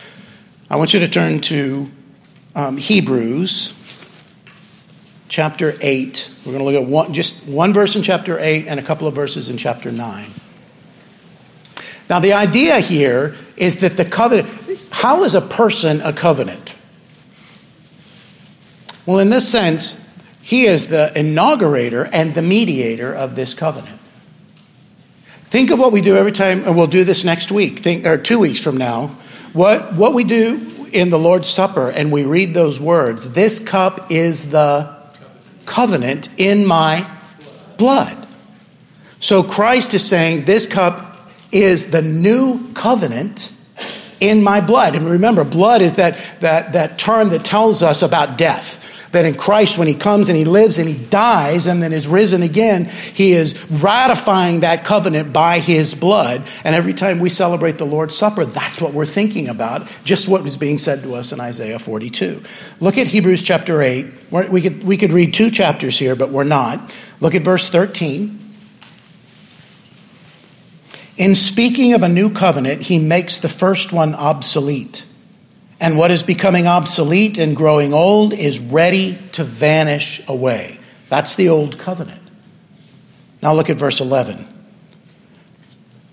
I 0.70 0.78
want 0.78 0.94
you 0.94 1.00
to 1.02 1.08
turn 1.08 1.42
to 1.42 1.92
um, 2.56 2.78
Hebrews 2.78 3.74
chapter 5.30 5.78
8. 5.80 6.32
We're 6.40 6.54
going 6.54 6.60
to 6.60 6.66
look 6.66 6.84
at 6.84 6.90
one, 6.90 7.14
just 7.14 7.36
one 7.46 7.72
verse 7.72 7.96
in 7.96 8.02
chapter 8.02 8.40
8 8.40 8.66
and 8.68 8.80
a 8.80 8.84
couple 8.84 9.08
of 9.08 9.14
verses 9.14 9.48
in 9.48 9.58
chapter 9.58 9.92
9. 9.92 10.32
Now, 12.10 12.20
the 12.20 12.34
idea 12.34 12.80
here 12.80 13.36
is 13.56 13.78
that 13.78 13.98
the 13.98 14.06
covenant, 14.06 14.50
how 14.92 15.24
is 15.24 15.36
a 15.36 15.42
person 15.42 16.02
a 16.02 16.14
covenant? 16.14 16.76
Well, 19.06 19.20
in 19.20 19.30
this 19.30 19.50
sense, 19.50 20.00
he 20.42 20.66
is 20.66 20.88
the 20.88 21.12
inaugurator 21.16 22.10
and 22.12 22.36
the 22.36 22.42
mediator 22.42 23.14
of 23.14 23.36
this 23.36 23.54
covenant. 23.54 24.00
Think 25.50 25.72
of 25.72 25.80
what 25.80 25.92
we 25.92 26.02
do 26.02 26.18
every 26.18 26.32
time, 26.32 26.64
and 26.66 26.76
we'll 26.76 26.88
do 26.88 27.04
this 27.04 27.24
next 27.24 27.52
week, 27.52 27.80
think, 27.80 28.06
or 28.06 28.18
two 28.18 28.40
weeks 28.40 28.60
from 28.60 28.78
now. 28.78 29.08
What, 29.54 29.94
what 29.94 30.14
we 30.14 30.24
do 30.24 30.88
in 30.92 31.10
the 31.10 31.20
Lord's 31.20 31.48
Supper, 31.48 31.90
and 31.90 32.12
we 32.12 32.24
read 32.24 32.54
those 32.54 32.80
words 32.80 33.32
This 33.32 33.60
cup 33.60 34.12
is 34.12 34.50
the 34.50 34.96
covenant 35.66 36.30
in 36.38 36.66
my 36.66 37.10
blood. 37.78 38.28
So 39.20 39.44
Christ 39.44 39.94
is 39.94 40.06
saying, 40.06 40.46
This 40.46 40.66
cup 40.66 41.13
is 41.54 41.92
the 41.92 42.02
new 42.02 42.74
covenant 42.74 43.52
in 44.20 44.42
my 44.42 44.62
blood. 44.62 44.96
And 44.96 45.06
remember, 45.06 45.44
blood 45.44 45.82
is 45.82 45.98
that, 45.98 46.18
that, 46.40 46.74
that 46.74 46.98
term 46.98 47.30
that 47.30 47.44
tells 47.44 47.84
us 47.84 48.02
about 48.02 48.38
death. 48.38 48.80
That 49.12 49.26
in 49.26 49.36
Christ, 49.36 49.78
when 49.78 49.88
he 49.88 49.94
comes 49.94 50.30
and 50.30 50.36
he 50.36 50.46
lives 50.46 50.80
and 50.80 50.90
he 50.90 50.96
dies 50.96 51.68
and 51.68 51.84
then 51.84 51.94
is 51.94 52.08
risen 52.08 52.42
again, 52.42 52.86
he 52.86 53.34
is 53.34 53.70
ratifying 53.70 54.62
that 54.62 54.86
covenant 54.86 55.32
by 55.32 55.60
his 55.60 55.94
blood. 55.94 56.48
And 56.64 56.74
every 56.74 56.96
time 56.96 57.20
we 57.20 57.30
celebrate 57.30 57.78
the 57.78 57.86
Lord's 57.86 58.18
Supper, 58.18 58.44
that's 58.44 58.82
what 58.82 58.94
we're 58.94 59.06
thinking 59.06 59.50
about, 59.50 59.88
just 60.04 60.28
what 60.28 60.42
was 60.42 60.58
being 60.58 60.80
said 60.80 61.04
to 61.04 61.14
us 61.14 61.32
in 61.32 61.40
Isaiah 61.40 61.78
42. 61.78 62.42
Look 62.80 62.98
at 62.98 63.06
Hebrews 63.06 63.44
chapter 63.44 63.84
8. 63.84 64.32
We 64.50 64.62
could, 64.62 64.84
we 64.84 64.98
could 64.98 65.12
read 65.12 65.34
two 65.34 65.52
chapters 65.52 66.00
here, 66.00 66.16
but 66.16 66.30
we're 66.30 66.44
not. 66.44 66.96
Look 67.20 67.36
at 67.36 67.44
verse 67.44 67.70
13. 67.70 68.43
In 71.18 71.36
speaking 71.36 71.94
of 71.94 72.02
a 72.02 72.10
new 72.10 72.30
covenant, 72.30 72.82
he 72.82 72.98
makes 72.98 73.40
the 73.40 73.50
first 73.50 73.94
one 73.94 74.16
obsolete. 74.16 75.06
And 75.80 75.98
what 75.98 76.12
is 76.12 76.24
becoming 76.24 76.66
obsolete 76.66 77.38
and 77.38 77.56
growing 77.56 77.94
old 77.94 78.34
is 78.34 78.60
ready 78.60 79.18
to 79.34 79.44
vanish 79.44 80.22
away. 80.28 80.80
That's 81.10 81.36
the 81.36 81.50
old 81.50 81.78
covenant. 81.78 82.22
Now 83.42 83.54
look 83.54 83.70
at 83.70 83.78
verse 83.78 84.00
11. 84.00 84.48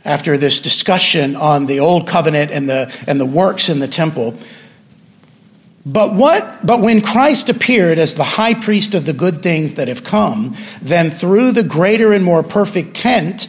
After 0.05 0.37
this 0.37 0.61
discussion 0.61 1.37
on 1.37 1.67
the 1.67 1.81
old 1.81 2.09
covenant 2.09 2.51
and 2.51 2.69
the, 2.69 2.93
and 3.07 3.21
the 3.21 3.27
works 3.27 3.69
in 3.69 3.79
the 3.79 3.89
temple, 3.89 4.37
but 5.87 6.15
what 6.15 6.67
but 6.67 6.81
when 6.81 7.01
Christ 7.01 7.49
appeared 7.49 7.99
as 7.99 8.15
the 8.15 8.25
high 8.25 8.53
priest 8.55 8.95
of 8.95 9.07
the 9.07 9.15
good 9.15 9.43
things 9.43 9.75
that 9.75 9.89
have 9.89 10.05
come, 10.05 10.55
then 10.83 11.11
through 11.11 11.53
the 11.53 11.63
greater 11.63 12.13
and 12.13 12.23
more 12.23 12.43
perfect 12.43 12.95
tent, 12.95 13.49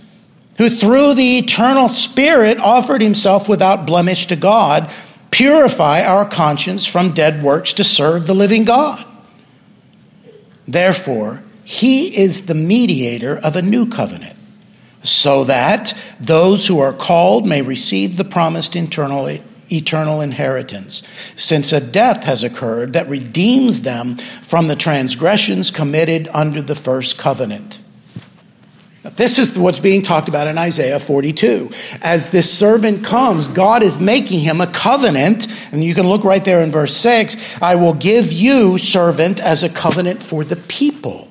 who 0.61 0.69
through 0.69 1.15
the 1.15 1.39
eternal 1.39 1.89
Spirit 1.89 2.59
offered 2.59 3.01
himself 3.01 3.49
without 3.49 3.87
blemish 3.87 4.27
to 4.27 4.35
God, 4.35 4.91
purify 5.31 6.03
our 6.03 6.23
conscience 6.23 6.85
from 6.85 7.15
dead 7.15 7.41
works 7.41 7.73
to 7.73 7.83
serve 7.83 8.27
the 8.27 8.35
living 8.35 8.63
God. 8.63 9.03
Therefore, 10.67 11.41
he 11.63 12.15
is 12.15 12.45
the 12.45 12.53
mediator 12.53 13.39
of 13.39 13.55
a 13.55 13.63
new 13.63 13.87
covenant, 13.87 14.37
so 15.01 15.45
that 15.45 15.97
those 16.19 16.67
who 16.67 16.77
are 16.77 16.93
called 16.93 17.47
may 17.47 17.63
receive 17.63 18.15
the 18.15 18.23
promised 18.23 18.75
eternal, 18.75 19.39
eternal 19.71 20.21
inheritance, 20.21 21.01
since 21.35 21.73
a 21.73 21.81
death 21.81 22.23
has 22.25 22.43
occurred 22.43 22.93
that 22.93 23.09
redeems 23.09 23.79
them 23.79 24.15
from 24.43 24.67
the 24.67 24.75
transgressions 24.75 25.71
committed 25.71 26.27
under 26.35 26.61
the 26.61 26.75
first 26.75 27.17
covenant. 27.17 27.80
This 29.21 29.37
is 29.37 29.55
what's 29.55 29.77
being 29.77 30.01
talked 30.01 30.29
about 30.29 30.47
in 30.47 30.57
Isaiah 30.57 30.99
42. 30.99 31.69
As 32.01 32.29
this 32.31 32.51
servant 32.51 33.05
comes, 33.05 33.47
God 33.47 33.83
is 33.83 33.99
making 33.99 34.39
him 34.39 34.61
a 34.61 34.65
covenant. 34.65 35.45
And 35.71 35.83
you 35.83 35.93
can 35.93 36.07
look 36.07 36.23
right 36.23 36.43
there 36.43 36.59
in 36.61 36.71
verse 36.71 36.97
6 36.97 37.61
I 37.61 37.75
will 37.75 37.93
give 37.93 38.33
you, 38.33 38.79
servant, 38.79 39.39
as 39.39 39.61
a 39.61 39.69
covenant 39.69 40.23
for 40.23 40.43
the 40.43 40.55
people. 40.55 41.30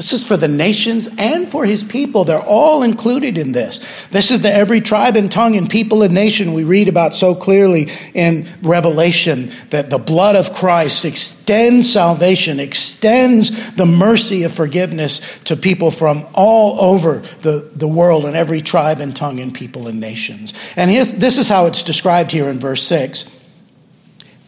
This 0.00 0.14
is 0.14 0.24
for 0.24 0.38
the 0.38 0.48
nations 0.48 1.10
and 1.18 1.46
for 1.46 1.66
his 1.66 1.84
people. 1.84 2.24
They're 2.24 2.40
all 2.40 2.82
included 2.82 3.36
in 3.36 3.52
this. 3.52 4.06
This 4.06 4.30
is 4.30 4.40
the 4.40 4.50
every 4.50 4.80
tribe 4.80 5.14
and 5.14 5.30
tongue 5.30 5.56
and 5.56 5.68
people 5.68 6.02
and 6.02 6.14
nation 6.14 6.54
we 6.54 6.64
read 6.64 6.88
about 6.88 7.12
so 7.12 7.34
clearly 7.34 7.90
in 8.14 8.48
Revelation 8.62 9.52
that 9.68 9.90
the 9.90 9.98
blood 9.98 10.36
of 10.36 10.54
Christ 10.54 11.04
extends 11.04 11.92
salvation, 11.92 12.60
extends 12.60 13.74
the 13.74 13.84
mercy 13.84 14.44
of 14.44 14.54
forgiveness 14.54 15.20
to 15.44 15.54
people 15.54 15.90
from 15.90 16.26
all 16.32 16.80
over 16.80 17.18
the, 17.42 17.68
the 17.74 17.86
world 17.86 18.24
and 18.24 18.34
every 18.34 18.62
tribe 18.62 19.00
and 19.00 19.14
tongue 19.14 19.38
and 19.38 19.52
people 19.52 19.86
and 19.86 20.00
nations. 20.00 20.54
And 20.76 20.90
this 20.90 21.36
is 21.36 21.46
how 21.46 21.66
it's 21.66 21.82
described 21.82 22.32
here 22.32 22.48
in 22.48 22.58
verse 22.58 22.82
6 22.84 23.26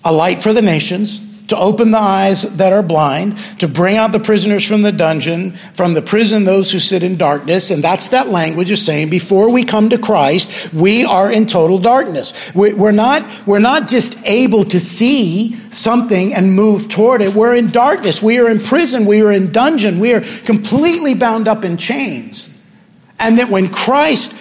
a 0.03 0.12
light 0.12 0.40
for 0.42 0.55
the 0.55 0.62
nations 0.62 1.20
to 1.49 1.57
open 1.57 1.90
the 1.90 1.99
eyes 1.99 2.43
that 2.57 2.72
are 2.72 2.82
blind, 2.82 3.36
to 3.59 3.68
bring 3.68 3.97
out 3.97 4.12
the 4.12 4.20
prisoners 4.20 4.66
from 4.66 4.82
the 4.82 4.93
dungeon, 4.93 5.53
from 5.74 5.95
the 5.95 6.03
prison 6.03 6.45
those 6.45 6.72
who 6.72 6.78
sit 6.78 7.03
in 7.03 7.16
darkness. 7.16 7.70
And 7.70 7.82
that's 7.82 8.09
that 8.09 8.28
language 8.28 8.70
of 8.70 8.78
saying 8.78 9.11
before 9.11 9.51
we 9.51 9.64
come 9.64 9.90
to 9.90 9.99
Christ, 9.99 10.72
we 10.72 11.05
are 11.05 11.30
in 11.30 11.47
total 11.47 11.78
darkness. 11.78 12.32
We're 12.55 12.93
not, 12.93 13.47
we're 13.47 13.59
not 13.59 13.88
just 13.88 14.16
able 14.24 14.64
to 14.64 14.80
see 14.80 15.57
something 15.70 16.34
and 16.34 16.55
move 16.55 16.88
toward 16.88 17.20
it. 17.22 17.34
We're 17.34 17.57
in 17.57 17.70
darkness. 17.70 18.22
We 18.22 18.38
are 18.38 18.51
in 18.51 18.61
prison. 18.61 19.05
We 19.05 19.22
are 19.22 19.32
in 19.32 19.53
dungeon. 19.53 19.99
We 19.99 20.14
are 20.14 20.20
completely 20.45 21.14
bound 21.14 21.49
up 21.49 21.64
in 21.64 21.76
chains. 21.76 22.49
And 23.18 23.38
that 23.38 23.51
when 23.51 23.68
Christ 23.68 24.34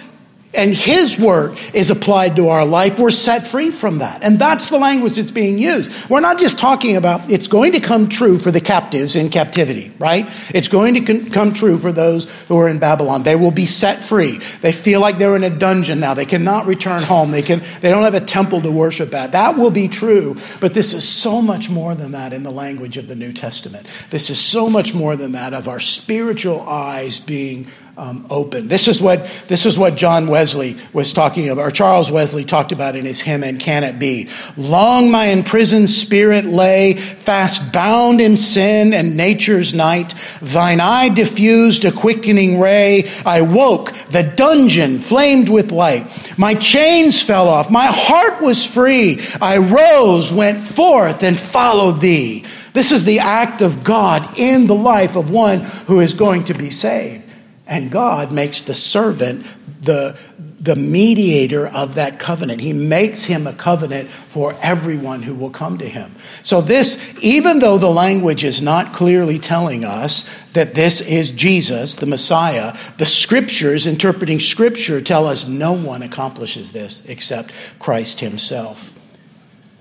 and 0.54 0.74
his 0.74 1.18
work 1.18 1.58
is 1.74 1.90
applied 1.90 2.36
to 2.36 2.48
our 2.48 2.64
life, 2.64 2.98
we're 2.98 3.10
set 3.10 3.46
free 3.46 3.70
from 3.70 3.98
that. 3.98 4.22
And 4.22 4.38
that's 4.38 4.68
the 4.68 4.78
language 4.78 5.16
that's 5.16 5.30
being 5.30 5.58
used. 5.58 6.10
We're 6.10 6.20
not 6.20 6.38
just 6.38 6.58
talking 6.58 6.96
about 6.96 7.30
it's 7.30 7.46
going 7.46 7.72
to 7.72 7.80
come 7.80 8.08
true 8.08 8.38
for 8.38 8.50
the 8.50 8.60
captives 8.60 9.16
in 9.16 9.30
captivity, 9.30 9.92
right? 9.98 10.28
It's 10.54 10.68
going 10.68 11.04
to 11.04 11.30
come 11.30 11.54
true 11.54 11.78
for 11.78 11.92
those 11.92 12.30
who 12.42 12.58
are 12.58 12.68
in 12.68 12.78
Babylon. 12.78 13.22
They 13.22 13.36
will 13.36 13.50
be 13.50 13.66
set 13.66 14.02
free. 14.02 14.40
They 14.60 14.72
feel 14.72 15.00
like 15.00 15.18
they're 15.18 15.36
in 15.36 15.44
a 15.44 15.50
dungeon 15.50 16.00
now. 16.00 16.14
They 16.14 16.26
cannot 16.26 16.66
return 16.66 17.02
home. 17.02 17.30
They 17.30 17.42
can 17.42 17.62
they 17.80 17.88
don't 17.88 18.04
have 18.04 18.14
a 18.14 18.20
temple 18.20 18.62
to 18.62 18.70
worship 18.70 19.14
at. 19.14 19.32
That 19.32 19.56
will 19.56 19.70
be 19.70 19.88
true, 19.88 20.36
but 20.60 20.74
this 20.74 20.92
is 20.94 21.08
so 21.08 21.40
much 21.40 21.70
more 21.70 21.94
than 21.94 22.12
that 22.12 22.32
in 22.32 22.42
the 22.42 22.50
language 22.50 22.96
of 22.96 23.08
the 23.08 23.14
New 23.14 23.32
Testament. 23.32 23.86
This 24.10 24.30
is 24.30 24.38
so 24.38 24.68
much 24.68 24.94
more 24.94 25.16
than 25.16 25.32
that 25.32 25.54
of 25.54 25.68
our 25.68 25.80
spiritual 25.80 26.60
eyes 26.60 27.18
being 27.18 27.68
um, 27.96 28.26
open. 28.30 28.68
This 28.68 28.88
is 28.88 29.02
what 29.02 29.26
this 29.48 29.66
is 29.66 29.78
what 29.78 29.96
John 29.96 30.26
Wesley 30.26 30.76
was 30.92 31.12
talking 31.12 31.48
about, 31.48 31.62
or 31.62 31.70
Charles 31.70 32.10
Wesley 32.10 32.44
talked 32.44 32.72
about 32.72 32.96
in 32.96 33.04
his 33.04 33.20
hymn 33.20 33.44
"And 33.44 33.60
Can 33.60 33.84
It 33.84 33.98
Be?" 33.98 34.28
Long 34.56 35.10
my 35.10 35.26
imprisoned 35.26 35.90
spirit 35.90 36.46
lay, 36.46 36.94
fast 36.94 37.72
bound 37.72 38.20
in 38.20 38.36
sin 38.36 38.94
and 38.94 39.16
nature's 39.16 39.74
night. 39.74 40.14
Thine 40.40 40.80
eye 40.80 41.10
diffused 41.10 41.84
a 41.84 41.92
quickening 41.92 42.58
ray. 42.58 43.10
I 43.26 43.42
woke, 43.42 43.92
the 44.08 44.22
dungeon 44.22 45.00
flamed 45.00 45.48
with 45.48 45.70
light. 45.70 46.38
My 46.38 46.54
chains 46.54 47.22
fell 47.22 47.48
off, 47.48 47.70
my 47.70 47.86
heart 47.86 48.40
was 48.40 48.64
free. 48.64 49.20
I 49.40 49.58
rose, 49.58 50.32
went 50.32 50.60
forth, 50.60 51.22
and 51.22 51.38
followed 51.38 52.00
thee. 52.00 52.44
This 52.72 52.90
is 52.90 53.04
the 53.04 53.18
act 53.18 53.60
of 53.60 53.84
God 53.84 54.38
in 54.38 54.66
the 54.66 54.74
life 54.74 55.14
of 55.16 55.30
one 55.30 55.60
who 55.60 56.00
is 56.00 56.14
going 56.14 56.44
to 56.44 56.54
be 56.54 56.70
saved. 56.70 57.24
And 57.66 57.90
God 57.90 58.32
makes 58.32 58.62
the 58.62 58.74
servant 58.74 59.46
the, 59.82 60.16
the 60.60 60.76
mediator 60.76 61.66
of 61.68 61.96
that 61.96 62.18
covenant. 62.18 62.60
He 62.60 62.72
makes 62.72 63.24
him 63.24 63.46
a 63.46 63.52
covenant 63.52 64.08
for 64.08 64.54
everyone 64.62 65.22
who 65.22 65.34
will 65.34 65.50
come 65.50 65.78
to 65.78 65.88
him. 65.88 66.14
So, 66.42 66.60
this, 66.60 66.98
even 67.20 67.58
though 67.58 67.78
the 67.78 67.90
language 67.90 68.44
is 68.44 68.62
not 68.62 68.92
clearly 68.92 69.38
telling 69.38 69.84
us 69.84 70.24
that 70.52 70.74
this 70.74 71.00
is 71.00 71.32
Jesus, 71.32 71.96
the 71.96 72.06
Messiah, 72.06 72.76
the 72.98 73.06
scriptures, 73.06 73.86
interpreting 73.86 74.40
scripture, 74.40 75.00
tell 75.00 75.26
us 75.26 75.46
no 75.46 75.72
one 75.72 76.02
accomplishes 76.02 76.72
this 76.72 77.04
except 77.06 77.52
Christ 77.78 78.20
himself. 78.20 78.92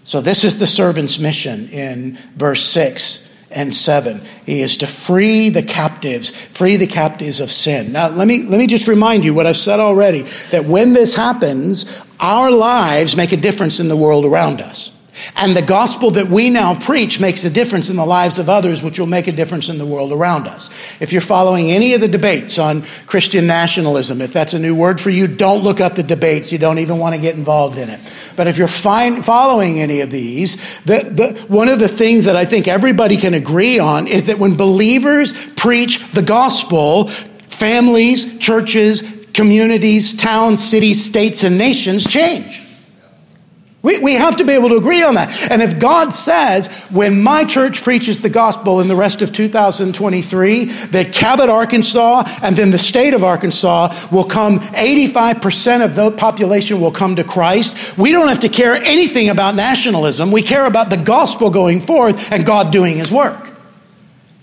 So, 0.03 0.19
this 0.19 0.43
is 0.43 0.57
the 0.57 0.67
servant's 0.67 1.19
mission 1.19 1.69
in 1.69 2.17
verse 2.35 2.63
6 2.63 3.27
and 3.51 3.73
7. 3.73 4.21
He 4.45 4.61
is 4.61 4.77
to 4.77 4.87
free 4.87 5.49
the 5.49 5.63
captives, 6.01 6.31
free 6.31 6.77
the 6.77 6.87
captives 6.87 7.39
of 7.39 7.51
sin. 7.51 7.91
Now, 7.91 8.09
let 8.09 8.27
me, 8.27 8.43
let 8.43 8.57
me 8.57 8.67
just 8.67 8.87
remind 8.87 9.23
you 9.23 9.33
what 9.33 9.45
I've 9.45 9.57
said 9.57 9.79
already 9.79 10.23
that 10.49 10.65
when 10.65 10.93
this 10.93 11.13
happens, 11.13 12.01
our 12.19 12.49
lives 12.49 13.15
make 13.15 13.31
a 13.31 13.37
difference 13.37 13.79
in 13.79 13.87
the 13.87 13.95
world 13.95 14.25
around 14.25 14.61
us. 14.61 14.91
And 15.35 15.55
the 15.55 15.61
gospel 15.61 16.11
that 16.11 16.27
we 16.27 16.49
now 16.49 16.79
preach 16.79 17.19
makes 17.19 17.43
a 17.43 17.49
difference 17.49 17.89
in 17.89 17.95
the 17.95 18.05
lives 18.05 18.39
of 18.39 18.49
others, 18.49 18.81
which 18.81 18.99
will 18.99 19.07
make 19.07 19.27
a 19.27 19.31
difference 19.31 19.69
in 19.69 19.77
the 19.77 19.85
world 19.85 20.11
around 20.11 20.47
us. 20.47 20.69
If 20.99 21.11
you're 21.11 21.21
following 21.21 21.71
any 21.71 21.93
of 21.93 22.01
the 22.01 22.07
debates 22.07 22.59
on 22.59 22.85
Christian 23.05 23.47
nationalism, 23.47 24.21
if 24.21 24.33
that's 24.33 24.53
a 24.53 24.59
new 24.59 24.75
word 24.75 24.99
for 24.99 25.09
you, 25.09 25.27
don't 25.27 25.63
look 25.63 25.79
up 25.79 25.95
the 25.95 26.03
debates. 26.03 26.51
You 26.51 26.57
don't 26.57 26.79
even 26.79 26.97
want 26.97 27.15
to 27.15 27.21
get 27.21 27.35
involved 27.35 27.77
in 27.77 27.89
it. 27.89 27.99
But 28.35 28.47
if 28.47 28.57
you're 28.57 28.67
fine, 28.67 29.21
following 29.21 29.79
any 29.79 30.01
of 30.01 30.11
these, 30.11 30.55
the, 30.83 30.99
the, 30.99 31.45
one 31.47 31.69
of 31.69 31.79
the 31.79 31.89
things 31.89 32.25
that 32.25 32.35
I 32.35 32.45
think 32.45 32.67
everybody 32.67 33.17
can 33.17 33.33
agree 33.33 33.79
on 33.79 34.07
is 34.07 34.25
that 34.25 34.39
when 34.39 34.55
believers 34.55 35.33
preach 35.55 36.11
the 36.13 36.21
gospel, 36.21 37.07
families, 37.49 38.37
churches, 38.39 39.03
communities, 39.33 40.13
towns, 40.13 40.63
cities, 40.63 41.03
states, 41.03 41.43
and 41.43 41.57
nations 41.57 42.05
change. 42.05 42.70
We, 43.83 43.97
we 43.97 44.13
have 44.13 44.35
to 44.35 44.43
be 44.43 44.53
able 44.53 44.69
to 44.69 44.75
agree 44.75 45.01
on 45.01 45.15
that. 45.15 45.51
And 45.51 45.61
if 45.61 45.79
God 45.79 46.13
says, 46.13 46.67
when 46.91 47.21
my 47.23 47.45
church 47.45 47.81
preaches 47.81 48.21
the 48.21 48.29
gospel 48.29 48.79
in 48.79 48.87
the 48.87 48.95
rest 48.95 49.23
of 49.23 49.31
2023, 49.33 50.65
that 50.65 51.13
Cabot, 51.13 51.49
Arkansas, 51.49 52.23
and 52.43 52.55
then 52.55 52.69
the 52.69 52.77
state 52.77 53.15
of 53.15 53.23
Arkansas 53.23 54.07
will 54.11 54.23
come, 54.23 54.59
85% 54.59 55.83
of 55.83 55.95
the 55.95 56.11
population 56.11 56.79
will 56.79 56.91
come 56.91 57.15
to 57.15 57.23
Christ, 57.23 57.97
we 57.97 58.11
don't 58.11 58.27
have 58.27 58.39
to 58.39 58.49
care 58.49 58.75
anything 58.75 59.29
about 59.29 59.55
nationalism. 59.55 60.31
We 60.31 60.43
care 60.43 60.67
about 60.67 60.91
the 60.91 60.97
gospel 60.97 61.49
going 61.49 61.81
forth 61.81 62.31
and 62.31 62.45
God 62.45 62.71
doing 62.71 62.97
his 62.97 63.11
work. 63.11 63.49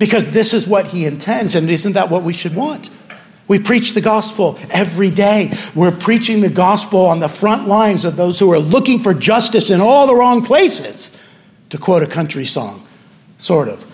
Because 0.01 0.31
this 0.31 0.53
is 0.53 0.67
what 0.67 0.87
he 0.87 1.07
intends, 1.07 1.55
and 1.55 1.69
isn't 1.71 1.93
that 1.93 2.11
what 2.11 2.23
we 2.23 2.33
should 2.33 2.55
want? 2.55 2.91
We 3.49 3.59
preach 3.59 3.95
the 3.95 4.03
gospel 4.03 4.59
every 4.71 5.11
day. 5.11 5.55
We're 5.75 5.91
preaching 5.91 6.43
the 6.43 6.51
gospel 6.51 7.07
on 7.07 7.19
the 7.19 7.29
front 7.29 7.67
lines 7.67 8.05
of 8.05 8.17
those 8.17 8.39
who 8.39 8.53
are 8.53 8.59
looking 8.59 9.01
for 9.01 9.15
justice 9.15 9.71
in 9.71 9.81
all 9.81 10.07
the 10.07 10.15
wrong 10.15 10.45
places, 10.45 11.11
to 11.71 11.79
quote 11.79 12.03
a 12.03 12.07
country 12.07 12.45
song, 12.45 12.87
sort 13.39 13.69
of. 13.69 13.87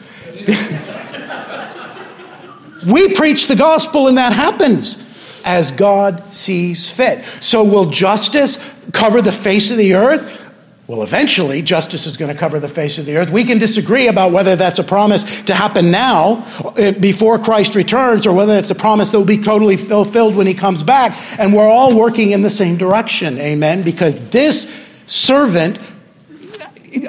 we 2.86 3.14
preach 3.14 3.46
the 3.46 3.56
gospel, 3.56 4.08
and 4.08 4.18
that 4.18 4.32
happens 4.32 4.98
as 5.44 5.70
God 5.70 6.34
sees 6.34 6.90
fit. 6.90 7.24
So, 7.40 7.62
will 7.62 7.86
justice 7.86 8.74
cover 8.92 9.22
the 9.22 9.32
face 9.32 9.70
of 9.70 9.76
the 9.76 9.94
earth? 9.94 10.43
Well, 10.86 11.02
eventually, 11.02 11.62
justice 11.62 12.06
is 12.06 12.18
going 12.18 12.30
to 12.30 12.38
cover 12.38 12.60
the 12.60 12.68
face 12.68 12.98
of 12.98 13.06
the 13.06 13.16
earth. 13.16 13.30
We 13.30 13.44
can 13.44 13.58
disagree 13.58 14.08
about 14.08 14.32
whether 14.32 14.54
that's 14.54 14.78
a 14.78 14.84
promise 14.84 15.40
to 15.44 15.54
happen 15.54 15.90
now, 15.90 16.44
uh, 16.62 16.92
before 16.92 17.38
Christ 17.38 17.74
returns, 17.74 18.26
or 18.26 18.34
whether 18.34 18.58
it's 18.58 18.70
a 18.70 18.74
promise 18.74 19.10
that 19.10 19.18
will 19.18 19.24
be 19.24 19.42
totally 19.42 19.78
fulfilled 19.78 20.36
when 20.36 20.46
he 20.46 20.52
comes 20.52 20.82
back. 20.82 21.16
And 21.38 21.54
we're 21.54 21.66
all 21.66 21.98
working 21.98 22.32
in 22.32 22.42
the 22.42 22.50
same 22.50 22.76
direction. 22.76 23.38
Amen? 23.38 23.82
Because 23.82 24.20
this 24.28 24.70
servant 25.06 25.78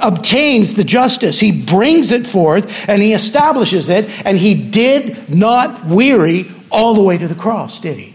obtains 0.02 0.76
the 0.76 0.86
justice. 0.86 1.42
He 1.42 1.52
brings 1.52 2.12
it 2.12 2.26
forth 2.26 2.88
and 2.88 3.02
he 3.02 3.12
establishes 3.12 3.90
it, 3.90 4.10
and 4.26 4.38
he 4.38 4.56
did 4.56 5.30
not 5.30 5.86
weary 5.86 6.50
all 6.72 6.94
the 6.94 7.04
way 7.04 7.18
to 7.18 7.28
the 7.28 7.36
cross, 7.36 7.82
did 7.82 7.98
he? 7.98 8.15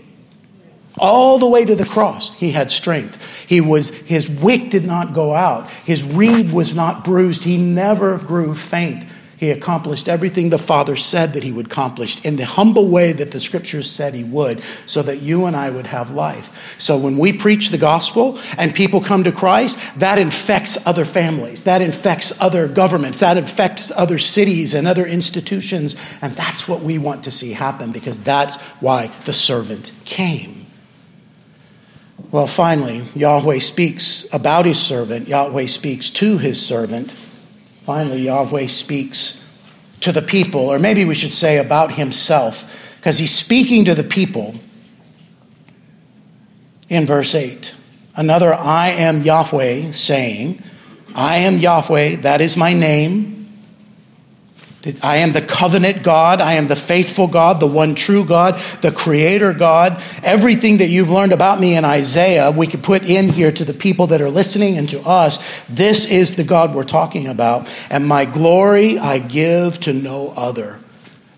All 0.98 1.38
the 1.38 1.46
way 1.46 1.64
to 1.64 1.74
the 1.74 1.84
cross 1.84 2.32
he 2.34 2.50
had 2.50 2.70
strength. 2.70 3.46
He 3.46 3.60
was 3.60 3.90
his 3.90 4.28
wick 4.28 4.70
did 4.70 4.84
not 4.84 5.14
go 5.14 5.34
out. 5.34 5.70
His 5.70 6.02
reed 6.02 6.52
was 6.52 6.74
not 6.74 7.04
bruised. 7.04 7.44
He 7.44 7.56
never 7.56 8.18
grew 8.18 8.54
faint. 8.54 9.04
He 9.40 9.50
accomplished 9.50 10.06
everything 10.06 10.50
the 10.50 10.58
father 10.58 10.96
said 10.96 11.32
that 11.32 11.42
he 11.42 11.50
would 11.50 11.64
accomplish 11.64 12.22
in 12.26 12.36
the 12.36 12.44
humble 12.44 12.88
way 12.88 13.12
that 13.12 13.30
the 13.30 13.40
scriptures 13.40 13.90
said 13.90 14.12
he 14.12 14.22
would 14.22 14.62
so 14.84 15.00
that 15.00 15.22
you 15.22 15.46
and 15.46 15.56
i 15.56 15.70
would 15.70 15.86
have 15.86 16.10
life. 16.10 16.78
So 16.78 16.98
when 16.98 17.16
we 17.16 17.32
preach 17.32 17.70
the 17.70 17.78
gospel 17.78 18.38
and 18.58 18.74
people 18.74 19.00
come 19.00 19.24
to 19.24 19.32
christ 19.32 19.78
that 19.96 20.18
infects 20.18 20.76
other 20.86 21.06
families. 21.06 21.64
That 21.64 21.80
infects 21.80 22.38
other 22.38 22.68
governments. 22.68 23.20
That 23.20 23.38
infects 23.38 23.90
other 23.96 24.18
cities 24.18 24.74
and 24.74 24.86
other 24.86 25.06
institutions. 25.06 25.96
And 26.20 26.36
that's 26.36 26.68
what 26.68 26.82
we 26.82 26.98
want 26.98 27.24
to 27.24 27.30
see 27.30 27.54
happen 27.54 27.92
because 27.92 28.18
that's 28.18 28.56
why 28.80 29.10
the 29.24 29.32
servant 29.32 29.90
came 30.04 30.59
well, 32.30 32.46
finally, 32.46 33.04
Yahweh 33.14 33.58
speaks 33.58 34.26
about 34.32 34.64
his 34.64 34.80
servant. 34.80 35.26
Yahweh 35.26 35.66
speaks 35.66 36.10
to 36.12 36.38
his 36.38 36.64
servant. 36.64 37.12
Finally, 37.80 38.22
Yahweh 38.22 38.66
speaks 38.66 39.44
to 40.00 40.12
the 40.12 40.22
people, 40.22 40.60
or 40.60 40.78
maybe 40.78 41.04
we 41.04 41.14
should 41.14 41.32
say 41.32 41.58
about 41.58 41.92
himself, 41.92 42.96
because 42.96 43.18
he's 43.18 43.34
speaking 43.34 43.84
to 43.84 43.94
the 43.94 44.04
people 44.04 44.54
in 46.88 47.06
verse 47.06 47.34
8. 47.34 47.74
Another 48.14 48.54
I 48.54 48.90
am 48.90 49.22
Yahweh 49.22 49.92
saying, 49.92 50.62
I 51.14 51.38
am 51.38 51.58
Yahweh, 51.58 52.16
that 52.16 52.40
is 52.40 52.56
my 52.56 52.74
name. 52.74 53.39
I 55.02 55.18
am 55.18 55.32
the 55.32 55.42
covenant 55.42 56.02
God. 56.02 56.40
I 56.40 56.54
am 56.54 56.66
the 56.66 56.76
faithful 56.76 57.26
God, 57.26 57.60
the 57.60 57.66
one 57.66 57.94
true 57.94 58.24
God, 58.24 58.58
the 58.80 58.90
creator 58.90 59.52
God. 59.52 60.02
Everything 60.22 60.78
that 60.78 60.88
you've 60.88 61.10
learned 61.10 61.32
about 61.32 61.60
me 61.60 61.76
in 61.76 61.84
Isaiah, 61.84 62.50
we 62.50 62.66
could 62.66 62.82
put 62.82 63.02
in 63.02 63.28
here 63.28 63.52
to 63.52 63.64
the 63.64 63.74
people 63.74 64.06
that 64.08 64.22
are 64.22 64.30
listening 64.30 64.78
and 64.78 64.88
to 64.90 65.00
us. 65.02 65.62
This 65.68 66.06
is 66.06 66.36
the 66.36 66.44
God 66.44 66.74
we're 66.74 66.84
talking 66.84 67.26
about. 67.26 67.68
And 67.90 68.06
my 68.06 68.24
glory 68.24 68.98
I 68.98 69.18
give 69.18 69.80
to 69.80 69.92
no 69.92 70.30
other. 70.30 70.78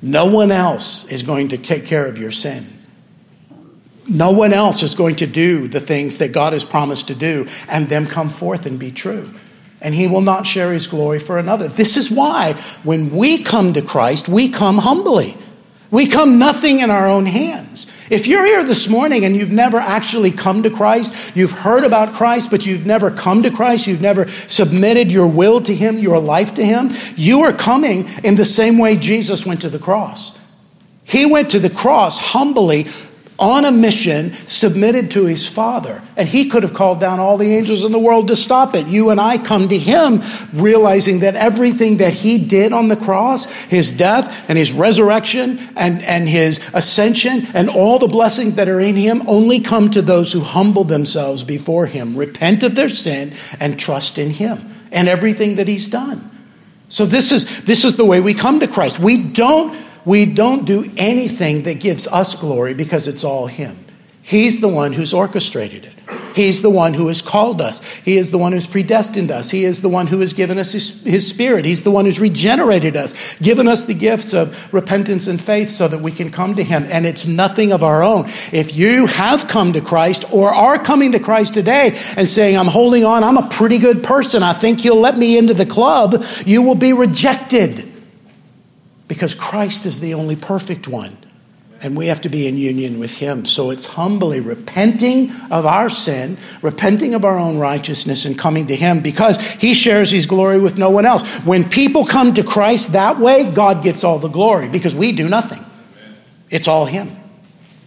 No 0.00 0.26
one 0.26 0.52
else 0.52 1.04
is 1.06 1.24
going 1.24 1.48
to 1.48 1.58
take 1.58 1.84
care 1.84 2.06
of 2.06 2.18
your 2.18 2.32
sin. 2.32 2.66
No 4.08 4.30
one 4.30 4.52
else 4.52 4.84
is 4.84 4.94
going 4.94 5.16
to 5.16 5.26
do 5.26 5.66
the 5.66 5.80
things 5.80 6.18
that 6.18 6.30
God 6.30 6.52
has 6.52 6.64
promised 6.64 7.08
to 7.08 7.14
do 7.14 7.48
and 7.68 7.88
them 7.88 8.06
come 8.06 8.28
forth 8.28 8.66
and 8.66 8.78
be 8.78 8.92
true 8.92 9.32
and 9.82 9.94
he 9.94 10.06
will 10.06 10.22
not 10.22 10.46
share 10.46 10.72
his 10.72 10.86
glory 10.86 11.18
for 11.18 11.36
another. 11.36 11.68
This 11.68 11.96
is 11.96 12.10
why 12.10 12.54
when 12.84 13.10
we 13.10 13.42
come 13.42 13.72
to 13.74 13.82
Christ, 13.82 14.28
we 14.28 14.48
come 14.48 14.78
humbly. 14.78 15.36
We 15.90 16.06
come 16.06 16.38
nothing 16.38 16.78
in 16.78 16.88
our 16.88 17.06
own 17.06 17.26
hands. 17.26 17.86
If 18.08 18.26
you're 18.26 18.46
here 18.46 18.64
this 18.64 18.88
morning 18.88 19.26
and 19.26 19.36
you've 19.36 19.50
never 19.50 19.76
actually 19.76 20.32
come 20.32 20.62
to 20.62 20.70
Christ, 20.70 21.14
you've 21.34 21.52
heard 21.52 21.84
about 21.84 22.14
Christ, 22.14 22.50
but 22.50 22.64
you've 22.64 22.86
never 22.86 23.10
come 23.10 23.42
to 23.42 23.50
Christ, 23.50 23.86
you've 23.86 24.00
never 24.00 24.30
submitted 24.48 25.12
your 25.12 25.26
will 25.26 25.60
to 25.62 25.74
Him, 25.74 25.98
your 25.98 26.18
life 26.18 26.54
to 26.54 26.64
Him, 26.64 26.90
you 27.16 27.42
are 27.42 27.52
coming 27.52 28.08
in 28.24 28.36
the 28.36 28.44
same 28.46 28.78
way 28.78 28.96
Jesus 28.96 29.44
went 29.44 29.60
to 29.62 29.68
the 29.68 29.78
cross. 29.78 30.38
He 31.04 31.26
went 31.26 31.50
to 31.50 31.58
the 31.58 31.70
cross 31.70 32.18
humbly, 32.18 32.86
on 33.42 33.64
a 33.64 33.72
mission 33.72 34.32
submitted 34.46 35.10
to 35.10 35.24
his 35.24 35.48
Father. 35.48 36.00
And 36.16 36.28
he 36.28 36.48
could 36.48 36.62
have 36.62 36.72
called 36.72 37.00
down 37.00 37.18
all 37.18 37.36
the 37.36 37.52
angels 37.52 37.82
in 37.82 37.90
the 37.90 37.98
world 37.98 38.28
to 38.28 38.36
stop 38.36 38.76
it. 38.76 38.86
You 38.86 39.10
and 39.10 39.20
I 39.20 39.36
come 39.36 39.68
to 39.68 39.76
him 39.76 40.22
realizing 40.52 41.20
that 41.20 41.34
everything 41.34 41.96
that 41.96 42.12
he 42.12 42.38
did 42.38 42.72
on 42.72 42.86
the 42.86 42.96
cross, 42.96 43.46
his 43.46 43.90
death 43.90 44.48
and 44.48 44.56
his 44.56 44.70
resurrection 44.70 45.58
and, 45.74 46.04
and 46.04 46.28
his 46.28 46.60
ascension 46.72 47.48
and 47.52 47.68
all 47.68 47.98
the 47.98 48.06
blessings 48.06 48.54
that 48.54 48.68
are 48.68 48.80
in 48.80 48.94
him 48.94 49.24
only 49.26 49.58
come 49.58 49.90
to 49.90 50.02
those 50.02 50.32
who 50.32 50.40
humble 50.40 50.84
themselves 50.84 51.42
before 51.42 51.86
him, 51.86 52.16
repent 52.16 52.62
of 52.62 52.76
their 52.76 52.88
sin, 52.88 53.32
and 53.58 53.78
trust 53.78 54.18
in 54.18 54.30
him 54.30 54.68
and 54.92 55.08
everything 55.08 55.56
that 55.56 55.66
he's 55.66 55.88
done. 55.88 56.30
So 56.88 57.06
this 57.06 57.32
is, 57.32 57.64
this 57.64 57.84
is 57.84 57.96
the 57.96 58.04
way 58.04 58.20
we 58.20 58.34
come 58.34 58.60
to 58.60 58.68
Christ. 58.68 59.00
We 59.00 59.18
don't 59.18 59.74
we 60.04 60.26
don't 60.26 60.64
do 60.64 60.90
anything 60.96 61.62
that 61.64 61.80
gives 61.80 62.06
us 62.06 62.34
glory 62.34 62.74
because 62.74 63.06
it's 63.06 63.24
all 63.24 63.46
Him. 63.46 63.84
He's 64.22 64.60
the 64.60 64.68
one 64.68 64.92
who's 64.92 65.12
orchestrated 65.12 65.84
it. 65.84 65.92
He's 66.34 66.62
the 66.62 66.70
one 66.70 66.94
who 66.94 67.08
has 67.08 67.20
called 67.20 67.60
us. 67.60 67.84
He 67.84 68.16
is 68.16 68.30
the 68.30 68.38
one 68.38 68.52
who's 68.52 68.68
predestined 68.68 69.30
us. 69.30 69.50
He 69.50 69.64
is 69.64 69.80
the 69.80 69.88
one 69.88 70.06
who 70.06 70.20
has 70.20 70.32
given 70.32 70.58
us 70.58 70.72
his, 70.72 71.02
his, 71.02 71.28
Spirit. 71.28 71.64
He's 71.64 71.82
the 71.82 71.90
one 71.90 72.04
who's 72.04 72.20
regenerated 72.20 72.96
us, 72.96 73.14
given 73.38 73.66
us 73.68 73.84
the 73.84 73.94
gifts 73.94 74.32
of 74.32 74.72
repentance 74.72 75.26
and 75.26 75.40
faith 75.40 75.70
so 75.70 75.88
that 75.88 76.00
we 76.00 76.12
can 76.12 76.30
come 76.30 76.54
to 76.54 76.62
Him. 76.62 76.86
And 76.90 77.04
it's 77.04 77.26
nothing 77.26 77.72
of 77.72 77.82
our 77.82 78.02
own. 78.02 78.30
If 78.52 78.76
you 78.76 79.06
have 79.06 79.48
come 79.48 79.72
to 79.72 79.80
Christ 79.80 80.24
or 80.32 80.54
are 80.54 80.78
coming 80.78 81.12
to 81.12 81.20
Christ 81.20 81.54
today 81.54 81.98
and 82.16 82.28
saying, 82.28 82.56
I'm 82.56 82.66
holding 82.66 83.04
on, 83.04 83.24
I'm 83.24 83.36
a 83.36 83.48
pretty 83.48 83.78
good 83.78 84.04
person, 84.04 84.42
I 84.42 84.52
think 84.52 84.80
He'll 84.80 85.00
let 85.00 85.18
me 85.18 85.36
into 85.36 85.54
the 85.54 85.66
club, 85.66 86.24
you 86.46 86.62
will 86.62 86.74
be 86.74 86.92
rejected 86.92 87.91
because 89.12 89.34
Christ 89.34 89.84
is 89.84 90.00
the 90.00 90.14
only 90.14 90.36
perfect 90.36 90.88
one. 90.88 91.18
And 91.82 91.94
we 91.94 92.06
have 92.06 92.22
to 92.22 92.30
be 92.30 92.46
in 92.46 92.56
union 92.56 92.98
with 92.98 93.12
Him. 93.12 93.44
So 93.44 93.68
it's 93.68 93.84
humbly 93.84 94.40
repenting 94.40 95.30
of 95.50 95.66
our 95.66 95.90
sin, 95.90 96.38
repenting 96.62 97.12
of 97.12 97.22
our 97.22 97.38
own 97.38 97.58
righteousness, 97.58 98.24
and 98.24 98.38
coming 98.38 98.68
to 98.68 98.74
Him 98.74 99.02
because 99.02 99.36
He 99.36 99.74
shares 99.74 100.10
His 100.10 100.24
glory 100.24 100.58
with 100.58 100.78
no 100.78 100.88
one 100.88 101.04
else. 101.04 101.28
When 101.44 101.68
people 101.68 102.06
come 102.06 102.32
to 102.32 102.42
Christ 102.42 102.92
that 102.92 103.18
way, 103.18 103.52
God 103.52 103.82
gets 103.82 104.02
all 104.02 104.18
the 104.18 104.28
glory 104.28 104.70
because 104.70 104.94
we 104.94 105.12
do 105.12 105.28
nothing. 105.28 105.62
It's 106.48 106.66
all 106.66 106.86
Him. 106.86 107.14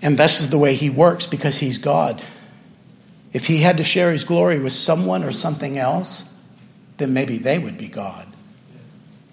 And 0.03 0.19
this 0.19 0.41
is 0.41 0.51
the 0.51 0.59
way 0.59 0.75
He 0.75 0.91
works 0.91 1.25
because 1.25 1.57
He's 1.57 1.79
God. 1.79 2.21
If 3.33 3.47
He 3.47 3.57
had 3.57 3.77
to 3.77 3.83
share 3.83 4.11
His 4.11 4.25
glory 4.25 4.59
with 4.59 4.73
someone 4.73 5.23
or 5.23 5.31
something 5.31 5.79
else, 5.79 6.31
then 6.97 7.15
maybe 7.15 7.39
they 7.39 7.57
would 7.57 7.79
be 7.79 7.87
God, 7.87 8.27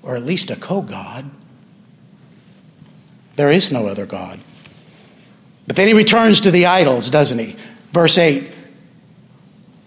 or 0.02 0.16
at 0.16 0.22
least 0.22 0.50
a 0.50 0.56
co 0.56 0.80
God. 0.80 1.30
There 3.36 3.50
is 3.50 3.72
no 3.72 3.86
other 3.86 4.06
God. 4.06 4.40
But 5.66 5.76
then 5.76 5.88
he 5.88 5.94
returns 5.94 6.40
to 6.42 6.50
the 6.50 6.66
idols, 6.66 7.08
doesn't 7.08 7.38
he? 7.38 7.56
Verse 7.92 8.18
8 8.18 8.51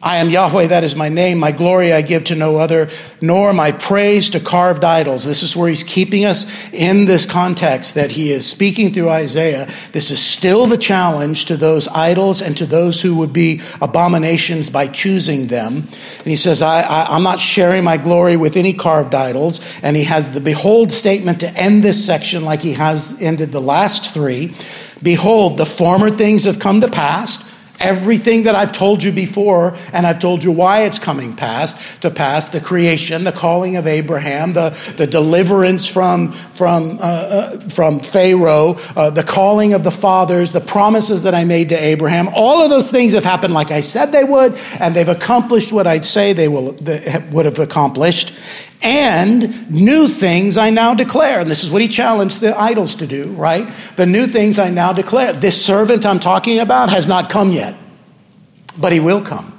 I 0.05 0.17
am 0.17 0.29
Yahweh, 0.29 0.67
that 0.67 0.83
is 0.83 0.95
my 0.95 1.09
name. 1.09 1.39
My 1.39 1.51
glory 1.51 1.91
I 1.91 2.03
give 2.03 2.25
to 2.25 2.35
no 2.35 2.57
other, 2.57 2.91
nor 3.21 3.53
my 3.53 3.71
praise 3.71 4.29
to 4.29 4.39
carved 4.39 4.83
idols. 4.83 5.25
This 5.25 5.41
is 5.41 5.55
where 5.55 5.67
he's 5.67 5.81
keeping 5.81 6.25
us 6.25 6.45
in 6.71 7.05
this 7.05 7.25
context 7.25 7.95
that 7.95 8.11
he 8.11 8.31
is 8.31 8.45
speaking 8.45 8.93
through 8.93 9.09
Isaiah. 9.09 9.67
This 9.93 10.11
is 10.11 10.21
still 10.21 10.67
the 10.67 10.77
challenge 10.77 11.45
to 11.45 11.57
those 11.57 11.87
idols 11.87 12.43
and 12.43 12.55
to 12.55 12.67
those 12.67 13.01
who 13.01 13.15
would 13.15 13.33
be 13.33 13.63
abominations 13.81 14.69
by 14.69 14.89
choosing 14.89 15.47
them. 15.47 15.77
And 15.77 16.27
he 16.27 16.35
says, 16.35 16.61
I, 16.61 16.81
I, 16.81 17.15
I'm 17.15 17.23
not 17.23 17.39
sharing 17.39 17.83
my 17.83 17.97
glory 17.97 18.37
with 18.37 18.57
any 18.57 18.73
carved 18.73 19.15
idols. 19.15 19.59
And 19.81 19.95
he 19.95 20.03
has 20.03 20.35
the 20.35 20.41
behold 20.41 20.91
statement 20.91 21.39
to 21.39 21.49
end 21.57 21.83
this 21.83 22.05
section 22.05 22.45
like 22.45 22.61
he 22.61 22.73
has 22.73 23.19
ended 23.19 23.51
the 23.51 23.59
last 23.59 24.13
three. 24.13 24.53
Behold, 25.01 25.57
the 25.57 25.65
former 25.65 26.11
things 26.11 26.43
have 26.43 26.59
come 26.59 26.81
to 26.81 26.87
pass 26.87 27.43
Everything 27.85 28.43
that 28.43 28.55
I've 28.55 28.71
told 28.71 29.03
you 29.03 29.11
before, 29.11 29.77
and 29.93 30.07
I've 30.07 30.17
told 30.19 30.43
you 30.43 30.51
why 30.51 30.85
it's 30.85 30.97
coming 30.97 31.35
past 31.35 31.77
to 32.01 32.09
pass 32.09 32.47
the 32.47 32.59
creation, 32.59 33.23
the 33.23 33.31
calling 33.31 33.75
of 33.75 33.85
Abraham, 33.85 34.53
the, 34.53 34.75
the 34.97 35.05
deliverance 35.05 35.85
from, 35.85 36.31
from, 36.31 36.97
uh, 36.97 37.01
uh, 37.01 37.59
from 37.69 37.99
Pharaoh, 37.99 38.77
uh, 38.95 39.11
the 39.11 39.23
calling 39.23 39.73
of 39.73 39.83
the 39.83 39.91
fathers, 39.91 40.51
the 40.51 40.61
promises 40.61 41.21
that 41.23 41.35
I 41.35 41.43
made 41.45 41.69
to 41.69 41.75
Abraham. 41.75 42.29
All 42.33 42.63
of 42.63 42.71
those 42.71 42.89
things 42.89 43.13
have 43.13 43.23
happened 43.23 43.53
like 43.53 43.69
I 43.69 43.81
said 43.81 44.11
they 44.11 44.23
would, 44.23 44.55
and 44.79 44.95
they've 44.95 45.07
accomplished 45.07 45.71
what 45.71 45.85
I'd 45.85 46.05
say 46.05 46.33
they, 46.33 46.47
will, 46.47 46.71
they 46.71 47.23
would 47.31 47.45
have 47.45 47.59
accomplished 47.59 48.33
and 48.85 49.71
new 49.71 50.07
things 50.07 50.57
I 50.57 50.69
now 50.69 50.93
declare. 50.93 51.39
And 51.39 51.49
this 51.49 51.63
is 51.63 51.71
what 51.71 51.81
he 51.81 51.87
challenged 51.87 52.39
the 52.39 52.57
idols 52.57 52.93
to 52.95 53.07
do, 53.07 53.31
right? 53.31 53.73
The 53.95 54.05
new 54.05 54.27
things 54.27 54.59
I 54.59 54.69
now 54.69 54.93
declare. 54.93 55.33
This 55.33 55.59
servant 55.63 56.05
I'm 56.05 56.19
talking 56.19 56.59
about 56.59 56.89
has 56.89 57.07
not 57.07 57.31
come 57.31 57.51
yet, 57.51 57.75
but 58.77 58.91
he 58.91 58.99
will 58.99 59.23
come. 59.23 59.51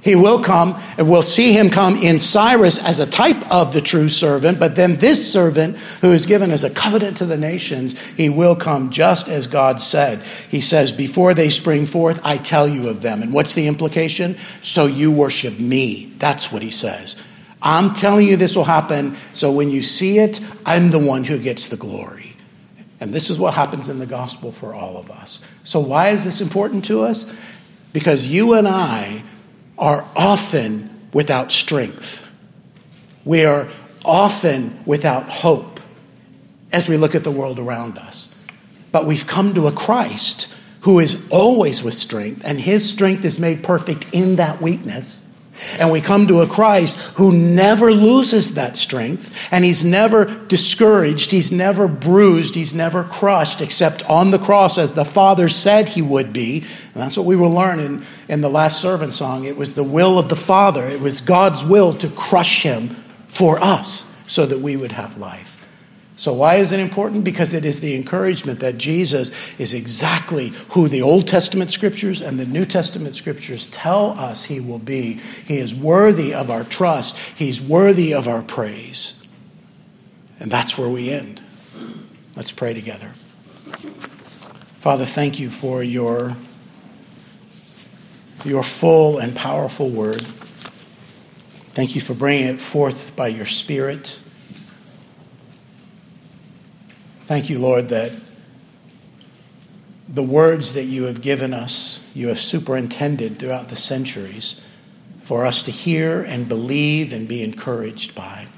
He 0.00 0.16
will 0.16 0.42
come, 0.42 0.80
and 0.98 1.08
we'll 1.08 1.22
see 1.22 1.52
him 1.52 1.70
come 1.70 1.96
in 1.96 2.18
Cyrus 2.18 2.78
as 2.82 2.98
a 2.98 3.06
type 3.06 3.48
of 3.52 3.72
the 3.72 3.80
true 3.80 4.08
servant, 4.08 4.58
but 4.58 4.74
then 4.74 4.96
this 4.96 5.32
servant 5.32 5.76
who 6.00 6.10
is 6.10 6.26
given 6.26 6.50
as 6.50 6.64
a 6.64 6.70
covenant 6.70 7.18
to 7.18 7.26
the 7.26 7.36
nations, 7.36 8.00
he 8.16 8.28
will 8.28 8.56
come 8.56 8.90
just 8.90 9.28
as 9.28 9.46
God 9.46 9.78
said. 9.78 10.22
He 10.48 10.60
says, 10.60 10.90
Before 10.90 11.34
they 11.34 11.50
spring 11.50 11.86
forth, 11.86 12.20
I 12.24 12.38
tell 12.38 12.66
you 12.66 12.88
of 12.88 13.00
them. 13.02 13.22
And 13.22 13.32
what's 13.32 13.54
the 13.54 13.68
implication? 13.68 14.36
So 14.60 14.86
you 14.86 15.12
worship 15.12 15.60
me. 15.60 16.12
That's 16.18 16.50
what 16.50 16.62
he 16.62 16.72
says. 16.72 17.14
I'm 17.62 17.94
telling 17.94 18.26
you 18.26 18.36
this 18.36 18.56
will 18.56 18.64
happen, 18.64 19.16
so 19.32 19.52
when 19.52 19.70
you 19.70 19.82
see 19.82 20.18
it, 20.18 20.40
I'm 20.66 20.90
the 20.90 20.98
one 20.98 21.24
who 21.24 21.38
gets 21.38 21.68
the 21.68 21.76
glory. 21.76 22.34
And 23.00 23.14
this 23.14 23.30
is 23.30 23.38
what 23.38 23.54
happens 23.54 23.88
in 23.88 23.98
the 23.98 24.06
gospel 24.06 24.52
for 24.52 24.74
all 24.74 24.96
of 24.96 25.10
us. 25.10 25.44
So, 25.64 25.80
why 25.80 26.10
is 26.10 26.24
this 26.24 26.40
important 26.40 26.84
to 26.86 27.02
us? 27.02 27.32
Because 27.92 28.26
you 28.26 28.54
and 28.54 28.66
I 28.66 29.22
are 29.78 30.06
often 30.14 31.08
without 31.12 31.52
strength. 31.52 32.26
We 33.24 33.44
are 33.44 33.68
often 34.04 34.82
without 34.84 35.28
hope 35.28 35.80
as 36.72 36.88
we 36.88 36.96
look 36.96 37.14
at 37.14 37.24
the 37.24 37.30
world 37.30 37.58
around 37.58 37.98
us. 37.98 38.28
But 38.90 39.06
we've 39.06 39.26
come 39.26 39.54
to 39.54 39.66
a 39.68 39.72
Christ 39.72 40.48
who 40.82 40.98
is 40.98 41.22
always 41.30 41.82
with 41.82 41.94
strength, 41.94 42.42
and 42.44 42.58
his 42.58 42.88
strength 42.88 43.24
is 43.24 43.38
made 43.38 43.62
perfect 43.62 44.06
in 44.12 44.36
that 44.36 44.60
weakness. 44.60 45.21
And 45.78 45.90
we 45.90 46.00
come 46.00 46.26
to 46.26 46.40
a 46.40 46.46
Christ 46.46 46.96
who 47.14 47.32
never 47.32 47.92
loses 47.92 48.54
that 48.54 48.76
strength, 48.76 49.48
and 49.50 49.64
he's 49.64 49.84
never 49.84 50.24
discouraged, 50.24 51.30
he's 51.30 51.52
never 51.52 51.88
bruised, 51.88 52.54
he's 52.54 52.74
never 52.74 53.04
crushed, 53.04 53.60
except 53.60 54.02
on 54.04 54.30
the 54.30 54.38
cross 54.38 54.78
as 54.78 54.94
the 54.94 55.04
Father 55.04 55.48
said 55.48 55.88
he 55.88 56.02
would 56.02 56.32
be. 56.32 56.60
And 56.94 57.02
that's 57.02 57.16
what 57.16 57.26
we 57.26 57.36
will 57.36 57.50
learn 57.50 57.80
in, 57.80 58.02
in 58.28 58.40
the 58.40 58.50
last 58.50 58.80
servant 58.80 59.14
song. 59.14 59.44
It 59.44 59.56
was 59.56 59.74
the 59.74 59.84
will 59.84 60.18
of 60.18 60.28
the 60.28 60.36
Father, 60.36 60.86
it 60.86 61.00
was 61.00 61.20
God's 61.20 61.64
will 61.64 61.94
to 61.94 62.08
crush 62.08 62.62
him 62.62 62.90
for 63.28 63.58
us 63.62 64.10
so 64.26 64.46
that 64.46 64.60
we 64.60 64.76
would 64.76 64.92
have 64.92 65.18
life. 65.18 65.51
So, 66.22 66.32
why 66.32 66.54
is 66.54 66.70
it 66.70 66.78
important? 66.78 67.24
Because 67.24 67.52
it 67.52 67.64
is 67.64 67.80
the 67.80 67.96
encouragement 67.96 68.60
that 68.60 68.78
Jesus 68.78 69.32
is 69.58 69.74
exactly 69.74 70.50
who 70.68 70.86
the 70.86 71.02
Old 71.02 71.26
Testament 71.26 71.68
scriptures 71.68 72.20
and 72.20 72.38
the 72.38 72.44
New 72.44 72.64
Testament 72.64 73.16
scriptures 73.16 73.66
tell 73.66 74.10
us 74.10 74.44
he 74.44 74.60
will 74.60 74.78
be. 74.78 75.14
He 75.14 75.58
is 75.58 75.74
worthy 75.74 76.32
of 76.32 76.48
our 76.48 76.62
trust, 76.62 77.16
he's 77.18 77.60
worthy 77.60 78.14
of 78.14 78.28
our 78.28 78.40
praise. 78.40 79.20
And 80.38 80.48
that's 80.48 80.78
where 80.78 80.88
we 80.88 81.10
end. 81.10 81.42
Let's 82.36 82.52
pray 82.52 82.72
together. 82.72 83.14
Father, 84.78 85.06
thank 85.06 85.40
you 85.40 85.50
for 85.50 85.82
your, 85.82 86.36
your 88.44 88.62
full 88.62 89.18
and 89.18 89.34
powerful 89.34 89.90
word. 89.90 90.24
Thank 91.74 91.96
you 91.96 92.00
for 92.00 92.14
bringing 92.14 92.46
it 92.46 92.60
forth 92.60 93.16
by 93.16 93.26
your 93.26 93.46
Spirit. 93.46 94.20
Thank 97.32 97.48
you, 97.48 97.60
Lord, 97.60 97.88
that 97.88 98.12
the 100.06 100.22
words 100.22 100.74
that 100.74 100.84
you 100.84 101.04
have 101.04 101.22
given 101.22 101.54
us, 101.54 102.06
you 102.12 102.28
have 102.28 102.38
superintended 102.38 103.38
throughout 103.38 103.70
the 103.70 103.74
centuries 103.74 104.60
for 105.22 105.46
us 105.46 105.62
to 105.62 105.70
hear 105.70 106.20
and 106.20 106.46
believe 106.46 107.14
and 107.14 107.26
be 107.26 107.42
encouraged 107.42 108.14
by. 108.14 108.48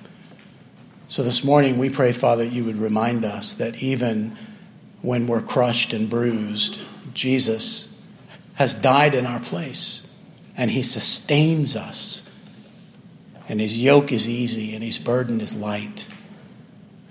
So 1.06 1.22
this 1.22 1.44
morning, 1.44 1.78
we 1.78 1.88
pray, 1.88 2.10
Father, 2.10 2.46
that 2.46 2.52
you 2.52 2.64
would 2.64 2.78
remind 2.78 3.24
us 3.24 3.54
that 3.54 3.80
even 3.80 4.36
when 5.02 5.28
we're 5.28 5.40
crushed 5.40 5.92
and 5.92 6.10
bruised, 6.10 6.80
Jesus 7.12 7.96
has 8.54 8.74
died 8.74 9.14
in 9.14 9.24
our 9.24 9.38
place 9.38 10.04
and 10.56 10.68
he 10.68 10.82
sustains 10.82 11.76
us. 11.76 12.22
And 13.48 13.60
his 13.60 13.78
yoke 13.78 14.10
is 14.10 14.28
easy 14.28 14.74
and 14.74 14.82
his 14.82 14.98
burden 14.98 15.40
is 15.40 15.54
light. 15.54 16.08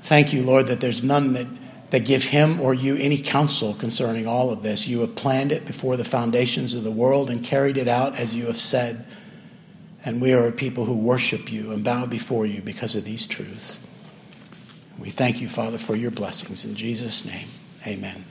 Thank 0.04 0.34
you, 0.34 0.44
Lord, 0.44 0.68
that 0.68 0.82
there's 0.82 1.02
none 1.02 1.32
that, 1.34 1.48
that 1.92 2.02
give 2.02 2.26
him 2.26 2.60
or 2.60 2.74
you 2.74 2.98
any 2.98 3.18
counsel 3.18 3.74
concerning 3.74 4.28
all 4.28 4.50
of 4.52 4.62
this. 4.62 4.86
You 4.86 5.00
have 5.00 5.16
planned 5.16 5.54
it 5.54 5.66
before 5.66 5.96
the 5.96 6.04
foundations 6.04 6.74
of 6.74 6.84
the 6.84 6.92
world 6.92 7.30
and 7.30 7.44
carried 7.44 7.78
it 7.78 7.88
out 7.88 8.18
as 8.18 8.36
you 8.36 8.48
have 8.48 8.60
said. 8.60 9.06
And 10.04 10.22
we 10.22 10.34
are 10.34 10.46
a 10.46 10.52
people 10.52 10.84
who 10.84 10.98
worship 10.98 11.50
you 11.52 11.72
and 11.72 11.86
bow 11.86 12.06
before 12.06 12.46
you 12.46 12.62
because 12.62 12.98
of 12.98 13.06
these 13.06 13.26
truths. 13.26 13.80
We 15.00 15.10
thank 15.10 15.40
you, 15.40 15.48
Father, 15.48 15.78
for 15.78 15.96
your 15.96 16.12
blessings. 16.12 16.66
In 16.66 16.76
Jesus' 16.76 17.24
name, 17.24 17.48
amen. 17.88 18.26